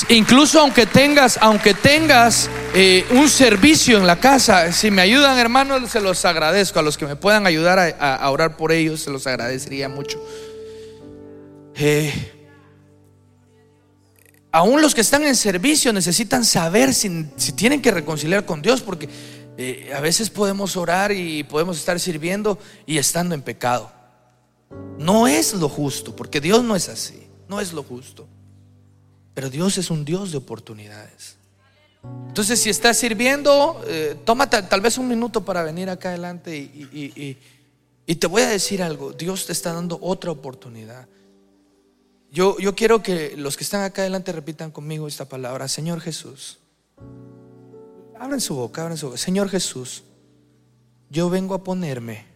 Incluso 0.10 0.60
aunque 0.60 0.86
tengas, 0.86 1.38
aunque 1.42 1.74
tengas 1.74 2.50
eh, 2.74 3.06
un 3.12 3.30
servicio 3.30 3.98
en 3.98 4.08
la 4.08 4.20
casa, 4.20 4.72
si 4.72 4.92
me 4.92 5.02
ayudan 5.02 5.38
hermanos, 5.38 5.90
se 5.92 6.02
los 6.02 6.24
agradezco. 6.26 6.80
A 6.80 6.82
los 6.82 6.98
que 6.98 7.06
me 7.06 7.16
puedan 7.16 7.46
ayudar 7.48 7.80
a, 8.00 8.30
orar 8.30 8.58
por 8.58 8.72
ellos, 8.72 9.02
se 9.02 9.12
los 9.12 9.28
agradecería 9.28 9.90
mucho. 9.90 10.24
Eh, 11.76 12.14
aún 14.52 14.82
los 14.82 14.94
que 14.94 15.02
están 15.02 15.24
en 15.24 15.36
servicio 15.36 15.94
necesitan 15.94 16.46
saber 16.46 16.94
si, 16.94 17.28
si 17.36 17.54
tienen 17.54 17.82
que 17.82 17.92
reconciliar 17.92 18.46
con 18.46 18.62
Dios, 18.62 18.82
porque 18.82 19.10
eh, 19.58 19.92
a 19.96 20.00
veces 20.00 20.30
podemos 20.30 20.78
orar 20.78 21.12
y 21.12 21.44
podemos 21.44 21.78
estar 21.78 22.00
sirviendo 22.00 22.58
y 22.86 22.98
estando 22.98 23.36
en 23.36 23.42
pecado. 23.42 23.92
No 24.98 25.28
es 25.28 25.54
lo 25.54 25.68
justo, 25.68 26.16
porque 26.16 26.40
Dios 26.40 26.64
no 26.64 26.76
es 26.76 26.88
así, 26.88 27.28
no 27.48 27.60
es 27.60 27.74
lo 27.74 27.84
justo. 27.84 28.28
Pero 29.34 29.50
Dios 29.50 29.78
es 29.78 29.90
un 29.90 30.06
Dios 30.06 30.32
de 30.32 30.38
oportunidades. 30.38 31.38
Entonces, 32.28 32.60
si 32.60 32.70
estás 32.70 32.98
sirviendo, 32.98 33.82
eh, 33.88 34.18
toma 34.26 34.50
tal 34.50 34.82
vez 34.82 34.98
un 34.98 35.08
minuto 35.08 35.46
para 35.46 35.64
venir 35.64 35.90
acá 35.90 36.10
adelante 36.10 36.58
y, 36.58 37.38
te 38.16 38.28
voy 38.28 38.42
a 38.42 38.50
decir 38.50 38.84
algo. 38.84 39.14
Dios 39.14 39.46
te 39.46 39.54
está 39.54 39.74
dando 39.74 39.98
otra 40.02 40.32
oportunidad. 40.32 41.08
Yo, 42.32 42.58
yo 42.60 42.76
quiero 42.76 43.04
que 43.04 43.36
los 43.38 43.58
que 43.58 43.64
están 43.64 43.84
acá 43.84 44.02
adelante 44.02 44.32
repitan 44.32 44.72
conmigo 44.72 45.08
esta 45.08 45.26
palabra. 45.26 45.68
Señor 45.68 46.02
Jesús, 46.02 46.58
Abren 48.22 48.40
su 48.40 48.54
boca, 48.54 48.84
abren 48.84 48.98
su 49.00 49.08
boca. 49.08 49.18
Señor 49.18 49.50
Jesús, 49.50 50.04
yo 51.10 51.32
vengo 51.32 51.56
a 51.56 51.64
ponerme 51.64 52.28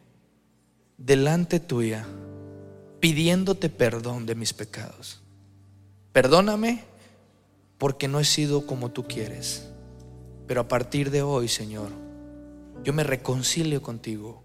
delante 0.98 1.60
tuya 1.60 2.08
pidiéndote 3.00 3.70
perdón 3.70 4.26
de 4.26 4.34
mis 4.34 4.52
pecados. 4.52 5.22
Perdóname 6.16 6.82
porque 7.78 8.08
no 8.08 8.22
he 8.22 8.24
sido 8.24 8.66
como 8.66 8.90
tú 8.90 9.06
quieres. 9.06 9.68
Pero 10.48 10.62
a 10.62 10.68
partir 10.70 11.12
de 11.12 11.22
hoy, 11.22 11.50
Señor, 11.50 11.90
yo 12.86 12.94
me 12.94 13.04
reconcilio 13.04 13.82
contigo. 13.82 14.42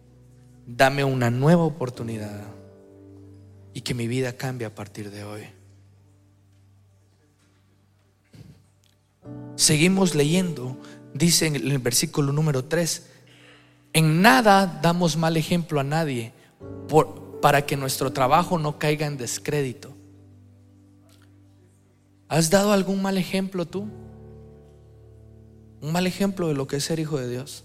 Dame 0.67 1.05
una 1.05 1.31
nueva 1.31 1.63
oportunidad 1.63 2.43
y 3.73 3.83
que 3.83 3.95
mi 3.95 4.09
vida 4.09 4.33
cambie 4.33 4.67
a 4.67 4.75
partir 4.75 5.13
de 5.13 5.23
hoy. 5.23 5.43
Seguimos 9.55 10.17
leyendo 10.17 10.77
dice 11.15 11.47
en 11.47 11.55
el 11.55 11.79
versículo 11.79 12.33
número 12.33 12.65
3, 12.65 13.07
en 13.93 14.23
nada 14.23 14.81
damos 14.83 15.17
mal 15.17 15.37
ejemplo 15.37 15.79
a 15.79 15.85
nadie 15.85 16.33
por, 16.89 17.39
para 17.41 17.65
que 17.65 17.77
nuestro 17.77 18.13
trabajo 18.13 18.59
no 18.59 18.77
caiga 18.77 19.07
en 19.07 19.17
descrédito. 19.17 19.90
¿Has 22.31 22.49
dado 22.49 22.73
algún 22.73 23.03
mal 23.03 23.19
ejemplo 23.19 23.67
tú? 23.67 23.89
Un 25.81 25.91
mal 25.91 26.07
ejemplo 26.07 26.47
de 26.47 26.55
lo 26.55 26.69
que 26.69 26.77
es 26.77 26.85
ser 26.85 27.01
hijo 27.01 27.19
de 27.19 27.29
Dios. 27.29 27.65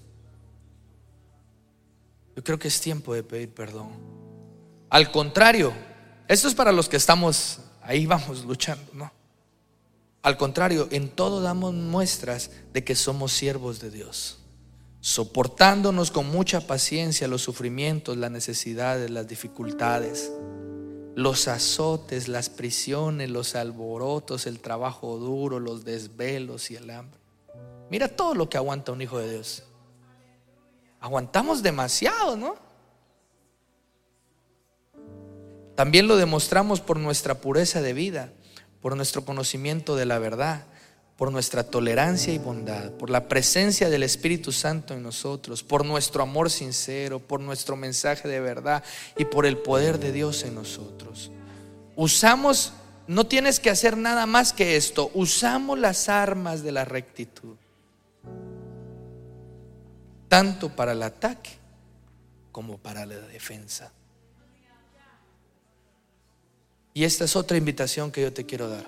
Yo 2.35 2.43
creo 2.43 2.57
que 2.57 2.67
es 2.67 2.81
tiempo 2.81 3.13
de 3.13 3.21
pedir 3.21 3.53
perdón. 3.53 3.89
Al 4.89 5.11
contrario, 5.11 5.71
esto 6.27 6.47
es 6.47 6.55
para 6.55 6.71
los 6.71 6.89
que 6.89 6.97
estamos 6.97 7.59
ahí, 7.83 8.07
vamos 8.07 8.43
luchando, 8.43 8.91
¿no? 8.93 9.11
Al 10.23 10.35
contrario, 10.35 10.87
en 10.89 11.09
todo 11.09 11.41
damos 11.41 11.75
muestras 11.75 12.49
de 12.73 12.83
que 12.83 12.95
somos 12.95 13.33
siervos 13.33 13.79
de 13.79 13.91
Dios, 13.91 14.39
soportándonos 14.99 16.09
con 16.09 16.27
mucha 16.31 16.61
paciencia 16.61 17.27
los 17.27 17.43
sufrimientos, 17.43 18.17
las 18.17 18.31
necesidades, 18.31 19.11
las 19.11 19.27
dificultades, 19.27 20.31
los 21.15 21.47
azotes, 21.47 22.27
las 22.27 22.49
prisiones, 22.49 23.29
los 23.29 23.55
alborotos, 23.55 24.45
el 24.47 24.59
trabajo 24.59 25.17
duro, 25.17 25.59
los 25.59 25.85
desvelos 25.85 26.69
y 26.71 26.75
el 26.75 26.89
hambre. 26.89 27.19
Mira 27.89 28.07
todo 28.07 28.35
lo 28.35 28.49
que 28.49 28.57
aguanta 28.57 28.91
un 28.91 29.01
hijo 29.01 29.17
de 29.17 29.31
Dios. 29.31 29.63
Aguantamos 30.99 31.63
demasiado, 31.63 32.35
¿no? 32.35 32.55
También 35.75 36.07
lo 36.07 36.17
demostramos 36.17 36.81
por 36.81 36.97
nuestra 36.99 37.35
pureza 37.41 37.81
de 37.81 37.93
vida 37.93 38.31
por 38.85 38.95
nuestro 38.95 39.25
conocimiento 39.25 39.95
de 39.95 40.05
la 40.05 40.19
verdad, 40.19 40.67
por 41.17 41.31
nuestra 41.31 41.63
tolerancia 41.63 42.33
y 42.33 42.37
bondad, 42.37 42.91
por 42.91 43.09
la 43.09 43.27
presencia 43.27 43.89
del 43.89 44.03
Espíritu 44.03 44.51
Santo 44.51 44.93
en 44.93 45.03
nosotros, 45.03 45.63
por 45.63 45.85
nuestro 45.85 46.23
amor 46.23 46.49
sincero, 46.49 47.19
por 47.19 47.39
nuestro 47.39 47.77
mensaje 47.77 48.27
de 48.27 48.41
verdad 48.41 48.83
y 49.17 49.25
por 49.25 49.45
el 49.45 49.57
poder 49.57 49.97
de 49.99 50.11
Dios 50.11 50.43
en 50.43 50.55
nosotros. 50.55 51.31
Usamos, 51.95 52.73
no 53.07 53.25
tienes 53.25 53.61
que 53.61 53.69
hacer 53.69 53.95
nada 53.95 54.25
más 54.25 54.51
que 54.51 54.75
esto, 54.75 55.09
usamos 55.13 55.79
las 55.79 56.09
armas 56.09 56.63
de 56.63 56.73
la 56.73 56.83
rectitud, 56.83 57.55
tanto 60.27 60.75
para 60.75 60.91
el 60.91 61.01
ataque 61.01 61.51
como 62.51 62.77
para 62.77 63.05
la 63.05 63.15
defensa. 63.15 63.93
Y 66.93 67.05
esta 67.05 67.23
es 67.23 67.35
otra 67.35 67.57
invitación 67.57 68.11
que 68.11 68.21
yo 68.21 68.33
te 68.33 68.45
quiero 68.45 68.69
dar. 68.69 68.85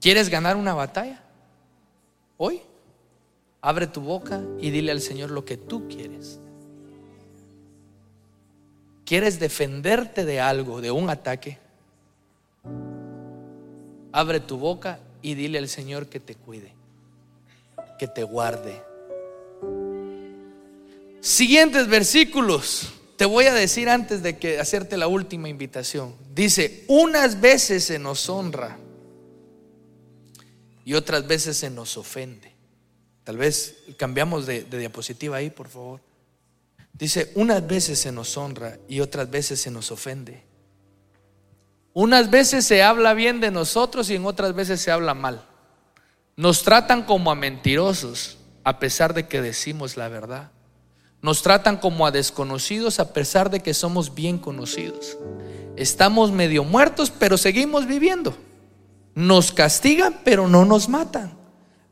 ¿Quieres 0.00 0.30
ganar 0.30 0.56
una 0.56 0.72
batalla? 0.72 1.20
Hoy, 2.38 2.62
abre 3.60 3.86
tu 3.86 4.00
boca 4.00 4.42
y 4.58 4.70
dile 4.70 4.92
al 4.92 5.02
Señor 5.02 5.30
lo 5.30 5.44
que 5.44 5.58
tú 5.58 5.88
quieres. 5.88 6.40
¿Quieres 9.04 9.38
defenderte 9.38 10.24
de 10.24 10.40
algo, 10.40 10.80
de 10.80 10.90
un 10.90 11.10
ataque? 11.10 11.58
Abre 14.12 14.40
tu 14.40 14.56
boca 14.56 15.00
y 15.20 15.34
dile 15.34 15.58
al 15.58 15.68
Señor 15.68 16.06
que 16.06 16.18
te 16.18 16.34
cuide, 16.34 16.72
que 17.98 18.08
te 18.08 18.24
guarde. 18.24 18.82
Siguientes 21.20 21.88
versículos. 21.88 22.94
Te 23.18 23.26
voy 23.26 23.44
a 23.44 23.52
decir 23.52 23.90
antes 23.90 24.22
de 24.22 24.38
que 24.38 24.58
hacerte 24.58 24.96
la 24.96 25.06
última 25.06 25.50
invitación. 25.50 26.14
Dice, 26.34 26.84
unas 26.88 27.38
veces 27.38 27.84
se 27.84 27.98
nos 27.98 28.30
honra 28.30 28.78
y 30.84 30.94
otras 30.94 31.26
veces 31.26 31.56
se 31.56 31.70
nos 31.70 31.96
ofende. 31.96 32.52
Tal 33.24 33.36
vez 33.36 33.76
cambiamos 33.96 34.46
de, 34.46 34.64
diapositiva 34.64 35.36
ahí, 35.36 35.50
por 35.50 35.68
favor. 35.68 36.00
Dice, 36.92 37.30
unas 37.34 37.66
veces 37.66 37.98
se 37.98 38.12
nos 38.12 38.36
honra 38.36 38.78
y 38.88 39.00
otras 39.00 39.30
veces 39.30 39.60
se 39.60 39.70
nos 39.70 39.90
ofende. 39.90 40.42
Unas 41.92 42.30
veces 42.30 42.66
se 42.66 42.82
habla 42.82 43.14
bien 43.14 43.40
de 43.40 43.50
nosotros 43.50 44.10
y 44.10 44.14
en 44.14 44.26
otras 44.26 44.54
veces 44.54 44.80
se 44.80 44.90
habla 44.90 45.14
mal. 45.14 45.44
Nos 46.36 46.62
tratan 46.62 47.04
como 47.04 47.30
a 47.30 47.34
mentirosos 47.34 48.38
a 48.64 48.78
pesar 48.78 49.14
de 49.14 49.28
que 49.28 49.42
decimos 49.42 49.96
la 49.96 50.08
verdad. 50.08 50.50
Nos 51.22 51.42
tratan 51.42 51.76
como 51.76 52.06
a 52.06 52.10
desconocidos 52.10 52.98
a 52.98 53.12
pesar 53.12 53.50
de 53.50 53.60
que 53.60 53.74
somos 53.74 54.14
bien 54.14 54.38
conocidos. 54.38 55.18
Estamos 55.76 56.32
medio 56.32 56.64
muertos, 56.64 57.10
pero 57.10 57.36
seguimos 57.36 57.86
viviendo. 57.86 58.36
Nos 59.20 59.52
castigan, 59.52 60.18
pero 60.24 60.48
no 60.48 60.64
nos 60.64 60.88
matan. 60.88 61.32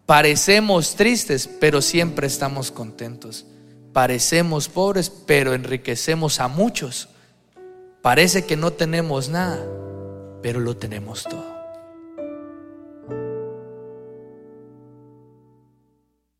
Parecemos 0.07 0.97
tristes, 0.97 1.47
pero 1.47 1.83
siempre 1.83 2.27
estamos 2.27 2.71
contentos. 2.71 3.45
Parecemos 3.93 4.71
pobres, 4.71 5.11
pero 5.11 5.53
enriquecemos 5.53 6.41
a 6.41 6.49
muchos. 6.49 7.11
Parece 8.01 8.47
que 8.47 8.57
no 8.57 8.73
tenemos 8.73 9.29
nada, 9.29 9.63
pero 10.43 10.59
lo 10.59 10.75
tenemos 10.79 11.25
todo. 11.25 11.58